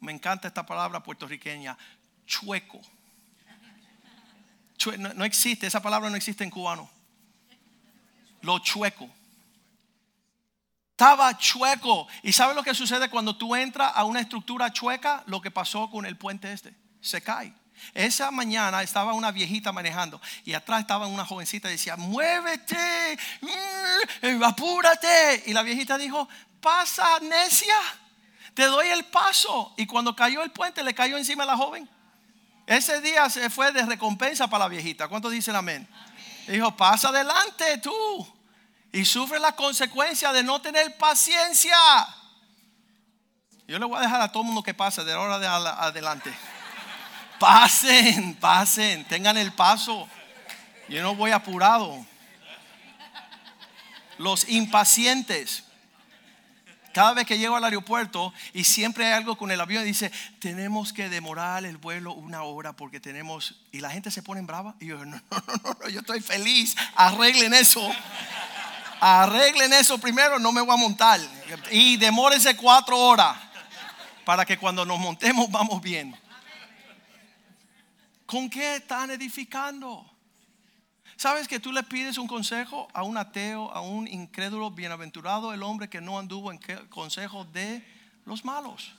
me 0.00 0.12
encanta 0.12 0.48
esta 0.48 0.66
palabra 0.66 1.02
puertorriqueña, 1.02 1.78
chueco. 2.26 2.80
no, 4.98 5.24
existe, 5.24 5.66
esa 5.66 5.80
palabra 5.80 6.10
no 6.10 6.16
existe 6.16 6.42
en 6.42 6.50
cubano. 6.50 6.90
Lo 8.42 8.58
chueco. 8.58 9.08
Estaba 10.90 11.38
chueco. 11.38 12.08
¿Y 12.24 12.32
sabes 12.32 12.56
lo 12.56 12.64
que 12.64 12.74
sucede 12.74 13.08
cuando 13.08 13.36
tú 13.36 13.54
entras 13.54 13.92
a 13.94 14.04
una 14.04 14.20
estructura 14.20 14.72
chueca? 14.72 15.22
Lo 15.26 15.40
que 15.40 15.52
pasó 15.52 15.88
con 15.90 16.06
el 16.06 16.16
puente 16.16 16.52
este. 16.52 16.74
Se 17.00 17.22
cae. 17.22 17.54
Esa 17.92 18.30
mañana 18.32 18.82
estaba 18.82 19.12
una 19.12 19.30
viejita 19.30 19.72
manejando 19.72 20.20
y 20.44 20.54
atrás 20.54 20.80
estaba 20.80 21.06
una 21.06 21.24
jovencita 21.24 21.68
y 21.68 21.72
decía, 21.72 21.96
muévete, 21.96 23.18
mm, 24.22 24.42
apúrate. 24.42 25.44
Y 25.46 25.52
la 25.52 25.62
viejita 25.62 25.98
dijo, 25.98 26.28
pasa, 26.64 27.20
necia? 27.20 27.76
Te 28.54 28.64
doy 28.64 28.88
el 28.88 29.04
paso. 29.04 29.74
Y 29.76 29.86
cuando 29.86 30.16
cayó 30.16 30.42
el 30.42 30.50
puente, 30.50 30.82
le 30.82 30.94
cayó 30.94 31.18
encima 31.18 31.42
a 31.42 31.46
la 31.46 31.56
joven. 31.56 31.88
Ese 32.66 33.02
día 33.02 33.28
se 33.28 33.50
fue 33.50 33.70
de 33.72 33.84
recompensa 33.84 34.48
para 34.48 34.64
la 34.64 34.68
viejita. 34.68 35.08
¿Cuántos 35.08 35.30
dicen 35.30 35.54
amén? 35.54 35.86
Dijo, 36.48 36.74
pasa 36.74 37.08
adelante 37.08 37.78
tú. 37.78 38.26
Y 38.92 39.04
sufre 39.04 39.38
la 39.38 39.52
consecuencia 39.52 40.32
de 40.32 40.42
no 40.42 40.62
tener 40.62 40.96
paciencia. 40.96 41.76
Yo 43.68 43.78
le 43.78 43.84
voy 43.84 43.98
a 43.98 44.02
dejar 44.02 44.22
a 44.22 44.32
todo 44.32 44.42
el 44.42 44.46
mundo 44.46 44.62
que 44.62 44.72
pase 44.72 45.04
de 45.04 45.12
ahora 45.12 45.38
de 45.38 45.46
adelante. 45.46 46.32
Pasen, 47.38 48.36
pasen, 48.36 49.04
tengan 49.06 49.36
el 49.36 49.52
paso. 49.52 50.08
Yo 50.88 51.02
no 51.02 51.14
voy 51.14 51.32
apurado. 51.32 52.06
Los 54.16 54.48
impacientes. 54.48 55.63
Cada 56.94 57.12
vez 57.12 57.26
que 57.26 57.38
llego 57.38 57.56
al 57.56 57.64
aeropuerto 57.64 58.32
y 58.52 58.62
siempre 58.62 59.04
hay 59.04 59.14
algo 59.14 59.36
con 59.36 59.50
el 59.50 59.60
avión, 59.60 59.84
dice, 59.84 60.12
tenemos 60.38 60.92
que 60.92 61.08
demorar 61.08 61.64
el 61.64 61.76
vuelo 61.76 62.12
una 62.12 62.44
hora 62.44 62.72
porque 62.72 63.00
tenemos... 63.00 63.56
Y 63.72 63.80
la 63.80 63.90
gente 63.90 64.12
se 64.12 64.22
pone 64.22 64.40
brava. 64.42 64.76
Y 64.78 64.86
yo, 64.86 65.04
no, 65.04 65.16
no, 65.30 65.42
no, 65.64 65.76
no, 65.82 65.88
yo 65.88 66.00
estoy 66.00 66.20
feliz. 66.20 66.76
Arreglen 66.94 67.52
eso. 67.52 67.90
Arreglen 69.00 69.72
eso 69.72 69.98
primero, 69.98 70.38
no 70.38 70.52
me 70.52 70.60
voy 70.60 70.72
a 70.72 70.76
montar. 70.76 71.20
Y 71.72 71.96
demórense 71.96 72.56
cuatro 72.56 72.96
horas 72.96 73.36
para 74.24 74.44
que 74.46 74.56
cuando 74.56 74.84
nos 74.84 75.00
montemos 75.00 75.50
vamos 75.50 75.82
bien. 75.82 76.16
¿Con 78.24 78.48
qué 78.48 78.76
están 78.76 79.10
edificando? 79.10 80.13
¿Sabes 81.16 81.46
que 81.46 81.60
tú 81.60 81.72
le 81.72 81.82
pides 81.82 82.18
un 82.18 82.26
consejo 82.26 82.88
a 82.92 83.02
un 83.02 83.16
ateo, 83.16 83.70
a 83.72 83.80
un 83.80 84.08
incrédulo, 84.08 84.70
bienaventurado 84.70 85.52
el 85.52 85.62
hombre 85.62 85.88
que 85.88 86.00
no 86.00 86.18
anduvo 86.18 86.50
en 86.50 86.58
consejo 86.88 87.44
de 87.44 87.84
los 88.26 88.44
malos? 88.44 88.92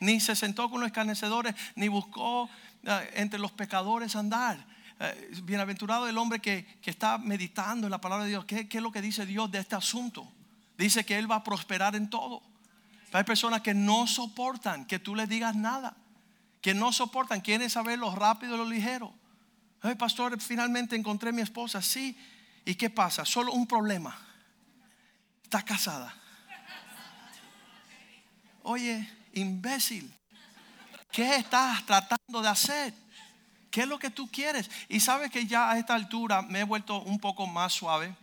Ni 0.00 0.18
se 0.20 0.34
sentó 0.34 0.68
con 0.68 0.80
los 0.80 0.88
escarnecedores, 0.88 1.54
ni 1.76 1.86
buscó 1.86 2.50
eh, 2.82 3.10
entre 3.14 3.38
los 3.38 3.52
pecadores 3.52 4.16
andar. 4.16 4.66
Eh, 4.98 5.32
bienaventurado 5.44 6.08
el 6.08 6.18
hombre 6.18 6.40
que, 6.40 6.66
está 6.84 7.18
meditando 7.18 7.86
en 7.86 7.92
la 7.92 8.00
palabra 8.00 8.24
de 8.24 8.30
Dios. 8.30 8.44
¿Qué, 8.44 8.68
¿Qué, 8.68 8.78
es 8.78 8.82
lo 8.82 8.90
que 8.90 9.00
dice 9.00 9.24
Dios 9.24 9.50
de 9.50 9.60
este 9.60 9.76
asunto? 9.76 10.26
Dice 10.76 11.04
que 11.04 11.18
Él 11.18 11.30
va 11.30 11.36
a 11.36 11.44
prosperar 11.44 11.94
en 11.94 12.10
todo. 12.10 12.42
hay 13.12 13.24
personas 13.24 13.60
que 13.60 13.74
no 13.74 14.08
soportan 14.08 14.84
que 14.84 14.98
tú 14.98 15.14
les 15.14 15.28
digas 15.28 15.54
nada. 15.54 15.96
Que 16.60 16.74
no 16.74 16.92
soportan, 16.92 17.40
quieren 17.40 17.70
saber 17.70 17.98
lo 17.98 18.14
rápido 18.14 18.56
y 18.56 18.58
lo 18.58 18.64
ligero. 18.64 19.12
Ay, 19.82 19.96
pastor, 19.96 20.40
finalmente 20.40 20.94
encontré 20.94 21.32
mi 21.32 21.42
esposa. 21.42 21.82
Sí. 21.82 22.16
¿Y 22.64 22.74
qué 22.76 22.88
pasa? 22.88 23.24
Solo 23.24 23.52
un 23.52 23.66
problema. 23.66 24.16
Está 25.42 25.62
casada. 25.64 26.14
Oye, 28.62 29.08
imbécil. 29.32 30.14
¿Qué 31.10 31.36
estás 31.36 31.84
tratando 31.84 32.40
de 32.40 32.48
hacer? 32.48 32.94
¿Qué 33.70 33.82
es 33.82 33.88
lo 33.88 33.98
que 33.98 34.10
tú 34.10 34.30
quieres? 34.30 34.70
Y 34.88 35.00
sabes 35.00 35.30
que 35.30 35.46
ya 35.46 35.70
a 35.70 35.78
esta 35.78 35.94
altura 35.94 36.42
me 36.42 36.60
he 36.60 36.64
vuelto 36.64 37.02
un 37.02 37.18
poco 37.18 37.46
más 37.46 37.72
suave. 37.72 38.14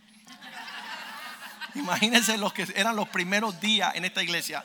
Imagínense 1.74 2.38
los 2.38 2.52
que 2.52 2.66
eran 2.74 2.96
los 2.96 3.08
primeros 3.08 3.60
días 3.60 3.94
en 3.94 4.04
esta 4.04 4.22
iglesia. 4.22 4.64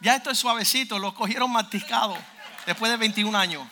Ya 0.00 0.16
esto 0.16 0.30
es 0.30 0.38
suavecito, 0.38 0.98
lo 0.98 1.14
cogieron 1.14 1.50
masticado 1.50 2.16
después 2.66 2.90
de 2.90 2.96
21 2.96 3.36
años. 3.36 3.66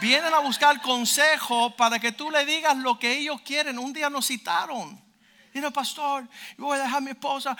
Vienen 0.00 0.32
a 0.34 0.38
buscar 0.40 0.80
consejo 0.80 1.74
para 1.76 1.98
que 1.98 2.12
tú 2.12 2.30
le 2.30 2.44
digas 2.44 2.76
lo 2.76 2.98
que 2.98 3.18
ellos 3.18 3.40
quieren. 3.42 3.78
Un 3.78 3.92
día 3.92 4.10
nos 4.10 4.26
citaron. 4.26 5.00
Dice, 5.52 5.70
pastor, 5.70 6.28
voy 6.58 6.78
a 6.78 6.82
dejar 6.82 6.98
a 6.98 7.00
mi 7.00 7.10
esposa. 7.10 7.56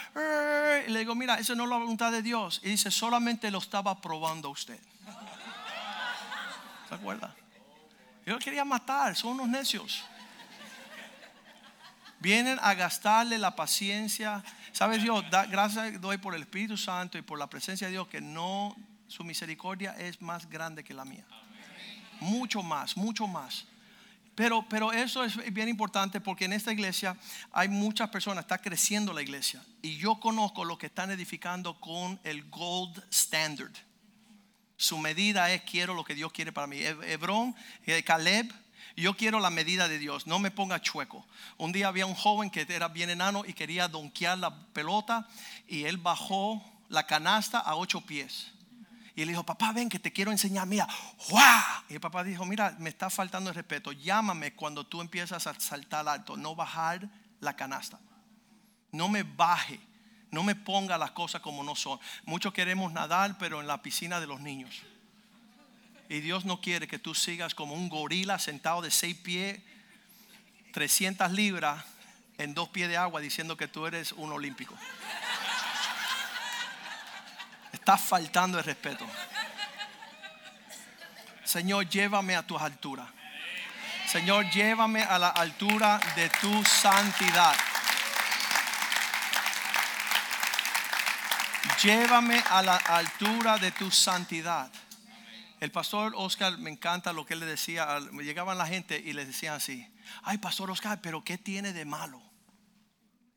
Y 0.87 0.91
le 0.91 0.99
digo, 0.99 1.15
mira, 1.15 1.37
eso 1.37 1.55
no 1.55 1.65
es 1.65 1.71
la 1.71 1.77
voluntad 1.77 2.13
de 2.13 2.23
Dios. 2.23 2.61
Y 2.63 2.71
dice, 2.71 2.91
solamente 2.91 3.51
lo 3.51 3.59
estaba 3.59 4.01
probando 4.01 4.51
usted. 4.51 4.79
¿Se 6.89 6.95
acuerda? 6.95 7.35
Yo 8.27 8.39
quería 8.39 8.65
matar, 8.65 9.17
son 9.17 9.33
unos 9.33 9.49
necios. 9.49 10.05
Vienen 12.19 12.59
a 12.61 12.75
gastarle 12.75 13.39
la 13.39 13.55
paciencia. 13.57 14.43
¿Sabes 14.73 15.03
Dios? 15.03 15.25
gracias 15.49 16.01
doy 16.01 16.19
por 16.19 16.35
el 16.35 16.43
Espíritu 16.43 16.77
Santo 16.77 17.17
y 17.17 17.23
por 17.23 17.39
la 17.39 17.49
presencia 17.49 17.87
de 17.87 17.93
Dios 17.93 18.09
que 18.09 18.21
no, 18.21 18.77
su 19.07 19.25
misericordia 19.25 19.95
es 19.99 20.21
más 20.21 20.51
grande 20.51 20.85
que 20.85 20.93
la 20.93 21.05
mía. 21.05 21.25
Mucho 22.21 22.63
más, 22.63 22.97
mucho 22.97 23.27
más. 23.27 23.67
Pero, 24.35 24.67
pero 24.69 24.93
eso 24.93 25.25
es 25.25 25.53
bien 25.53 25.69
importante 25.69 26.21
porque 26.21 26.45
en 26.45 26.53
esta 26.53 26.71
iglesia 26.71 27.17
hay 27.53 27.69
muchas 27.69 28.11
personas, 28.11 28.45
está 28.45 28.59
creciendo 28.59 29.15
la 29.15 29.23
iglesia. 29.23 29.65
Y 29.81 29.97
yo 29.97 30.21
conozco 30.21 30.65
los 30.65 30.77
que 30.77 30.87
están 30.87 31.11
edificando 31.11 31.81
con 31.81 32.21
el 32.23 32.49
gold 32.51 33.03
standard. 33.11 33.73
Su 34.77 34.99
medida 34.99 35.51
es 35.53 35.63
quiero 35.63 35.95
lo 35.95 36.05
que 36.05 36.15
Dios 36.15 36.33
quiere 36.33 36.53
para 36.53 36.67
mí. 36.67 36.79
Hebrón, 36.83 37.57
eh, 37.87 38.03
Caleb, 38.03 38.53
yo 38.95 39.17
quiero 39.17 39.41
la 39.41 39.51
medida 39.51 39.89
de 39.89 39.99
Dios, 39.99 40.27
no 40.27 40.39
me 40.39 40.51
ponga 40.51 40.83
chueco. 40.83 41.27
Un 41.57 41.73
día 41.73 41.89
había 41.89 42.05
un 42.05 42.15
joven 42.15 42.51
que 42.51 42.67
era 42.69 42.89
bien 42.89 43.09
enano 43.11 43.45
y 43.47 43.55
quería 43.55 43.89
donkear 43.89 44.37
la 44.37 44.55
pelota 44.73 45.27
y 45.67 45.85
él 45.85 45.97
bajó 45.97 46.63
la 46.89 47.07
canasta 47.07 47.59
a 47.59 47.75
ocho 47.77 48.03
pies. 48.03 48.53
Y 49.17 49.23
él 49.23 49.29
dijo, 49.29 49.45
papá, 49.45 49.73
ven 49.73 49.89
que 49.89 49.99
te 49.99 50.13
quiero 50.13 50.31
enseñar, 50.31 50.67
mira, 50.67 50.87
¡guau! 51.31 51.83
Y 51.89 51.95
el 51.95 52.01
papá 52.01 52.23
dijo, 52.23 52.45
mira, 52.45 52.77
me 52.79 52.91
está 52.91 53.09
faltando 53.09 53.49
el 53.49 53.57
respeto, 53.57 53.91
llámame 53.91 54.53
cuando 54.53 54.85
tú 54.85 55.01
empiezas 55.01 55.47
a 55.47 55.59
saltar 55.59 56.07
alto, 56.07 56.37
no 56.37 56.55
bajar 56.55 57.09
la 57.41 57.57
canasta. 57.57 57.99
No 58.93 59.09
me 59.09 59.23
baje, 59.23 59.81
no 60.31 60.43
me 60.43 60.55
ponga 60.55 60.99
las 60.99 61.13
cosas 61.13 61.41
como 61.41 61.65
no 61.65 61.75
son. 61.75 61.99
Muchos 62.27 62.53
queremos 62.53 62.93
nadar, 62.93 63.39
pero 63.39 63.63
en 63.63 63.67
la 63.67 63.81
piscina 63.81 64.21
de 64.21 64.27
los 64.27 64.41
niños. 64.41 64.83
Y 66.11 66.21
Dios 66.21 66.45
no 66.45 66.61
quiere 66.61 66.87
que 66.87 66.99
tú 66.99 67.15
sigas 67.15 67.55
como 67.55 67.75
un 67.75 67.89
gorila 67.89 68.39
sentado 68.39 68.83
de 68.83 68.91
seis 68.91 69.17
pies, 69.17 69.61
300 70.75 71.33
libras 71.33 71.83
en 72.37 72.53
dos 72.53 72.69
pies 72.69 72.91
de 72.91 72.99
agua 72.99 73.23
diciendo 73.23 73.57
que 73.57 73.67
tú 73.67 73.87
eres 73.87 74.13
un 74.13 74.31
olímpico. 74.31 74.75
Estás 77.77 78.01
faltando 78.01 78.59
el 78.59 78.65
respeto. 78.65 79.07
Señor, 81.45 81.87
llévame 81.89 82.35
a 82.35 82.43
tus 82.43 82.61
alturas. 82.61 83.07
Señor, 84.09 84.51
llévame 84.51 85.03
a 85.03 85.19
la 85.19 85.29
altura 85.29 86.01
de 86.17 86.31
tu 86.41 86.65
santidad. 86.65 87.55
Llévame 91.83 92.43
a 92.49 92.63
la 92.63 92.77
altura 92.77 93.59
de 93.59 93.71
tu 93.73 93.91
santidad. 93.91 94.71
El 95.61 95.71
pastor 95.71 96.15
Oscar 96.17 96.57
me 96.57 96.71
encanta 96.71 97.13
lo 97.13 97.27
que 97.27 97.35
él 97.35 97.41
le 97.41 97.47
decía. 97.47 98.01
Llegaban 98.23 98.57
la 98.57 98.67
gente 98.67 98.99
y 98.99 99.13
le 99.13 99.27
decían 99.27 99.55
así: 99.55 99.87
Ay, 100.23 100.39
pastor 100.39 100.71
Oscar, 100.71 101.01
pero 101.03 101.23
¿qué 101.23 101.37
tiene 101.37 101.75
de 101.75 101.85
malo? 101.85 102.26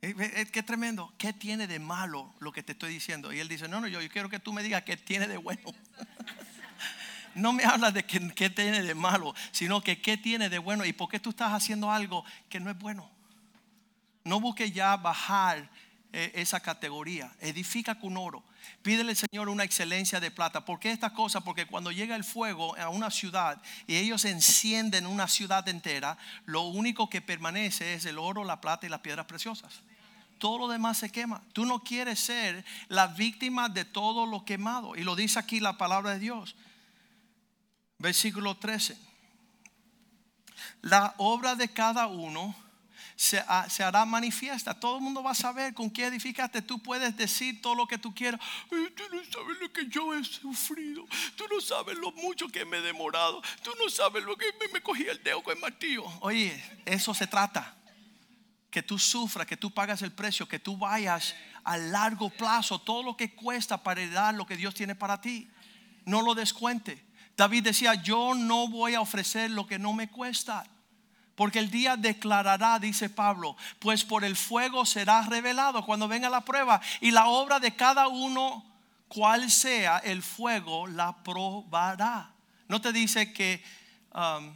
Eh, 0.01 0.15
eh, 0.17 0.31
eh, 0.35 0.45
qué 0.45 0.63
tremendo. 0.63 1.13
¿Qué 1.17 1.33
tiene 1.33 1.67
de 1.67 1.79
malo 1.79 2.33
lo 2.39 2.51
que 2.51 2.63
te 2.63 2.71
estoy 2.71 2.93
diciendo? 2.93 3.33
Y 3.33 3.39
él 3.39 3.47
dice, 3.47 3.67
no, 3.67 3.81
no, 3.81 3.87
yo, 3.87 3.99
quiero 4.09 4.29
que 4.29 4.39
tú 4.39 4.53
me 4.53 4.63
digas 4.63 4.83
qué 4.83 4.95
tiene 4.95 5.27
de 5.27 5.37
bueno. 5.37 5.73
no 7.35 7.51
me 7.51 7.65
hablas 7.65 7.93
de 7.93 8.03
qué 8.03 8.49
tiene 8.49 8.81
de 8.81 8.95
malo, 8.95 9.35
sino 9.51 9.81
que 9.81 10.01
qué 10.01 10.15
tiene 10.15 10.49
de 10.49 10.57
bueno 10.57 10.85
y 10.85 10.93
por 10.93 11.09
qué 11.09 11.19
tú 11.19 11.31
estás 11.31 11.51
haciendo 11.51 11.91
algo 11.91 12.23
que 12.49 12.59
no 12.59 12.69
es 12.71 12.79
bueno. 12.79 13.09
No 14.23 14.39
busques 14.39 14.73
ya 14.73 14.95
bajar 14.95 15.69
esa 16.11 16.59
categoría. 16.59 17.31
Edifica 17.39 17.99
con 17.99 18.17
oro. 18.17 18.43
Pídele 18.81 19.11
al 19.11 19.15
Señor 19.15 19.47
una 19.47 19.63
excelencia 19.63 20.19
de 20.19 20.31
plata. 20.31 20.65
¿Por 20.65 20.79
qué 20.79 20.91
estas 20.91 21.11
cosas? 21.11 21.43
Porque 21.43 21.65
cuando 21.65 21.91
llega 21.91 22.15
el 22.15 22.23
fuego 22.23 22.75
a 22.77 22.89
una 22.89 23.11
ciudad 23.11 23.61
y 23.85 23.95
ellos 23.95 24.25
encienden 24.25 25.05
una 25.05 25.27
ciudad 25.27 25.67
entera, 25.67 26.17
lo 26.45 26.63
único 26.63 27.09
que 27.09 27.21
permanece 27.21 27.93
es 27.93 28.05
el 28.05 28.17
oro, 28.17 28.43
la 28.43 28.59
plata 28.59 28.85
y 28.85 28.89
las 28.89 29.01
piedras 29.01 29.25
preciosas 29.25 29.83
todo 30.39 30.57
lo 30.57 30.67
demás 30.67 30.97
se 30.97 31.11
quema. 31.11 31.41
Tú 31.53 31.65
no 31.65 31.83
quieres 31.83 32.19
ser 32.19 32.65
la 32.87 33.07
víctima 33.07 33.69
de 33.69 33.85
todo 33.85 34.25
lo 34.25 34.45
quemado. 34.45 34.95
Y 34.95 35.03
lo 35.03 35.15
dice 35.15 35.37
aquí 35.37 35.59
la 35.59 35.77
palabra 35.77 36.11
de 36.11 36.19
Dios. 36.19 36.55
Versículo 37.99 38.57
13. 38.57 38.97
La 40.81 41.13
obra 41.17 41.55
de 41.55 41.67
cada 41.69 42.07
uno 42.07 42.55
se, 43.15 43.39
hará 43.83 44.05
manifiesta. 44.05 44.73
Todo 44.73 44.95
el 44.95 45.01
mundo 45.01 45.21
va 45.21 45.31
a 45.31 45.35
saber 45.35 45.73
con 45.73 45.89
qué 45.89 46.05
edificaste. 46.05 46.61
Tú 46.61 46.79
puedes 46.79 47.17
decir 47.17 47.61
todo 47.61 47.75
lo 47.75 47.85
que 47.85 47.97
tú 47.97 48.15
quieras. 48.15 48.39
tú 48.69 49.03
no 49.11 49.21
sabes 49.25 49.57
lo 49.59 49.73
que 49.73 49.87
yo 49.87 50.13
he 50.13 50.23
sufrido. 50.23 51.05
Tú 51.35 51.43
no 51.51 51.59
sabes 51.59 51.97
lo 51.97 52.13
mucho 52.13 52.47
que 52.47 52.63
me 52.63 52.77
he 52.77 52.81
demorado. 52.81 53.41
Tú 53.61 53.71
no 53.83 53.89
sabes 53.89 54.23
lo 54.23 54.37
que 54.37 54.45
me, 54.59 54.69
me 54.69 54.81
cogí 54.81 55.03
el 55.03 55.21
dedo 55.21 55.43
con 55.43 55.53
el 55.53 55.59
martillo. 55.59 56.05
Oye, 56.21 56.63
eso 56.85 57.13
se 57.13 57.27
trata 57.27 57.75
que 58.70 58.84
tú 58.84 58.99
sufras, 58.99 59.47
que 59.47 59.57
tú 59.57 59.72
pagas 59.72 60.01
el 60.01 60.11
precio, 60.11 60.47
que 60.47 60.59
tú 60.59 60.78
vayas 60.78 61.36
a 61.63 61.78
largo 61.78 62.30
plazo, 62.30 62.80
todo 62.80 63.03
lo 63.03 63.17
que 63.17 63.34
cuesta 63.34 63.82
para 63.82 64.05
dar 64.07 64.36
lo 64.36 64.45
que 64.45 64.57
Dios 64.57 64.74
tiene 64.74 64.95
para 64.95 65.22
ti. 65.22 65.49
No 66.05 66.22
lo 66.22 66.36
descuente. 66.36 67.03
David 67.36 67.63
decía, 67.63 67.95
yo 67.95 68.36
no 68.36 68.67
voy 68.67 68.95
a 68.95 69.01
ofrecer 69.01 69.51
lo 69.51 69.65
que 69.65 69.80
no 69.80 69.93
me 69.93 70.09
cuesta. 70.09 70.65
Porque 71.36 71.59
el 71.59 71.72
día 71.72 71.95
declarará, 71.95 72.80
dice 72.80 73.09
Pablo, 73.09 73.55
pues 73.80 74.03
por 74.03 74.26
el 74.26 74.36
fuego 74.36 74.86
será 74.86 75.22
revelado 75.22 75.86
cuando 75.86 76.07
venga 76.07 76.30
la 76.30 76.43
prueba. 76.43 76.82
Y 76.99 77.11
la 77.11 77.28
obra 77.28 77.59
de 77.59 77.76
cada 77.76 78.09
uno, 78.09 78.65
cual 79.07 79.49
sea 79.49 79.99
el 79.99 80.22
fuego, 80.22 80.86
la 80.86 81.24
probará. 81.24 82.34
No 82.67 82.82
te 82.82 82.91
dice 82.91 83.32
que, 83.32 83.63
um, 84.13 84.53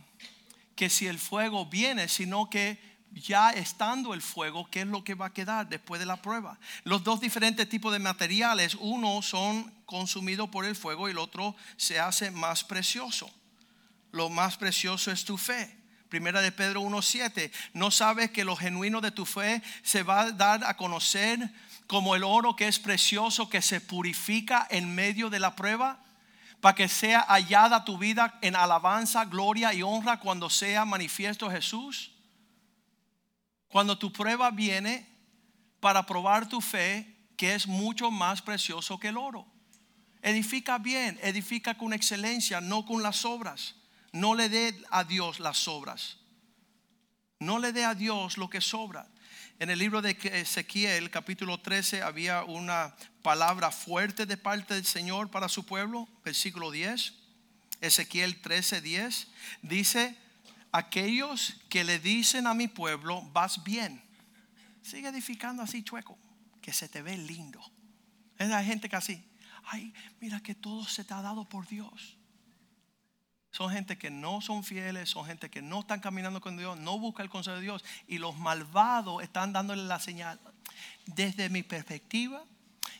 que 0.75 0.89
si 0.89 1.07
el 1.07 1.19
fuego 1.19 1.65
viene, 1.65 2.09
sino 2.09 2.49
que 2.49 2.92
ya 3.13 3.51
estando 3.51 4.13
el 4.13 4.21
fuego, 4.21 4.67
¿qué 4.69 4.81
es 4.81 4.87
lo 4.87 5.03
que 5.03 5.13
va 5.13 5.27
a 5.27 5.33
quedar 5.33 5.67
después 5.69 5.99
de 5.99 6.05
la 6.05 6.21
prueba? 6.21 6.57
Los 6.83 7.03
dos 7.03 7.21
diferentes 7.21 7.67
tipos 7.69 7.93
de 7.93 7.99
materiales, 7.99 8.75
uno 8.79 9.21
son 9.21 9.71
consumidos 9.85 10.49
por 10.49 10.65
el 10.65 10.75
fuego 10.75 11.07
y 11.07 11.11
el 11.11 11.17
otro 11.17 11.55
se 11.77 11.99
hace 11.99 12.31
más 12.31 12.63
precioso. 12.63 13.29
Lo 14.11 14.29
más 14.29 14.57
precioso 14.57 15.11
es 15.11 15.25
tu 15.25 15.37
fe. 15.37 15.77
Primera 16.09 16.41
de 16.41 16.51
Pedro 16.51 16.81
1.7. 16.83 17.51
¿No 17.73 17.89
sabes 17.89 18.29
que 18.29 18.45
lo 18.45 18.55
genuino 18.55 19.01
de 19.01 19.11
tu 19.11 19.25
fe 19.25 19.63
se 19.81 20.03
va 20.03 20.21
a 20.21 20.31
dar 20.31 20.63
a 20.63 20.77
conocer 20.77 21.49
como 21.87 22.15
el 22.15 22.23
oro 22.23 22.55
que 22.55 22.67
es 22.67 22.77
precioso, 22.77 23.49
que 23.49 23.61
se 23.61 23.81
purifica 23.81 24.67
en 24.69 24.93
medio 24.93 25.31
de 25.31 25.39
la 25.39 25.55
prueba? 25.55 25.99
Para 26.61 26.75
que 26.75 26.87
sea 26.87 27.25
hallada 27.27 27.83
tu 27.83 27.97
vida 27.97 28.37
en 28.41 28.55
alabanza, 28.55 29.25
gloria 29.25 29.73
y 29.73 29.81
honra 29.81 30.19
cuando 30.19 30.49
sea 30.49 30.85
manifiesto 30.85 31.49
Jesús. 31.49 32.12
Cuando 33.73 33.97
tu 33.97 34.13
prueba 34.13 34.51
viene 34.51 35.03
para 35.79 36.05
probar 36.05 36.47
tu 36.47 36.61
fe, 36.61 37.11
que 37.35 37.55
es 37.55 37.65
mucho 37.65 38.11
más 38.11 38.39
precioso 38.39 38.99
que 38.99 39.07
el 39.07 39.17
oro. 39.17 39.47
Edifica 40.21 40.77
bien, 40.77 41.19
edifica 41.23 41.75
con 41.75 41.91
excelencia, 41.91 42.61
no 42.61 42.85
con 42.85 43.01
las 43.01 43.25
obras. 43.25 43.73
No 44.11 44.35
le 44.35 44.47
dé 44.47 44.79
a 44.91 45.03
Dios 45.03 45.39
las 45.39 45.67
obras. 45.67 46.19
No 47.39 47.57
le 47.57 47.73
dé 47.73 47.83
a 47.83 47.95
Dios 47.95 48.37
lo 48.37 48.47
que 48.47 48.61
sobra. 48.61 49.07
En 49.57 49.71
el 49.71 49.79
libro 49.79 50.03
de 50.03 50.15
Ezequiel, 50.21 51.09
capítulo 51.09 51.59
13, 51.59 52.03
había 52.03 52.43
una 52.43 52.95
palabra 53.23 53.71
fuerte 53.71 54.27
de 54.27 54.37
parte 54.37 54.75
del 54.75 54.85
Señor 54.85 55.31
para 55.31 55.49
su 55.49 55.65
pueblo, 55.65 56.07
versículo 56.23 56.69
10. 56.69 57.11
Ezequiel 57.81 58.39
13, 58.39 58.81
10 58.81 59.27
dice, 59.63 60.15
aquellos 60.73 61.61
que 61.69 61.85
le 61.85 61.99
dicen 61.99 62.47
a 62.47 62.53
mi 62.53 62.67
pueblo, 62.67 63.21
vas 63.31 63.63
bien. 63.63 64.03
Sigue 64.81 65.07
edificando 65.07 65.63
así 65.63 65.83
chueco, 65.83 66.17
que 66.61 66.73
se 66.73 66.89
te 66.89 67.01
ve 67.01 67.15
lindo. 67.15 67.61
Es 68.37 68.49
la 68.49 68.63
gente 68.63 68.89
que 68.89 68.95
así, 68.97 69.23
ay, 69.65 69.93
mira 70.19 70.41
que 70.41 70.55
todo 70.55 70.83
se 70.85 71.05
te 71.05 71.13
ha 71.13 71.21
dado 71.21 71.45
por 71.45 71.67
Dios. 71.67 72.17
Son 73.51 73.69
gente 73.69 73.99
que 73.99 74.09
no 74.09 74.41
son 74.41 74.63
fieles, 74.63 75.11
son 75.11 75.27
gente 75.27 75.49
que 75.51 75.61
no 75.61 75.81
están 75.81 75.99
caminando 75.99 76.41
con 76.41 76.57
Dios, 76.57 76.77
no 76.79 76.97
busca 76.97 77.21
el 77.21 77.29
consejo 77.29 77.57
de 77.57 77.61
Dios. 77.61 77.85
Y 78.07 78.17
los 78.17 78.35
malvados 78.35 79.21
están 79.21 79.53
dándole 79.53 79.83
la 79.83 79.99
señal. 79.99 80.39
Desde 81.05 81.49
mi 81.49 81.61
perspectiva, 81.61 82.43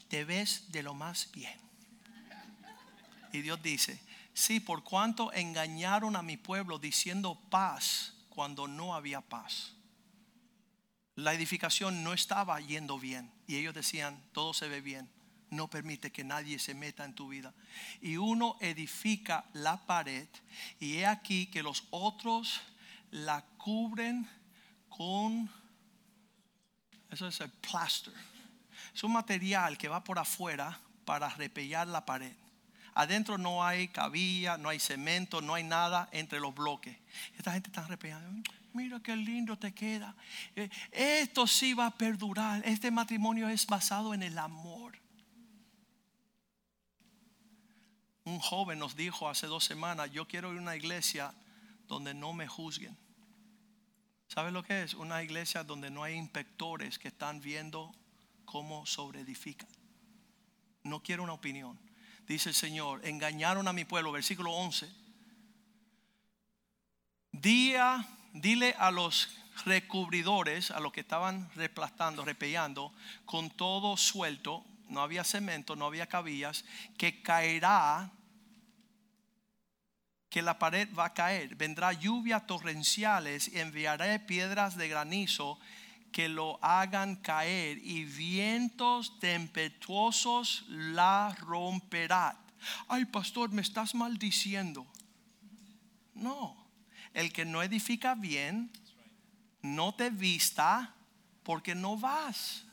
te 0.09 0.25
ves 0.25 0.71
de 0.71 0.83
lo 0.83 0.93
más 0.93 1.31
bien. 1.31 1.59
Y 3.31 3.41
Dios 3.41 3.63
dice, 3.63 3.99
Sí, 4.33 4.59
por 4.59 4.83
cuanto 4.83 5.31
engañaron 5.33 6.15
a 6.15 6.23
mi 6.23 6.37
pueblo 6.37 6.79
diciendo 6.79 7.39
paz 7.49 8.13
cuando 8.29 8.67
no 8.67 8.95
había 8.95 9.21
paz. 9.21 9.73
La 11.15 11.33
edificación 11.33 12.03
no 12.03 12.13
estaba 12.13 12.59
yendo 12.59 12.97
bien 12.97 13.31
y 13.45 13.57
ellos 13.57 13.75
decían, 13.75 14.19
todo 14.31 14.53
se 14.53 14.67
ve 14.67 14.81
bien, 14.81 15.07
no 15.51 15.69
permite 15.69 16.11
que 16.11 16.23
nadie 16.23 16.57
se 16.57 16.73
meta 16.73 17.05
en 17.05 17.13
tu 17.13 17.27
vida. 17.27 17.53
Y 18.01 18.17
uno 18.17 18.57
edifica 18.59 19.45
la 19.53 19.85
pared 19.85 20.27
y 20.79 20.97
he 20.97 21.05
aquí 21.05 21.45
que 21.47 21.61
los 21.61 21.85
otros 21.91 22.59
la 23.11 23.45
cubren 23.57 24.27
con, 24.89 25.47
eso 27.11 27.27
es 27.27 27.39
el 27.41 27.51
plaster, 27.51 28.13
es 28.95 29.03
un 29.03 29.13
material 29.13 29.77
que 29.77 29.87
va 29.87 30.03
por 30.03 30.17
afuera 30.17 30.79
para 31.05 31.29
repellar 31.29 31.87
la 31.87 32.03
pared. 32.03 32.35
Adentro 32.95 33.37
no 33.37 33.63
hay 33.63 33.87
cabilla, 33.87 34.57
no 34.57 34.69
hay 34.69 34.79
cemento, 34.79 35.41
no 35.41 35.55
hay 35.55 35.63
nada 35.63 36.09
entre 36.11 36.39
los 36.39 36.53
bloques. 36.53 36.97
Esta 37.37 37.53
gente 37.53 37.69
está 37.69 37.85
arrepentida. 37.85 38.21
Mira 38.73 38.99
qué 38.99 39.15
lindo 39.15 39.57
te 39.57 39.73
queda. 39.73 40.15
Eh, 40.55 40.69
esto 40.91 41.45
sí 41.45 41.73
va 41.73 41.87
a 41.87 41.91
perdurar. 41.91 42.61
Este 42.65 42.89
matrimonio 42.89 43.47
es 43.49 43.67
basado 43.67 44.13
en 44.13 44.23
el 44.23 44.37
amor. 44.37 44.97
Un 48.25 48.39
joven 48.39 48.79
nos 48.79 48.95
dijo 48.95 49.29
hace 49.29 49.47
dos 49.47 49.63
semanas, 49.63 50.09
yo 50.11 50.27
quiero 50.27 50.51
ir 50.51 50.57
a 50.57 50.61
una 50.61 50.75
iglesia 50.75 51.33
donde 51.87 52.13
no 52.13 52.33
me 52.33 52.47
juzguen. 52.47 52.97
¿Sabes 54.27 54.53
lo 54.53 54.63
que 54.63 54.81
es? 54.81 54.93
Una 54.93 55.21
iglesia 55.21 55.63
donde 55.63 55.91
no 55.91 56.03
hay 56.03 56.15
inspectores 56.15 56.97
que 56.97 57.09
están 57.09 57.41
viendo 57.41 57.93
cómo 58.45 58.85
sobreedifican. 58.85 59.69
No 60.83 61.03
quiero 61.03 61.23
una 61.23 61.33
opinión. 61.33 61.77
Dice 62.27 62.49
el 62.49 62.55
Señor, 62.55 63.05
engañaron 63.05 63.67
a 63.67 63.73
mi 63.73 63.85
pueblo, 63.85 64.11
versículo 64.11 64.51
11. 64.51 64.89
Día, 67.31 68.07
dile 68.33 68.75
a 68.77 68.91
los 68.91 69.29
recubridores, 69.65 70.71
a 70.71 70.79
los 70.79 70.93
que 70.93 71.01
estaban 71.01 71.49
replastando, 71.55 72.23
repellando, 72.23 72.93
con 73.25 73.49
todo 73.49 73.97
suelto, 73.97 74.65
no 74.89 75.01
había 75.01 75.23
cemento, 75.23 75.75
no 75.75 75.85
había 75.85 76.07
cabillas, 76.07 76.65
que 76.97 77.21
caerá, 77.21 78.11
que 80.29 80.41
la 80.41 80.57
pared 80.57 80.89
va 80.97 81.05
a 81.05 81.13
caer. 81.13 81.55
Vendrá 81.55 81.93
lluvia 81.93 82.41
torrenciales 82.41 83.47
y 83.49 83.59
enviaré 83.59 84.19
piedras 84.19 84.77
de 84.77 84.87
granizo 84.87 85.59
que 86.13 86.29
lo 86.29 86.63
hagan 86.63 87.17
caer 87.17 87.79
y 87.79 88.05
vientos 88.05 89.19
tempestuosos 89.19 90.63
la 90.69 91.35
romperán. 91.39 92.37
Ay, 92.87 93.03
pastor, 93.05 93.51
me 93.51 93.61
estás 93.61 93.93
maldiciendo. 93.95 94.87
No, 96.13 96.55
el 97.13 97.33
que 97.33 97.43
no 97.43 97.61
edifica 97.63 98.15
bien, 98.15 98.71
no 99.61 99.95
te 99.95 100.11
vista 100.11 100.93
porque 101.41 101.75
no 101.75 101.97
vas. 101.97 102.63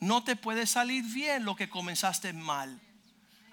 No 0.00 0.22
te 0.22 0.36
puede 0.36 0.66
salir 0.66 1.04
bien 1.04 1.44
lo 1.44 1.56
que 1.56 1.68
comenzaste 1.68 2.32
mal. 2.32 2.80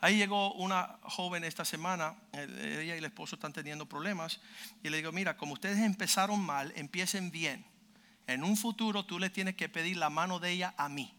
Ahí 0.01 0.17
llegó 0.17 0.53
una 0.53 0.99
joven 1.01 1.43
esta 1.43 1.65
semana, 1.65 2.15
ella 2.31 2.95
y 2.95 2.99
el 2.99 3.05
esposo 3.05 3.35
están 3.35 3.53
teniendo 3.53 3.87
problemas, 3.87 4.39
y 4.83 4.89
le 4.89 4.97
digo, 4.97 5.11
mira, 5.11 5.35
como 5.35 5.53
ustedes 5.53 5.79
empezaron 5.79 6.39
mal, 6.39 6.71
empiecen 6.75 7.31
bien 7.31 7.65
en 8.27 8.43
un 8.43 8.57
futuro 8.57 9.05
tú 9.05 9.19
le 9.19 9.29
tienes 9.29 9.55
que 9.55 9.69
pedir 9.69 9.97
la 9.97 10.09
mano 10.09 10.39
de 10.39 10.51
ella 10.51 10.73
a 10.77 10.89
mí. 10.89 11.13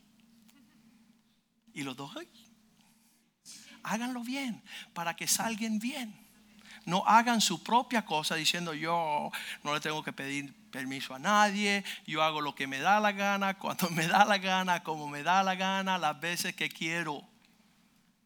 Y 1.72 1.82
los 1.82 1.96
dos, 1.96 2.12
háganlo 3.82 4.22
bien 4.22 4.62
para 4.92 5.14
que 5.14 5.26
salgan 5.26 5.78
bien. 5.78 6.26
No 6.84 7.04
hagan 7.06 7.40
su 7.40 7.62
propia 7.62 8.04
cosa 8.04 8.36
diciendo 8.36 8.72
yo 8.72 9.30
no 9.64 9.74
le 9.74 9.80
tengo 9.80 10.04
que 10.04 10.12
pedir 10.12 10.54
permiso 10.70 11.14
a 11.14 11.18
nadie, 11.18 11.84
yo 12.06 12.22
hago 12.22 12.40
lo 12.40 12.54
que 12.54 12.66
me 12.66 12.78
da 12.78 13.00
la 13.00 13.12
gana, 13.12 13.58
cuando 13.58 13.90
me 13.90 14.06
da 14.06 14.24
la 14.24 14.38
gana, 14.38 14.82
como 14.82 15.08
me 15.08 15.22
da 15.22 15.42
la 15.42 15.56
gana, 15.56 15.98
las 15.98 16.20
veces 16.20 16.54
que 16.54 16.68
quiero. 16.68 17.26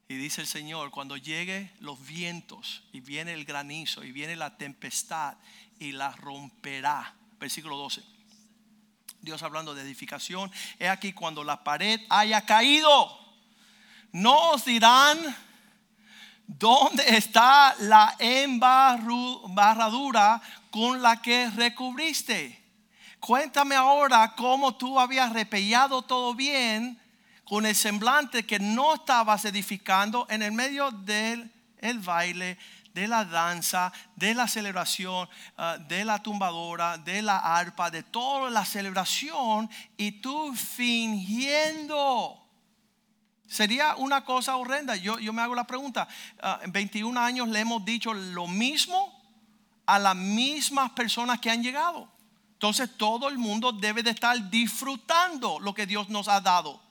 Y 0.09 0.17
dice 0.17 0.41
el 0.41 0.47
Señor, 0.47 0.91
cuando 0.91 1.17
llegue 1.17 1.73
los 1.79 2.05
vientos 2.05 2.83
y 2.93 3.01
viene 3.01 3.33
el 3.33 3.45
granizo 3.45 4.05
y 4.05 4.13
viene 4.13 4.37
la 4.37 4.59
tempestad 4.59 5.37
y 5.79 5.93
la 5.93 6.11
romperá. 6.13 7.15
Versículo 7.39 7.77
12. 7.77 8.20
Dios 9.23 9.43
hablando 9.43 9.75
de 9.75 9.83
edificación. 9.83 10.51
He 10.79 10.89
aquí 10.89 11.13
cuando 11.13 11.45
la 11.45 11.63
pared 11.63 12.01
haya 12.09 12.47
caído, 12.47 13.19
no 14.13 14.53
os 14.53 14.65
dirán 14.65 15.19
dónde 16.47 17.17
está 17.17 17.75
la 17.81 18.17
embarradura 18.19 18.81
con 20.71 21.03
la 21.03 21.21
que 21.21 21.51
recubriste. 21.51 22.59
Cuéntame 23.21 23.75
ahora 23.77 24.35
cómo 24.35 24.75
tú 24.77 24.99
habías 24.99 25.33
repellado 25.33 26.03
todo 26.03 26.35
bien 26.35 26.99
con 27.45 27.67
el 27.67 27.77
semblante 27.77 28.47
que 28.47 28.59
no 28.59 28.95
estabas 28.95 29.45
edificando 29.45 30.27
en 30.31 30.43
el 30.43 30.53
medio 30.53 30.91
del 30.91 31.53
el 31.81 31.99
baile 31.99 32.59
de 33.01 33.09
la 33.09 33.25
danza, 33.25 33.91
de 34.15 34.35
la 34.35 34.47
celebración, 34.47 35.27
ah, 35.57 35.79
de 35.79 36.05
la 36.05 36.23
tumbadora, 36.23 36.99
de 36.99 37.23
la 37.23 37.39
arpa, 37.39 37.91
de 37.91 38.03
toda 38.03 38.51
la 38.51 38.63
celebración 38.67 39.71
y 39.97 40.21
tú 40.21 40.55
fingiendo. 40.55 42.37
Sería 43.47 43.97
una 43.97 44.23
cosa 44.23 44.57
horrenda. 44.57 44.97
Yo, 44.97 45.19
yo 45.19 45.33
me 45.33 45.41
hago 45.41 45.55
la 45.55 45.67
pregunta, 45.67 46.07
ah, 46.43 46.61
en 46.63 46.73
21 46.73 47.19
años 47.19 47.49
le 47.49 47.61
hemos 47.61 47.83
dicho 47.87 48.13
lo 48.13 48.47
mismo 48.47 49.19
a 49.87 49.99
las 49.99 50.15
mismas 50.15 50.91
personas 50.91 51.41
que 51.41 51.51
han 51.51 51.63
llegado. 51.63 52.07
Entonces 52.53 52.99
todo 52.99 53.31
el 53.31 53.39
mundo 53.39 53.73
debe 53.73 54.03
de 54.03 54.11
estar 54.11 54.51
disfrutando 54.51 55.59
lo 55.59 55.73
que 55.73 55.87
Dios 55.87 56.11
nos 56.11 56.29
ha 56.29 56.43
dado 56.43 56.90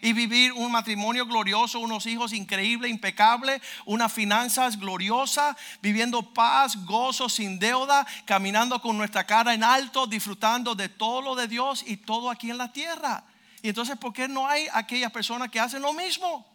y 0.00 0.12
vivir 0.12 0.52
un 0.52 0.72
matrimonio 0.72 1.26
glorioso, 1.26 1.80
unos 1.80 2.06
hijos 2.06 2.32
increíbles, 2.32 2.90
impecables, 2.90 3.60
unas 3.84 4.12
finanzas 4.12 4.78
gloriosas, 4.78 5.56
viviendo 5.82 6.22
paz, 6.22 6.84
gozo, 6.84 7.28
sin 7.28 7.58
deuda, 7.58 8.06
caminando 8.24 8.80
con 8.80 8.96
nuestra 8.96 9.24
cara 9.24 9.52
en 9.52 9.62
alto, 9.62 10.06
disfrutando 10.06 10.74
de 10.74 10.88
todo 10.88 11.20
lo 11.20 11.34
de 11.34 11.48
Dios 11.48 11.84
y 11.86 11.98
todo 11.98 12.30
aquí 12.30 12.50
en 12.50 12.58
la 12.58 12.72
tierra. 12.72 13.24
Y 13.62 13.68
entonces, 13.68 13.96
¿por 13.98 14.12
qué 14.12 14.26
no 14.26 14.48
hay 14.48 14.66
aquellas 14.72 15.12
personas 15.12 15.50
que 15.50 15.60
hacen 15.60 15.82
lo 15.82 15.92
mismo? 15.92 16.46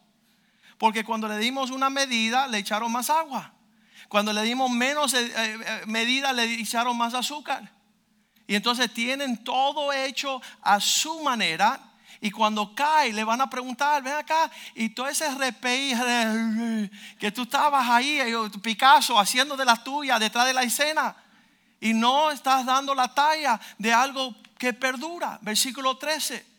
Porque 0.77 1.03
cuando 1.03 1.27
le 1.27 1.37
dimos 1.37 1.69
una 1.69 1.89
medida, 1.89 2.47
le 2.47 2.57
echaron 2.57 2.91
más 2.91 3.09
agua. 3.09 3.53
Cuando 4.09 4.33
le 4.33 4.41
dimos 4.41 4.69
menos 4.71 5.13
eh, 5.13 5.31
eh, 5.35 5.81
medida, 5.85 6.33
le 6.33 6.45
echaron 6.55 6.97
más 6.97 7.13
azúcar. 7.13 7.71
Y 8.47 8.55
entonces 8.55 8.91
tienen 8.93 9.43
todo 9.43 9.93
hecho 9.93 10.41
a 10.61 10.79
su 10.79 11.21
manera 11.21 11.79
y 12.21 12.31
cuando 12.31 12.73
cae, 12.73 13.13
le 13.13 13.23
van 13.23 13.41
a 13.41 13.49
preguntar, 13.49 14.01
ven 14.01 14.13
acá, 14.13 14.49
y 14.73 14.89
todo 14.89 15.07
ese 15.07 15.29
RPI 15.29 15.93
que 17.19 17.31
tú 17.31 17.43
estabas 17.43 17.87
ahí, 17.89 18.19
eh, 18.19 18.33
Picasso, 18.61 19.19
haciendo 19.19 19.55
de 19.55 19.65
la 19.65 19.83
tuya 19.83 20.17
detrás 20.19 20.45
de 20.45 20.53
la 20.53 20.63
escena, 20.63 21.15
y 21.79 21.93
no 21.93 22.31
estás 22.31 22.65
dando 22.65 22.95
la 22.95 23.13
talla 23.13 23.59
de 23.77 23.93
algo 23.93 24.35
que 24.57 24.73
perdura. 24.73 25.37
Versículo 25.41 25.97
13. 25.97 26.55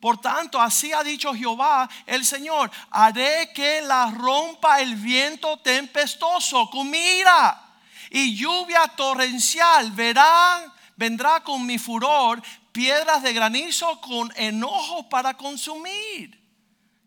Por 0.00 0.20
tanto, 0.20 0.60
así 0.60 0.92
ha 0.92 1.02
dicho 1.02 1.34
Jehová 1.34 1.88
el 2.06 2.24
Señor, 2.24 2.70
haré 2.90 3.50
que 3.52 3.80
la 3.80 4.10
rompa 4.10 4.80
el 4.80 4.94
viento 4.94 5.56
tempestuoso 5.58 6.70
con 6.70 6.88
mi 6.88 6.98
ira 6.98 7.60
y 8.10 8.36
lluvia 8.36 8.86
torrencial. 8.96 9.90
Verán, 9.92 10.72
vendrá 10.96 11.40
con 11.40 11.66
mi 11.66 11.78
furor 11.78 12.40
piedras 12.78 13.24
de 13.24 13.32
granizo 13.32 14.00
con 14.00 14.32
enojo 14.36 15.08
para 15.08 15.34
consumir. 15.34 16.40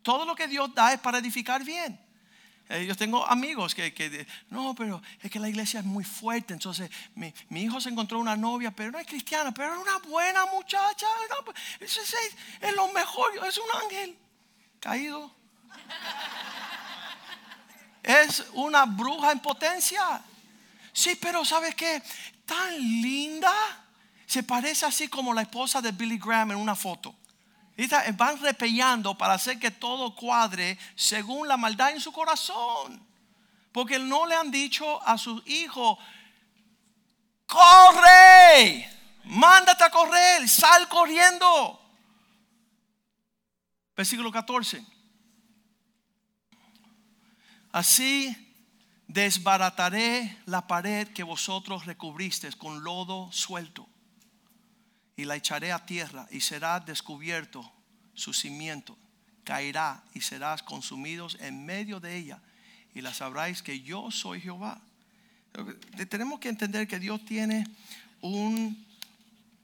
Todo 0.01 0.25
lo 0.25 0.35
que 0.35 0.49
Dios 0.49 0.75
da 0.75 0.91
es 0.91 0.99
para 0.99 1.19
edificar 1.19 1.63
bien. 1.63 1.97
Eh, 2.67 2.85
yo 2.85 2.93
tengo 2.93 3.25
amigos 3.25 3.73
que, 3.73 4.27
no, 4.49 4.75
pero 4.75 5.01
es 5.21 5.31
que 5.31 5.39
la 5.39 5.47
iglesia 5.47 5.79
es 5.79 5.85
muy 5.85 6.03
fuerte. 6.03 6.51
Entonces, 6.51 6.91
mi, 7.15 7.33
hijo 7.51 7.79
se 7.79 7.87
encontró 7.87 8.19
una 8.19 8.35
novia, 8.35 8.71
pero 8.71 8.91
no 8.91 8.99
es 8.99 9.07
cristiana, 9.07 9.53
pero 9.53 9.73
es 9.73 9.79
una 9.79 9.97
buena 9.99 10.45
muchacha. 10.47 11.07
Pues, 11.45 11.55
es, 11.79 12.15
es, 12.59 12.75
lo 12.75 12.89
mejor, 12.89 13.31
es 13.47 13.57
un 13.57 13.81
ángel 13.81 14.17
caído. 14.77 15.33
Es 18.03 18.43
una 18.55 18.85
bruja 18.85 19.31
en 19.31 19.39
potencia. 19.39 20.21
Sí, 20.91 21.15
pero 21.15 21.45
¿sabes 21.45 21.75
qué? 21.75 22.03
Tan 22.45 22.77
linda 22.77 23.80
se 24.31 24.43
parece 24.43 24.85
así 24.85 25.09
como 25.09 25.33
la 25.33 25.41
esposa 25.41 25.81
de 25.81 25.91
Billy 25.91 26.17
Graham 26.17 26.51
en 26.51 26.57
una 26.57 26.73
foto. 26.73 27.13
Van 28.13 28.39
repellando 28.39 29.17
para 29.17 29.33
hacer 29.33 29.59
que 29.59 29.71
todo 29.71 30.15
cuadre 30.15 30.79
según 30.95 31.49
la 31.49 31.57
maldad 31.57 31.91
en 31.91 31.99
su 31.99 32.13
corazón. 32.13 33.05
Porque 33.73 33.99
no 33.99 34.25
le 34.25 34.35
han 34.35 34.49
dicho 34.49 35.05
a 35.05 35.17
su 35.17 35.43
hijo, 35.45 35.99
corre, 37.45 38.89
mándate 39.25 39.83
a 39.83 39.89
correr, 39.89 40.47
sal 40.47 40.87
corriendo. 40.87 41.81
Versículo 43.97 44.31
14. 44.31 44.81
Así 47.73 48.33
desbarataré 49.07 50.37
la 50.45 50.65
pared 50.65 51.09
que 51.09 51.23
vosotros 51.23 51.85
recubristeis 51.85 52.55
con 52.55 52.81
lodo 52.81 53.29
suelto 53.33 53.90
y 55.21 55.25
la 55.25 55.35
echaré 55.35 55.71
a 55.71 55.85
tierra 55.85 56.27
y 56.31 56.41
será 56.41 56.79
descubierto 56.79 57.71
su 58.15 58.33
cimiento. 58.33 58.97
Caerá 59.43 60.03
y 60.15 60.21
serás 60.21 60.63
consumidos 60.63 61.37
en 61.41 61.63
medio 61.63 61.99
de 61.99 62.17
ella 62.17 62.41
y 62.95 63.01
la 63.01 63.13
sabráis 63.13 63.61
que 63.61 63.81
yo 63.81 64.09
soy 64.09 64.41
Jehová. 64.41 64.81
Tenemos 66.09 66.39
que 66.39 66.49
entender 66.49 66.87
que 66.87 66.97
Dios 66.97 67.23
tiene 67.23 67.67
un, 68.21 68.83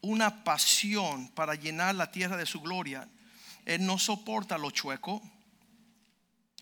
una 0.01 0.43
pasión 0.43 1.27
para 1.29 1.55
llenar 1.55 1.95
la 1.95 2.11
tierra 2.11 2.37
de 2.37 2.45
su 2.45 2.61
gloria. 2.61 3.09
Él 3.65 3.83
no 3.83 3.97
soporta 3.97 4.59
lo 4.59 4.69
chueco. 4.69 5.23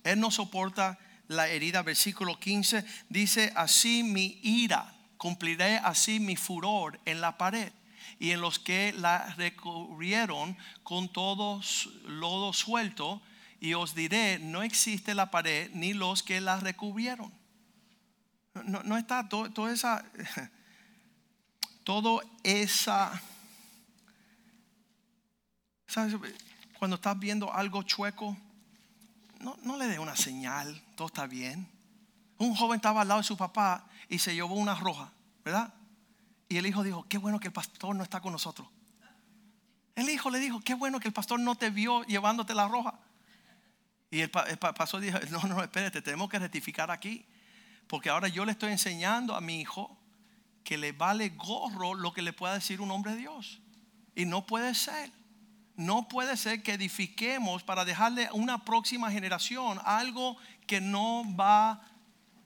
Él 0.05 0.21
no 0.21 0.31
soporta 0.31 0.97
la 1.27 1.49
herida. 1.49 1.81
Versículo 1.81 2.39
15 2.39 2.85
dice, 3.09 3.51
así 3.57 4.03
mi 4.03 4.39
ira, 4.41 4.95
cumpliré 5.17 5.79
así 5.79 6.21
mi 6.21 6.37
furor 6.37 6.97
en 7.03 7.19
la 7.19 7.37
pared 7.37 7.73
y 8.19 8.31
en 8.31 8.41
los 8.41 8.59
que 8.59 8.93
la 8.93 9.33
recubrieron 9.35 10.57
con 10.83 11.09
todo 11.09 11.61
lodo 12.05 12.53
suelto 12.53 13.21
y 13.59 13.73
os 13.73 13.95
diré, 13.95 14.39
no 14.39 14.63
existe 14.63 15.15
la 15.15 15.31
pared 15.31 15.71
ni 15.73 15.93
los 15.93 16.23
que 16.23 16.41
la 16.41 16.59
recubrieron. 16.59 17.33
No, 18.63 18.83
no 18.83 18.97
está 18.97 19.27
todo, 19.27 19.51
toda 19.51 19.73
esa, 19.73 20.05
todo 21.83 22.21
esa, 22.43 23.21
¿sabes? 25.87 26.15
Cuando 26.79 26.95
estás 26.95 27.19
viendo 27.19 27.53
algo 27.53 27.83
chueco, 27.83 28.37
no, 29.39 29.57
no 29.63 29.77
le 29.77 29.87
dé 29.87 29.99
una 29.99 30.15
señal, 30.15 30.81
todo 30.95 31.07
está 31.07 31.27
bien. 31.27 31.69
Un 32.37 32.55
joven 32.55 32.77
estaba 32.77 33.01
al 33.01 33.07
lado 33.07 33.21
de 33.21 33.27
su 33.27 33.37
papá 33.37 33.87
y 34.09 34.19
se 34.19 34.33
llevó 34.33 34.55
una 34.55 34.75
roja, 34.75 35.11
¿verdad? 35.43 35.73
Y 36.47 36.57
el 36.57 36.65
hijo 36.67 36.83
dijo, 36.83 37.05
qué 37.07 37.17
bueno 37.17 37.39
que 37.39 37.47
el 37.47 37.53
pastor 37.53 37.95
no 37.95 38.03
está 38.03 38.21
con 38.21 38.31
nosotros. 38.31 38.67
El 39.95 40.09
hijo 40.09 40.29
le 40.29 40.39
dijo, 40.39 40.59
qué 40.61 40.73
bueno 40.73 40.99
que 40.99 41.07
el 41.07 41.13
pastor 41.13 41.39
no 41.39 41.55
te 41.55 41.69
vio 41.69 42.03
llevándote 42.03 42.53
la 42.53 42.67
roja. 42.67 42.99
Y 44.11 44.21
el, 44.21 44.29
pastor 44.29 45.01
dijo, 45.01 45.17
no, 45.31 45.41
no, 45.43 45.63
espérate, 45.63 46.01
tenemos 46.01 46.29
que 46.29 46.39
rectificar 46.39 46.91
aquí. 46.91 47.25
Porque 47.87 48.09
ahora 48.09 48.27
yo 48.27 48.45
le 48.45 48.51
estoy 48.51 48.71
enseñando 48.71 49.35
a 49.35 49.41
mi 49.41 49.61
hijo 49.61 49.97
que 50.63 50.77
le 50.77 50.91
vale 50.91 51.29
gorro 51.29 51.93
lo 51.93 52.13
que 52.13 52.21
le 52.21 52.33
pueda 52.33 52.55
decir 52.55 52.81
un 52.81 52.91
hombre 52.91 53.13
de 53.13 53.19
Dios. 53.19 53.61
Y 54.15 54.25
no 54.25 54.45
puede 54.45 54.75
ser. 54.75 55.11
No 55.75 56.07
puede 56.07 56.37
ser 56.37 56.63
que 56.63 56.73
edifiquemos 56.73 57.63
para 57.63 57.85
dejarle 57.85 58.27
a 58.27 58.33
una 58.33 58.63
próxima 58.63 59.11
generación 59.11 59.79
algo 59.83 60.37
que 60.67 60.79
no 60.81 61.23
va 61.35 61.71
a 61.71 61.81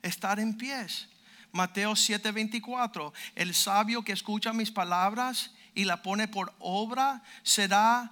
estar 0.01 0.39
en 0.39 0.57
pies. 0.57 1.08
Mateo 1.51 1.95
7:24, 1.95 3.13
el 3.35 3.53
sabio 3.53 4.03
que 4.03 4.11
escucha 4.11 4.53
mis 4.53 4.71
palabras 4.71 5.51
y 5.73 5.85
la 5.85 6.01
pone 6.01 6.27
por 6.27 6.53
obra 6.59 7.23
será 7.43 8.11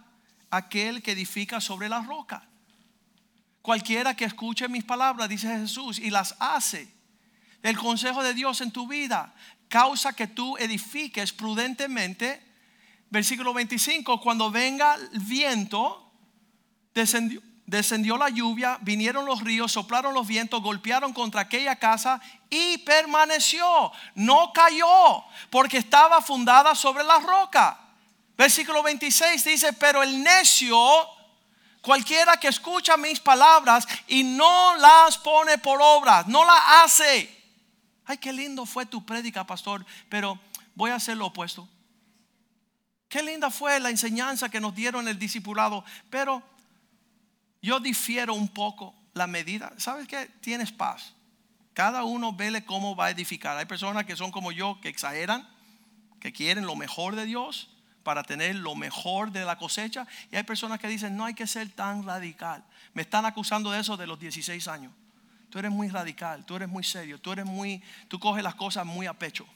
aquel 0.49 1.03
que 1.03 1.11
edifica 1.11 1.61
sobre 1.61 1.89
la 1.89 2.01
roca. 2.01 2.47
Cualquiera 3.61 4.15
que 4.15 4.25
escuche 4.25 4.67
mis 4.67 4.83
palabras, 4.83 5.27
dice 5.29 5.47
Jesús, 5.47 5.99
y 5.99 6.09
las 6.09 6.35
hace, 6.39 6.93
el 7.63 7.77
consejo 7.77 8.23
de 8.23 8.33
Dios 8.33 8.61
en 8.61 8.71
tu 8.71 8.87
vida 8.87 9.33
causa 9.67 10.13
que 10.13 10.27
tú 10.27 10.57
edifiques 10.57 11.33
prudentemente. 11.33 12.41
Versículo 13.09 13.53
25, 13.53 14.21
cuando 14.21 14.51
venga 14.51 14.95
el 14.95 15.19
viento, 15.19 16.11
descendió, 16.93 17.41
descendió 17.67 18.17
la 18.17 18.29
lluvia, 18.29 18.79
vinieron 18.81 19.25
los 19.25 19.41
ríos, 19.41 19.73
soplaron 19.73 20.13
los 20.13 20.25
vientos, 20.25 20.63
golpearon 20.63 21.13
contra 21.13 21.41
aquella 21.41 21.75
casa 21.75 22.19
y 22.49 22.77
permaneció, 22.79 23.91
no 24.15 24.51
cayó, 24.53 25.23
porque 25.49 25.77
estaba 25.77 26.21
fundada 26.21 26.73
sobre 26.73 27.03
la 27.03 27.19
roca. 27.19 27.77
Versículo 28.37 28.81
26 28.81 29.43
dice, 29.43 29.73
pero 29.73 30.01
el 30.01 30.23
necio, 30.23 30.77
cualquiera 31.81 32.37
que 32.37 32.47
escucha 32.47 32.95
mis 32.95 33.19
palabras 33.19 33.85
y 34.07 34.23
no 34.23 34.75
las 34.77 35.17
pone 35.17 35.57
por 35.57 35.81
obra, 35.81 36.23
no 36.25 36.45
la 36.45 36.81
hace. 36.81 37.35
Ay, 38.05 38.17
qué 38.17 38.31
lindo 38.31 38.65
fue 38.65 38.85
tu 38.85 39.05
prédica, 39.05 39.45
pastor, 39.45 39.85
pero 40.07 40.39
voy 40.73 40.91
a 40.91 40.95
hacer 40.95 41.17
lo 41.17 41.25
opuesto. 41.25 41.67
Qué 43.09 43.21
linda 43.21 43.49
fue 43.49 43.77
la 43.81 43.89
enseñanza 43.89 44.47
que 44.47 44.61
nos 44.61 44.73
dieron 44.73 45.09
el 45.09 45.19
discipulado, 45.19 45.83
pero 46.09 46.41
yo 47.61 47.79
difiero 47.79 48.33
un 48.33 48.47
poco 48.47 48.93
la 49.13 49.27
medida. 49.27 49.73
¿Sabes 49.77 50.07
qué? 50.07 50.29
Tienes 50.41 50.71
paz. 50.71 51.13
Cada 51.73 52.03
uno 52.03 52.33
vele 52.33 52.65
cómo 52.65 52.95
va 52.95 53.05
a 53.05 53.09
edificar. 53.11 53.57
Hay 53.57 53.65
personas 53.65 54.05
que 54.05 54.15
son 54.15 54.31
como 54.31 54.51
yo, 54.51 54.79
que 54.81 54.89
exageran, 54.89 55.47
que 56.19 56.31
quieren 56.31 56.65
lo 56.65 56.75
mejor 56.75 57.15
de 57.15 57.25
Dios 57.25 57.69
para 58.03 58.23
tener 58.23 58.55
lo 58.55 58.73
mejor 58.73 59.31
de 59.31 59.45
la 59.45 59.57
cosecha. 59.57 60.07
Y 60.31 60.37
hay 60.37 60.43
personas 60.43 60.79
que 60.79 60.87
dicen, 60.87 61.15
no 61.15 61.25
hay 61.25 61.33
que 61.33 61.45
ser 61.45 61.69
tan 61.69 62.03
radical. 62.05 62.63
Me 62.93 63.01
están 63.01 63.25
acusando 63.25 63.69
de 63.71 63.79
eso 63.79 63.97
de 63.97 64.07
los 64.07 64.19
16 64.19 64.67
años. 64.67 64.93
Tú 65.49 65.59
eres 65.59 65.71
muy 65.71 65.87
radical, 65.89 66.45
tú 66.45 66.55
eres 66.55 66.67
muy 66.67 66.83
serio, 66.83 67.19
tú 67.19 67.31
eres 67.31 67.45
muy, 67.45 67.81
tú 68.07 68.19
coges 68.19 68.43
las 68.43 68.55
cosas 68.55 68.85
muy 68.85 69.07
a 69.07 69.13
pecho. 69.13 69.47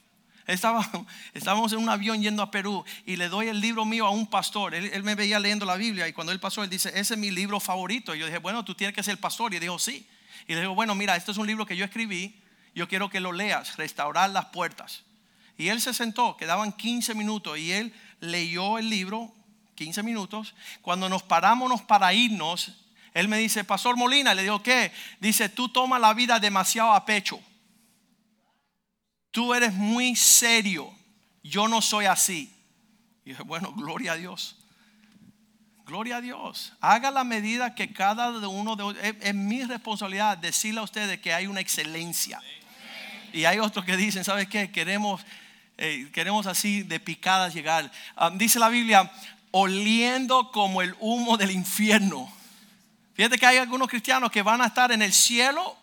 Estaba, 0.48 0.88
estábamos 1.34 1.72
en 1.74 1.80
un 1.80 1.90
avión 1.90 2.22
yendo 2.22 2.44
a 2.44 2.52
Perú 2.52 2.84
y 3.06 3.16
le 3.16 3.30
doy 3.30 3.48
el 3.48 3.60
libro 3.60 3.86
mío 3.86 4.06
a 4.06 4.10
un 4.10 4.28
pastor. 4.28 4.74
Él, 4.76 5.04
me 5.04 5.16
veía 5.16 5.40
leyendo 5.40 5.66
la 5.66 5.76
Biblia 5.76 6.08
y 6.08 6.14
cuando 6.14 6.32
él 6.32 6.40
pasó, 6.40 6.64
él 6.64 6.70
dice, 6.70 6.90
ese 6.90 7.14
es 7.14 7.20
mi 7.20 7.32
libro 7.32 7.60
favorito. 7.60 8.16
Y 8.16 8.20
yo 8.20 8.26
dije, 8.26 8.40
bueno, 8.40 8.66
tú 8.66 8.76
tienes 8.76 8.96
que 8.96 9.04
ser 9.04 9.18
pastor. 9.20 9.54
Y 9.54 9.58
él 9.58 9.62
dijo, 9.62 9.80
sí. 9.80 10.08
Y 10.48 10.54
le 10.56 10.62
digo, 10.62 10.76
bueno, 10.76 10.96
mira, 10.96 11.16
este 11.16 11.32
es 11.32 11.38
un 11.38 11.48
libro 11.48 11.66
que 11.66 11.76
yo 11.76 11.86
escribí. 11.86 12.36
Yo 12.74 12.88
quiero 12.88 13.10
que 13.10 13.20
lo 13.20 13.32
leas, 13.32 13.78
restaurar 13.78 14.30
las 14.30 14.46
puertas. 14.46 15.04
Y 15.58 15.68
él 15.68 15.82
se 15.82 15.94
sentó, 15.94 16.38
quedaban 16.38 16.72
15 16.72 17.14
minutos 17.16 17.58
y 17.58 17.72
él 17.74 17.94
leyó 18.22 18.78
el 18.78 18.90
libro, 18.90 19.34
15 19.76 20.02
minutos. 20.04 20.56
Cuando 20.82 21.10
nos 21.10 21.22
paramos 21.22 21.82
para 21.82 22.14
irnos, 22.14 22.72
él 23.14 23.28
me 23.28 23.38
dice, 23.38 23.66
Pastor 23.66 23.98
Molina, 23.98 24.34
le 24.34 24.44
digo, 24.44 24.64
¿qué? 24.64 24.94
Dice, 25.20 25.50
tú 25.50 25.68
tomas 25.68 26.00
la 26.00 26.14
vida 26.14 26.40
demasiado 26.40 26.94
a 26.94 27.06
pecho 27.06 27.42
tú 29.32 29.54
eres 29.54 29.74
muy 29.74 30.16
serio, 30.16 30.94
yo 31.44 31.68
no 31.68 31.82
soy 31.82 32.06
así. 32.06 32.54
Y 33.26 33.32
dije, 33.32 33.44
bueno, 33.44 33.74
gloria 33.74 34.14
a 34.14 34.16
Dios. 34.16 34.58
Gloria 35.86 36.18
a 36.18 36.22
Dios. 36.22 36.74
Haga 36.80 37.12
la 37.12 37.24
medida 37.24 37.76
que 37.76 37.92
cada 37.92 38.30
uno 38.48 38.76
de 38.76 39.18
es, 39.22 39.36
mi 39.36 39.64
responsabilidad 39.64 40.38
decirle 40.38 40.80
a 40.80 40.84
ustedes 40.84 41.20
que 41.20 41.34
hay 41.34 41.48
una 41.48 41.60
excelencia. 41.60 42.40
Y 43.34 43.46
hay 43.46 43.60
otros 43.60 43.86
que 43.86 43.98
dicen, 43.98 44.24
¿sabes 44.24 44.48
qué? 44.48 44.72
Queremos, 44.72 45.22
eh, 45.78 46.10
queremos 46.14 46.48
así 46.48 46.84
de 46.84 47.00
picadas 47.00 47.54
llegar. 47.54 47.92
Ah, 48.16 48.32
dice 48.34 48.60
la 48.60 48.70
Biblia, 48.70 49.12
oliendo 49.52 50.52
como 50.52 50.82
el 50.82 50.96
humo 51.00 51.38
del 51.38 51.52
infierno. 51.52 52.32
Fíjate 53.14 53.38
que 53.38 53.46
hay 53.46 53.58
algunos 53.58 53.88
cristianos 53.88 54.32
que 54.32 54.42
van 54.42 54.62
a 54.62 54.68
estar 54.68 54.92
en 54.92 55.02
el 55.02 55.14
cielo 55.14 55.78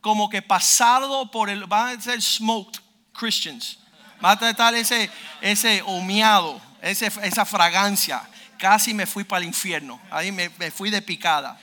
como 0.00 0.28
que 0.28 0.42
pasado 0.42 1.30
por 1.30 1.48
el, 1.48 1.64
van 1.64 1.98
a 1.98 2.00
ser 2.00 2.20
smoked 2.20 2.83
Christians. 3.14 3.78
Mata 4.20 4.46
de 4.46 4.54
tal 4.54 4.74
ese, 4.74 5.10
ese 5.40 5.82
humeado, 5.82 6.60
ese, 6.82 7.06
esa 7.22 7.44
fragancia. 7.44 8.22
Casi 8.58 8.94
me 8.94 9.06
fui 9.06 9.24
para 9.24 9.40
el 9.40 9.46
infierno. 9.46 10.00
Ahí 10.10 10.32
me, 10.32 10.50
me 10.58 10.70
fui 10.70 10.90
de 10.90 11.02
picada. 11.02 11.58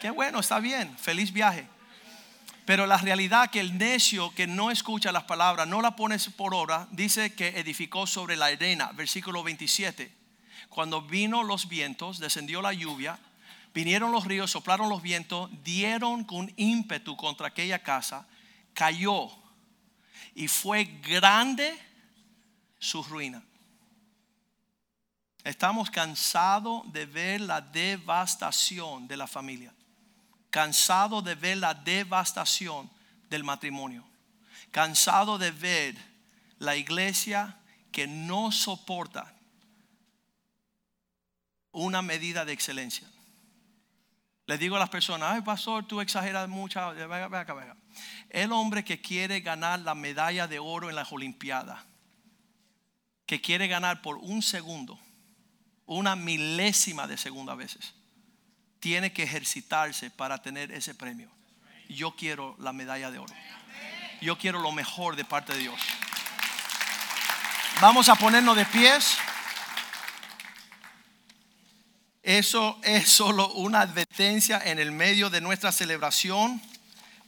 Qué 0.00 0.10
bueno, 0.10 0.40
está 0.40 0.58
bien. 0.60 0.96
Feliz 0.98 1.32
viaje. 1.32 1.66
Pero 2.64 2.86
la 2.86 2.96
realidad 2.96 3.50
que 3.50 3.60
el 3.60 3.76
necio 3.76 4.32
que 4.34 4.46
no 4.46 4.70
escucha 4.70 5.10
las 5.10 5.24
palabras, 5.24 5.66
no 5.66 5.82
la 5.82 5.96
pones 5.96 6.28
por 6.28 6.54
obra, 6.54 6.86
dice 6.92 7.34
que 7.34 7.48
edificó 7.48 8.06
sobre 8.06 8.36
la 8.36 8.46
arena, 8.46 8.92
versículo 8.94 9.42
27. 9.42 10.12
Cuando 10.68 11.02
vino 11.02 11.42
los 11.42 11.68
vientos, 11.68 12.18
descendió 12.18 12.62
la 12.62 12.72
lluvia, 12.72 13.18
vinieron 13.74 14.12
los 14.12 14.26
ríos, 14.26 14.50
soplaron 14.50 14.88
los 14.88 15.02
vientos, 15.02 15.50
dieron 15.64 16.24
con 16.24 16.52
ímpetu 16.56 17.16
contra 17.16 17.48
aquella 17.48 17.80
casa, 17.80 18.26
cayó 18.74 19.41
y 20.34 20.48
fue 20.48 20.84
grande 20.84 21.78
su 22.78 23.02
ruina. 23.02 23.42
Estamos 25.44 25.90
cansados 25.90 26.90
de 26.92 27.06
ver 27.06 27.40
la 27.40 27.60
devastación 27.60 29.08
de 29.08 29.16
la 29.16 29.26
familia, 29.26 29.74
cansados 30.50 31.24
de 31.24 31.34
ver 31.34 31.58
la 31.58 31.74
devastación 31.74 32.88
del 33.28 33.42
matrimonio, 33.42 34.04
cansado 34.70 35.38
de 35.38 35.50
ver 35.50 35.96
la 36.58 36.76
iglesia 36.76 37.58
que 37.90 38.06
no 38.06 38.52
soporta 38.52 39.34
una 41.72 42.02
medida 42.02 42.44
de 42.44 42.52
excelencia. 42.52 43.08
Le 44.46 44.58
digo 44.58 44.76
a 44.76 44.78
las 44.78 44.88
personas, 44.88 45.32
ay 45.32 45.40
pastor, 45.42 45.86
tú 45.86 46.00
exageras 46.00 46.48
mucho. 46.48 46.80
Venga, 46.94 47.28
venga, 47.28 47.54
venga. 47.54 47.76
El 48.28 48.52
hombre 48.52 48.84
que 48.84 49.00
quiere 49.00 49.40
ganar 49.40 49.80
la 49.80 49.94
medalla 49.94 50.46
de 50.46 50.58
oro 50.58 50.90
en 50.90 50.96
las 50.96 51.12
Olimpiadas, 51.12 51.80
que 53.26 53.40
quiere 53.40 53.68
ganar 53.68 54.02
por 54.02 54.16
un 54.16 54.42
segundo, 54.42 54.98
una 55.86 56.16
milésima 56.16 57.06
de 57.06 57.16
segundo 57.16 57.52
a 57.52 57.54
veces, 57.54 57.94
tiene 58.80 59.12
que 59.12 59.22
ejercitarse 59.22 60.10
para 60.10 60.42
tener 60.42 60.72
ese 60.72 60.94
premio. 60.94 61.30
Yo 61.88 62.16
quiero 62.16 62.56
la 62.58 62.72
medalla 62.72 63.10
de 63.10 63.18
oro. 63.18 63.34
Yo 64.20 64.38
quiero 64.38 64.60
lo 64.60 64.72
mejor 64.72 65.14
de 65.14 65.24
parte 65.24 65.52
de 65.52 65.60
Dios. 65.60 65.80
Vamos 67.80 68.08
a 68.08 68.16
ponernos 68.16 68.56
de 68.56 68.64
pies. 68.66 69.18
Eso 72.22 72.78
es 72.84 73.08
solo 73.08 73.52
una 73.54 73.80
advertencia 73.80 74.62
en 74.64 74.78
el 74.78 74.92
medio 74.92 75.28
de 75.28 75.40
nuestra 75.40 75.72
celebración. 75.72 76.62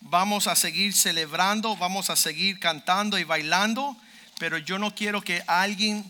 Vamos 0.01 0.47
a 0.47 0.55
seguir 0.55 0.95
celebrando, 0.95 1.77
vamos 1.77 2.11
a 2.11 2.17
seguir 2.17 2.61
cantando 2.61 3.19
y 3.19 3.25
bailando, 3.25 3.97
pero 4.39 4.57
yo 4.57 4.79
no 4.79 4.95
quiero 4.95 5.21
que 5.21 5.43
alguien 5.49 6.09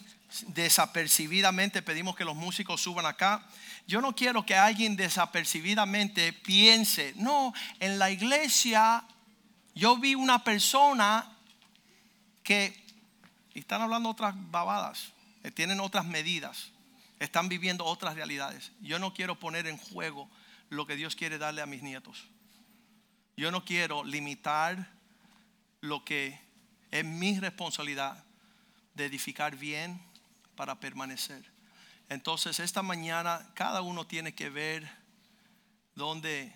desapercibidamente, 0.48 1.80
pedimos 1.80 2.14
que 2.14 2.26
los 2.26 2.36
músicos 2.36 2.82
suban 2.82 3.06
acá, 3.06 3.46
yo 3.86 4.02
no 4.02 4.14
quiero 4.14 4.44
que 4.44 4.54
alguien 4.54 4.96
desapercibidamente 4.96 6.34
piense, 6.34 7.14
no, 7.16 7.54
en 7.80 7.98
la 7.98 8.10
iglesia 8.10 9.02
yo 9.74 9.96
vi 9.96 10.14
una 10.14 10.44
persona 10.44 11.32
que, 12.42 12.84
están 13.54 13.80
hablando 13.80 14.10
otras 14.10 14.34
babadas, 14.50 15.12
tienen 15.54 15.80
otras 15.80 16.04
medidas 16.04 16.73
están 17.24 17.48
viviendo 17.48 17.84
otras 17.84 18.14
realidades. 18.14 18.72
Yo 18.80 18.98
no 18.98 19.14
quiero 19.14 19.38
poner 19.38 19.66
en 19.66 19.76
juego 19.76 20.30
lo 20.70 20.86
que 20.86 20.96
Dios 20.96 21.16
quiere 21.16 21.38
darle 21.38 21.62
a 21.62 21.66
mis 21.66 21.82
nietos. 21.82 22.28
Yo 23.36 23.50
no 23.50 23.64
quiero 23.64 24.04
limitar 24.04 24.90
lo 25.80 26.04
que 26.04 26.40
es 26.90 27.04
mi 27.04 27.38
responsabilidad 27.38 28.24
de 28.94 29.06
edificar 29.06 29.56
bien 29.56 30.00
para 30.54 30.78
permanecer. 30.78 31.44
Entonces 32.08 32.60
esta 32.60 32.82
mañana 32.82 33.50
cada 33.54 33.82
uno 33.82 34.06
tiene 34.06 34.34
que 34.34 34.50
ver 34.50 34.88
dónde 35.94 36.52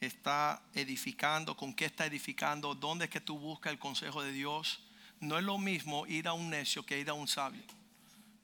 está 0.00 0.62
edificando, 0.74 1.56
con 1.56 1.72
qué 1.74 1.86
está 1.86 2.06
edificando, 2.06 2.74
dónde 2.74 3.06
es 3.06 3.10
que 3.10 3.20
tú 3.20 3.38
buscas 3.38 3.72
el 3.72 3.78
consejo 3.78 4.22
de 4.22 4.32
Dios. 4.32 4.82
No 5.20 5.38
es 5.38 5.44
lo 5.44 5.58
mismo 5.58 6.06
ir 6.06 6.28
a 6.28 6.34
un 6.34 6.50
necio 6.50 6.84
que 6.84 6.98
ir 6.98 7.08
a 7.08 7.14
un 7.14 7.28
sabio. 7.28 7.62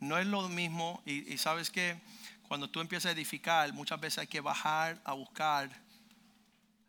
No 0.02 0.18
es 0.18 0.26
lo 0.26 0.48
mismo, 0.48 1.00
y, 1.06 1.38
sabes 1.38 1.70
que 1.70 1.96
cuando 2.48 2.68
tú 2.68 2.80
empiezas 2.80 3.10
a 3.10 3.12
edificar, 3.12 3.72
muchas 3.72 4.00
veces 4.00 4.18
hay 4.18 4.26
que 4.26 4.40
bajar 4.40 5.00
a 5.04 5.12
buscar 5.12 5.70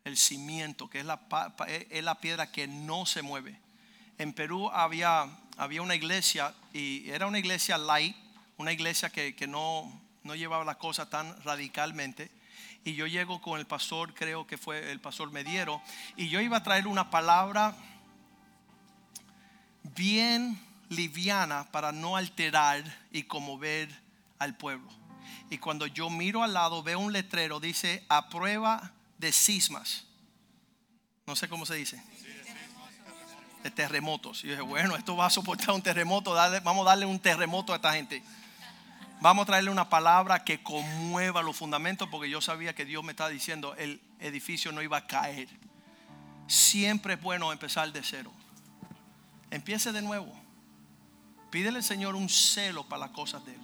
el 0.02 0.16
cimiento, 0.16 0.90
que 0.90 0.98
es 0.98 1.06
la, 1.06 1.20
es 1.68 2.02
la 2.02 2.16
piedra 2.16 2.50
que 2.50 2.66
no 2.66 3.06
se 3.06 3.22
mueve. 3.22 3.60
En 4.18 4.32
Perú 4.32 4.68
había, 4.68 5.28
había 5.56 5.80
una 5.80 5.94
iglesia, 5.94 6.52
y 6.72 7.08
era 7.08 7.28
una 7.28 7.38
iglesia 7.38 7.78
light, 7.78 8.16
una 8.56 8.72
iglesia 8.72 9.10
que, 9.10 9.46
no, 9.46 10.02
no 10.24 10.34
llevaba 10.34 10.64
las 10.64 10.78
cosas 10.78 11.08
tan 11.08 11.40
radicalmente. 11.44 12.32
Y 12.82 12.96
yo 12.96 13.06
llego 13.06 13.40
con 13.40 13.60
el 13.60 13.66
pastor, 13.68 14.12
creo 14.12 14.44
que 14.44 14.58
fue 14.58 14.90
el 14.90 15.00
pastor 15.00 15.30
Mediero, 15.30 15.80
y 16.16 16.30
yo 16.30 16.40
iba 16.40 16.56
a 16.56 16.62
traer 16.64 16.88
una 16.88 17.10
palabra 17.10 17.76
bien 19.84 20.73
liviana 20.88 21.70
para 21.70 21.92
no 21.92 22.16
alterar 22.16 22.82
y 23.10 23.24
conmover 23.24 23.88
al 24.38 24.56
pueblo. 24.56 24.88
Y 25.50 25.58
cuando 25.58 25.86
yo 25.86 26.10
miro 26.10 26.42
al 26.42 26.54
lado 26.54 26.82
veo 26.82 26.98
un 26.98 27.12
letrero, 27.12 27.60
dice 27.60 28.04
a 28.08 28.28
prueba 28.28 28.92
de 29.18 29.32
sismas. 29.32 30.04
No 31.26 31.36
sé 31.36 31.48
cómo 31.48 31.66
se 31.66 31.74
dice. 31.74 32.02
De 33.62 33.70
terremotos. 33.70 34.44
Y 34.44 34.48
yo 34.48 34.52
dije, 34.52 34.62
bueno, 34.62 34.96
esto 34.96 35.16
va 35.16 35.26
a 35.26 35.30
soportar 35.30 35.70
un 35.70 35.82
terremoto, 35.82 36.32
vamos 36.62 36.86
a 36.86 36.90
darle 36.90 37.06
un 37.06 37.18
terremoto 37.18 37.72
a 37.72 37.76
esta 37.76 37.92
gente. 37.94 38.22
Vamos 39.20 39.44
a 39.44 39.46
traerle 39.46 39.70
una 39.70 39.88
palabra 39.88 40.44
que 40.44 40.62
conmueva 40.62 41.42
los 41.42 41.56
fundamentos 41.56 42.08
porque 42.10 42.28
yo 42.28 42.42
sabía 42.42 42.74
que 42.74 42.84
Dios 42.84 43.02
me 43.02 43.12
estaba 43.12 43.30
diciendo 43.30 43.74
el 43.76 44.00
edificio 44.20 44.70
no 44.70 44.82
iba 44.82 44.98
a 44.98 45.06
caer. 45.06 45.48
Siempre 46.46 47.14
es 47.14 47.22
bueno 47.22 47.50
empezar 47.50 47.90
de 47.90 48.02
cero. 48.02 48.30
Empiece 49.50 49.92
de 49.92 50.02
nuevo. 50.02 50.43
Pídele 51.54 51.78
al 51.78 51.84
Señor 51.84 52.16
un 52.16 52.28
celo 52.28 52.84
para 52.84 53.06
las 53.06 53.10
cosas 53.10 53.44
de 53.44 53.54
Él. 53.54 53.60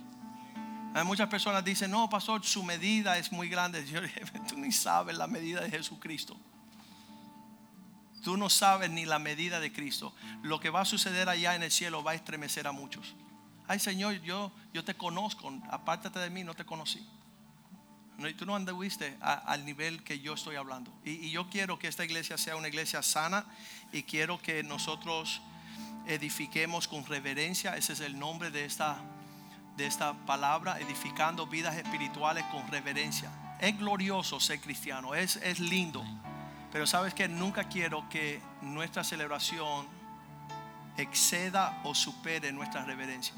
Hay 0.95 1.03
muchas 1.03 1.28
personas 1.28 1.64
dicen, 1.64 1.91
no, 1.91 2.09
pastor, 2.09 2.45
su 2.45 2.62
medida 2.62 3.18
es 3.18 3.32
muy 3.32 3.49
grande. 3.49 3.84
Yo 3.91 4.01
tú 4.49 4.57
ni 4.57 4.70
sabes 4.70 5.18
la 5.18 5.26
medida 5.26 5.61
de 5.61 5.70
Jesucristo. 5.70 6.36
Tú 8.22 8.36
no 8.36 8.49
sabes 8.49 8.91
ni 8.91 9.07
la 9.07 9.18
medida 9.18 9.59
de 9.59 9.72
Cristo. 9.72 10.14
Lo 10.43 10.61
que 10.61 10.70
va 10.70 10.82
a 10.82 10.84
suceder 10.84 11.28
allá 11.28 11.57
en 11.57 11.64
el 11.64 11.72
cielo 11.72 12.05
va 12.05 12.12
a 12.12 12.14
estremecer 12.14 12.68
a 12.68 12.72
muchos 12.72 13.16
ay 13.70 13.78
Señor, 13.78 14.20
yo, 14.22 14.51
yo 14.74 14.84
te 14.84 14.95
conozco, 14.95 15.53
apártate 15.70 16.18
de 16.18 16.28
mí, 16.28 16.43
no 16.43 16.55
te 16.55 16.64
conocí. 16.64 17.07
Tú 18.36 18.45
no 18.45 18.57
anduviste 18.57 19.16
al 19.20 19.64
nivel 19.64 20.03
que 20.03 20.18
yo 20.18 20.34
estoy 20.34 20.57
hablando. 20.57 20.93
Y, 21.05 21.30
yo 21.30 21.49
quiero 21.49 21.78
que 21.78 21.86
esta 21.86 22.05
iglesia 22.05 22.36
sea 22.36 22.57
una 22.57 22.66
iglesia 22.66 23.01
sana 23.01 23.47
y 23.93 24.03
quiero 24.03 24.43
que 24.43 24.64
nosotros 24.64 25.41
edifiquemos 26.07 26.89
con 26.89 27.05
reverencia. 27.07 27.76
Ese 27.76 27.93
es 27.93 28.01
el 28.01 28.18
nombre 28.18 28.51
de 28.51 28.64
esta, 28.64 28.99
de 29.76 29.87
esta 29.87 30.14
palabra, 30.26 30.78
edificando 30.81 31.47
vidas 31.47 31.76
espirituales 31.76 32.45
con 32.47 32.66
reverencia. 32.68 33.31
Es 33.61 33.78
glorioso 33.78 34.41
ser 34.41 34.61
cristiano, 34.61 35.14
es, 35.14 35.37
es 35.37 35.61
lindo. 35.61 36.05
Pero 36.72 36.87
sabes 36.87 37.14
que 37.14 37.28
nunca 37.28 37.64
quiero 37.64 38.09
que 38.09 38.41
nuestra 38.62 39.05
celebración 39.05 39.87
exceda 40.97 41.81
o 41.85 41.95
supere 41.95 42.53
nuestra 42.53 42.85
reverencia 42.85 43.35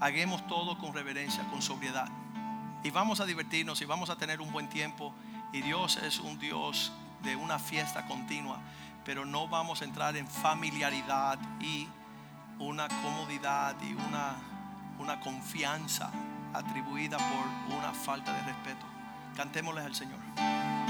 hagamos 0.00 0.46
todo 0.46 0.78
con 0.78 0.94
reverencia, 0.94 1.44
con 1.50 1.62
sobriedad. 1.62 2.08
Y 2.82 2.90
vamos 2.90 3.20
a 3.20 3.26
divertirnos 3.26 3.80
y 3.80 3.84
vamos 3.84 4.10
a 4.10 4.16
tener 4.16 4.40
un 4.40 4.52
buen 4.52 4.68
tiempo. 4.68 5.14
Y 5.52 5.62
Dios 5.62 5.96
es 5.96 6.18
un 6.18 6.38
Dios 6.38 6.92
de 7.22 7.34
una 7.36 7.58
fiesta 7.58 8.06
continua, 8.06 8.60
pero 9.06 9.24
no 9.24 9.46
vamos 9.46 9.80
a 9.80 9.84
entrar 9.84 10.16
en 10.16 10.26
familiaridad 10.26 11.38
y 11.60 11.86
una 12.58 12.88
comodidad 12.88 13.76
y 13.80 13.94
una, 13.94 14.34
una 14.98 15.20
confianza 15.20 16.10
atribuida 16.52 17.16
por 17.16 17.78
una 17.78 17.92
falta 17.92 18.32
de 18.32 18.42
respeto. 18.42 18.84
Cantémosles 19.36 19.84
al 19.84 19.94
Señor. 19.94 20.85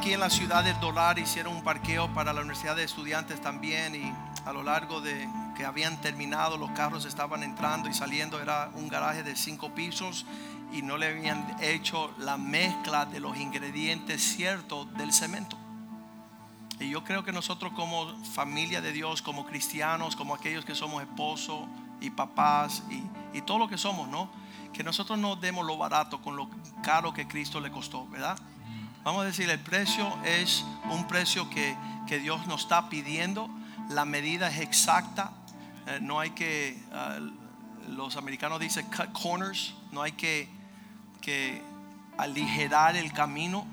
aquí 0.00 0.14
en 0.14 0.20
la 0.20 0.30
ciudad 0.30 0.64
del 0.64 0.80
dólar 0.80 1.18
hicieron 1.18 1.56
un 1.56 1.62
parqueo 1.62 2.08
para 2.14 2.32
la 2.32 2.40
universidad 2.40 2.74
de 2.74 2.84
estudiantes 2.84 3.38
también 3.42 3.94
y 3.94 4.10
a 4.46 4.52
lo 4.54 4.62
largo 4.62 5.02
de 5.02 5.28
que 5.54 5.66
habían 5.66 6.00
terminado 6.00 6.56
los 6.56 6.70
carros 6.70 7.04
estaban 7.04 7.42
entrando 7.42 7.86
y 7.86 7.92
saliendo. 7.92 8.40
Era 8.40 8.70
un 8.76 8.88
garaje 8.88 9.22
de 9.22 9.36
cinco 9.36 9.74
pisos 9.74 10.24
y 10.72 10.80
no 10.80 10.96
le 10.96 11.08
habían 11.08 11.54
hecho 11.60 12.14
la 12.16 12.38
mezcla 12.38 13.04
de 13.04 13.20
los 13.20 13.36
ingredientes 13.36 14.22
ciertos 14.22 14.90
del 14.94 15.12
cemento. 15.12 15.59
Y 16.80 16.88
yo 16.88 17.04
creo 17.04 17.22
que 17.22 17.30
nosotros 17.30 17.72
como 17.74 18.08
familia 18.24 18.80
de 18.80 18.90
Dios, 18.92 19.20
como 19.20 19.44
cristianos, 19.44 20.16
como 20.16 20.34
aquellos 20.34 20.64
que 20.64 20.74
somos 20.74 21.02
esposos 21.02 21.68
y 22.00 22.08
papás 22.08 22.82
y, 22.90 23.36
y 23.36 23.42
todo 23.42 23.58
lo 23.58 23.68
que 23.68 23.76
somos, 23.76 24.08
¿no? 24.08 24.30
Que 24.72 24.82
nosotros 24.82 25.18
no 25.18 25.36
demos 25.36 25.66
lo 25.66 25.76
barato 25.76 26.22
con 26.22 26.36
lo 26.36 26.48
caro 26.82 27.12
que 27.12 27.28
Cristo 27.28 27.60
le 27.60 27.70
costó, 27.70 28.08
¿verdad? 28.08 28.38
Vamos 29.04 29.22
a 29.22 29.24
decir, 29.26 29.48
el 29.50 29.58
precio 29.58 30.10
es 30.24 30.64
un 30.90 31.06
precio 31.06 31.50
que, 31.50 31.76
que 32.06 32.18
Dios 32.18 32.46
nos 32.46 32.62
está 32.62 32.88
pidiendo. 32.88 33.50
La 33.90 34.06
medida 34.06 34.48
es 34.48 34.60
exacta. 34.60 35.32
Eh, 35.86 35.98
no 36.00 36.18
hay 36.18 36.30
que, 36.30 36.82
uh, 36.92 37.92
los 37.92 38.16
americanos 38.16 38.58
dicen 38.58 38.86
cut 38.86 39.12
corners. 39.12 39.74
No 39.92 40.02
hay 40.02 40.12
que, 40.12 40.48
que 41.20 41.62
aligerar 42.16 42.96
el 42.96 43.12
camino 43.12 43.66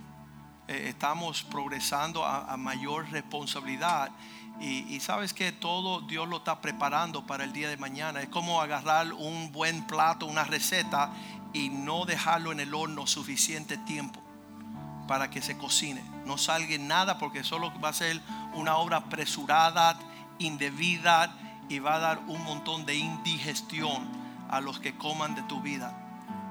eh, 0.68 0.86
estamos 0.90 1.44
progresando 1.44 2.26
a, 2.26 2.56
mayor 2.58 3.10
responsabilidad. 3.10 4.12
Y, 4.60 4.80
y, 4.94 5.00
sabes 5.00 5.34
que 5.34 5.52
todo 5.52 6.02
Dios 6.02 6.28
lo 6.28 6.38
está 6.38 6.62
preparando 6.62 7.26
para 7.26 7.44
el 7.44 7.54
día 7.54 7.70
de 7.70 7.78
mañana. 7.78 8.22
Es 8.22 8.30
como 8.30 8.62
agarrar 8.62 9.14
un 9.14 9.52
buen 9.52 9.86
plato, 9.86 10.26
una 10.26 10.44
receta 10.44 11.12
y 11.54 11.70
no 11.70 12.06
dejarlo 12.06 12.52
en 12.52 12.60
el 12.60 12.74
horno 12.74 13.08
suficiente 13.08 13.78
tiempo 13.78 14.22
para 15.08 15.30
que 15.30 15.42
se 15.42 15.58
cocine. 15.58 16.04
No 16.26 16.38
salga 16.38 16.78
nada 16.78 17.18
porque 17.18 17.44
solo 17.44 17.72
va 17.80 17.90
a 17.90 17.94
ser 17.94 18.22
una 18.54 18.78
obra 18.78 18.98
apresurada, 18.98 19.98
indebida 20.40 21.36
y 21.70 21.80
va 21.80 21.96
a 21.96 22.00
dar 22.00 22.20
un 22.28 22.44
montón 22.44 22.86
de 22.86 22.96
indigestión 22.96 24.08
a 24.50 24.62
los 24.62 24.80
que 24.80 24.98
coman 24.98 25.36
de 25.36 25.44
tu 25.44 25.62
vida. 25.62 26.07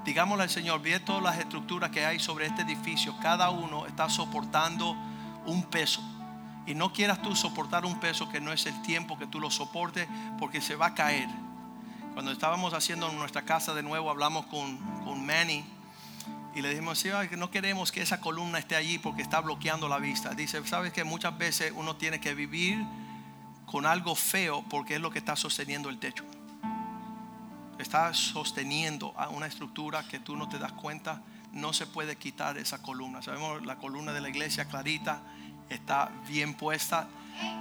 Digámosle 0.07 0.43
al 0.43 0.49
Señor, 0.49 0.81
ve 0.81 1.01
todas 1.01 1.21
las 1.21 1.37
estructuras 1.37 1.89
que 1.89 2.05
hay 2.05 2.17
sobre 2.17 2.45
este 2.45 2.61
edificio. 2.61 3.13
Cada 3.21 3.49
uno 3.49 3.85
está 3.87 4.09
soportando 4.09 4.95
un 5.45 5.63
peso. 5.63 6.01
Y 6.65 6.75
no 6.75 6.93
quieras 6.93 7.21
tú 7.21 7.35
soportar 7.35 7.85
un 7.85 7.99
peso 7.99 8.29
que 8.29 8.39
no 8.39 8.53
es 8.53 8.65
el 8.67 8.81
tiempo 8.83 9.19
que 9.19 9.27
tú 9.27 9.41
lo 9.41 9.51
soportes 9.51 10.07
porque 10.39 10.61
se 10.61 10.77
va 10.77 10.85
a 10.85 10.93
caer. 10.93 11.27
Cuando 12.13 12.31
estábamos 12.31 12.73
haciendo 12.73 13.11
nuestra 13.11 13.41
casa 13.41 13.73
de 13.73 13.83
nuevo, 13.83 14.09
hablamos 14.09 14.45
con, 14.45 14.77
con 15.03 15.25
Manny 15.25 15.65
y 16.55 16.61
le 16.61 16.69
dijimos, 16.69 16.99
sí, 16.99 17.09
no 17.37 17.51
queremos 17.51 17.91
que 17.91 18.01
esa 18.01 18.21
columna 18.21 18.59
esté 18.59 18.77
allí 18.77 18.99
porque 18.99 19.21
está 19.21 19.41
bloqueando 19.41 19.89
la 19.89 19.97
vista. 19.97 20.33
Dice, 20.33 20.65
sabes 20.65 20.93
que 20.93 21.03
muchas 21.03 21.37
veces 21.37 21.73
uno 21.75 21.97
tiene 21.97 22.21
que 22.21 22.33
vivir 22.33 22.81
con 23.65 23.85
algo 23.85 24.15
feo 24.15 24.63
porque 24.69 24.95
es 24.95 25.01
lo 25.01 25.11
que 25.11 25.19
está 25.19 25.35
sosteniendo 25.35 25.89
el 25.89 25.99
techo 25.99 26.23
está 27.79 28.13
sosteniendo 28.13 29.13
a 29.17 29.29
una 29.29 29.47
estructura 29.47 30.07
que 30.07 30.19
tú 30.19 30.35
no 30.35 30.49
te 30.49 30.59
das 30.59 30.71
cuenta, 30.73 31.21
no 31.51 31.73
se 31.73 31.87
puede 31.87 32.15
quitar 32.15 32.57
esa 32.57 32.81
columna. 32.81 33.21
Sabemos 33.21 33.65
la 33.65 33.77
columna 33.77 34.13
de 34.13 34.21
la 34.21 34.29
iglesia 34.29 34.65
clarita 34.65 35.21
está 35.69 36.11
bien 36.27 36.53
puesta 36.53 37.07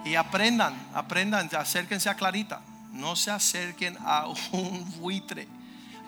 y 0.05 0.15
aprendan, 0.15 0.75
aprendan, 0.95 1.49
acérquense 1.55 2.09
a 2.09 2.15
clarita, 2.15 2.63
no 2.93 3.17
se 3.17 3.31
acerquen 3.31 3.97
a 4.01 4.27
un 4.53 5.01
buitre, 5.01 5.49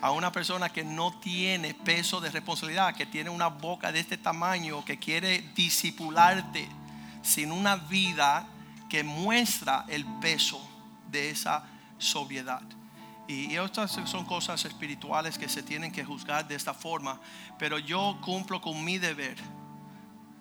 a 0.00 0.12
una 0.12 0.30
persona 0.30 0.68
que 0.68 0.84
no 0.84 1.18
tiene 1.18 1.74
peso 1.74 2.20
de 2.20 2.30
responsabilidad, 2.30 2.94
que 2.94 3.06
tiene 3.06 3.30
una 3.30 3.48
boca 3.48 3.92
de 3.92 4.00
este 4.00 4.16
tamaño, 4.16 4.84
que 4.84 4.98
quiere 4.98 5.40
disipularte 5.54 6.68
sin 7.22 7.52
una 7.52 7.76
vida 7.76 8.46
que 8.88 9.02
muestra 9.02 9.84
el 9.88 10.04
peso 10.20 10.60
de 11.10 11.30
esa 11.30 11.64
sobriedad. 11.98 12.62
Y 13.28 13.54
estas 13.56 13.92
son 14.06 14.24
cosas 14.24 14.64
espirituales 14.64 15.36
que 15.36 15.50
se 15.50 15.62
tienen 15.62 15.92
que 15.92 16.02
juzgar 16.02 16.48
de 16.48 16.54
esta 16.54 16.72
forma. 16.72 17.20
Pero 17.58 17.78
yo 17.78 18.18
cumplo 18.22 18.62
con 18.62 18.82
mi 18.82 18.96
deber. 18.96 19.36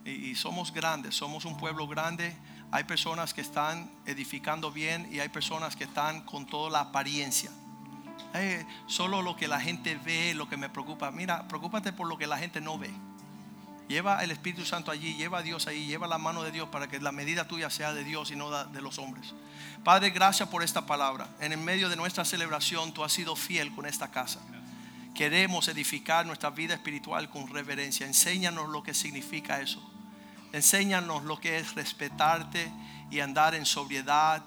Y, 0.06 0.36
somos 0.36 0.72
grandes, 0.72 1.14
somos 1.14 1.44
un 1.44 1.58
pueblo 1.58 1.86
grande. 1.86 2.34
Hay 2.72 2.86
personas 2.86 3.34
que 3.34 3.42
están 3.42 3.92
edificando 4.06 4.72
bien 4.72 5.10
y 5.12 5.20
hay 5.20 5.28
personas 5.28 5.76
que 5.76 5.84
están 5.84 6.22
con 6.22 6.46
toda 6.46 6.70
la 6.70 6.80
apariencia. 6.80 7.52
Eh, 8.34 8.66
solo 8.86 9.22
lo 9.22 9.36
que 9.36 9.50
la 9.50 9.60
gente 9.60 9.96
ve, 9.96 10.34
lo 10.34 10.48
que 10.48 10.56
me 10.56 10.70
preocupa. 10.70 11.12
Mira, 11.12 11.46
preocúpate 11.50 11.92
por 11.92 12.08
lo 12.08 12.18
que 12.18 12.26
la 12.26 12.38
gente 12.38 12.62
no 12.62 12.78
ve. 12.78 12.92
Lleva 13.90 14.24
el 14.24 14.32
Espíritu 14.32 14.66
Santo 14.66 14.92
allí, 14.92 15.16
lleva 15.16 15.40
a 15.40 15.42
Dios 15.42 15.68
ahí, 15.68 15.88
lleva 15.88 16.08
la 16.08 16.18
mano 16.18 16.42
de 16.42 16.52
Dios 16.52 16.70
para 16.70 16.88
que 16.88 17.02
la 17.02 17.12
medida 17.12 17.50
tuya 17.50 17.70
sea 17.70 17.94
de 17.94 18.06
Dios 18.06 18.32
y 18.32 18.38
no 18.38 18.50
de 18.66 18.82
los 18.82 18.98
hombres. 18.98 19.34
Padre, 19.88 20.10
gracias 20.10 20.50
por 20.50 20.64
esta 20.64 20.86
palabra. 20.86 21.30
En 21.40 21.54
el 21.54 21.60
medio 21.60 21.88
de 21.88 21.96
nuestra 21.96 22.26
celebración, 22.26 22.92
tú 22.92 23.06
has 23.06 23.14
sido 23.14 23.38
fiel 23.38 23.74
con 23.74 23.86
esta 23.86 24.12
casa. 24.12 24.42
Queremos 25.16 25.70
edificar 25.70 26.26
nuestra 26.26 26.50
vida 26.50 26.74
espiritual 26.74 27.30
con 27.30 27.48
reverencia. 27.48 28.06
Enséñanos 28.06 28.68
lo 28.68 28.84
que 28.84 28.94
significa 28.94 29.62
eso. 29.62 29.82
Enséñanos 30.52 31.24
lo 31.24 31.40
que 31.40 31.56
es 31.56 31.74
respetarte 31.74 32.70
y 33.10 33.22
andar 33.22 33.56
en 33.56 33.66
sobriedad 33.66 34.44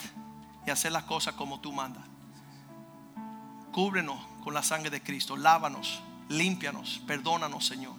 y 0.66 0.70
hacer 0.70 0.93
las 0.93 1.05
cosas 1.05 1.32
como 1.36 1.59
tú 1.59 1.72
mandas. 1.72 2.05
Cúbrenos 3.72 4.20
con 4.45 4.53
la 4.53 4.62
sangre 4.62 4.91
de 4.91 5.03
Cristo. 5.03 5.38
Lávanos, 5.38 6.03
límpianos, 6.28 7.01
perdónanos, 7.07 7.64
Señor 7.64 7.95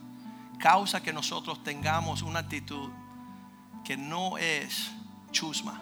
causa 0.59 1.01
que 1.01 1.11
nosotros 1.11 1.63
tengamos 1.63 2.21
una 2.21 2.41
actitud 2.41 2.91
que 3.83 3.97
no 3.97 4.37
es 4.37 4.91
chusma, 5.31 5.81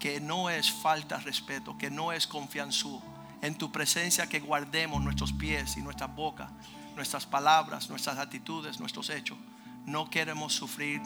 que 0.00 0.18
no 0.18 0.50
es 0.50 0.72
falta 0.72 1.18
de 1.18 1.24
respeto, 1.24 1.78
que 1.78 1.90
no 1.90 2.10
es 2.10 2.26
confianzú. 2.26 3.00
En 3.42 3.56
tu 3.56 3.70
presencia 3.70 4.28
que 4.28 4.40
guardemos 4.40 5.00
nuestros 5.02 5.32
pies 5.32 5.76
y 5.76 5.82
nuestra 5.82 6.06
boca, 6.06 6.50
nuestras 6.96 7.26
palabras, 7.26 7.88
nuestras 7.88 8.18
actitudes, 8.18 8.80
nuestros 8.80 9.10
hechos. 9.10 9.38
No 9.86 10.10
queremos 10.10 10.54
sufrir 10.54 11.00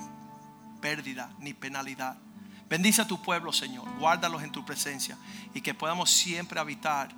pérdida 0.80 1.30
ni 1.38 1.52
penalidad. 1.52 2.16
Bendice 2.68 3.02
a 3.02 3.06
tu 3.06 3.20
pueblo, 3.20 3.52
Señor. 3.52 3.88
Guárdalos 3.98 4.42
en 4.42 4.52
tu 4.52 4.64
presencia 4.64 5.18
y 5.52 5.60
que 5.60 5.74
podamos 5.74 6.10
siempre 6.10 6.58
habitar 6.58 7.10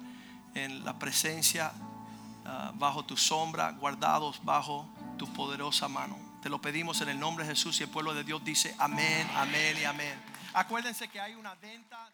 en 0.54 0.84
la 0.84 0.98
presencia 0.98 1.72
uh, 1.74 2.76
bajo 2.78 3.04
tu 3.04 3.16
sombra, 3.16 3.70
guardados 3.72 4.40
bajo 4.44 4.88
tu 5.18 5.32
poderosa 5.32 5.88
mano. 5.88 6.18
Te 6.42 6.48
lo 6.48 6.60
pedimos 6.60 7.00
en 7.00 7.08
el 7.10 7.18
nombre 7.18 7.44
de 7.44 7.50
Jesús 7.50 7.80
y 7.80 7.84
el 7.84 7.90
pueblo 7.90 8.14
de 8.14 8.24
Dios 8.24 8.44
dice 8.44 8.74
amén, 8.78 9.28
amén 9.34 9.76
y 9.80 9.84
amén. 9.84 10.35
Acuérdense 10.56 11.06
que 11.08 11.20
hay 11.20 11.34
una 11.34 11.54
venta. 11.56 12.10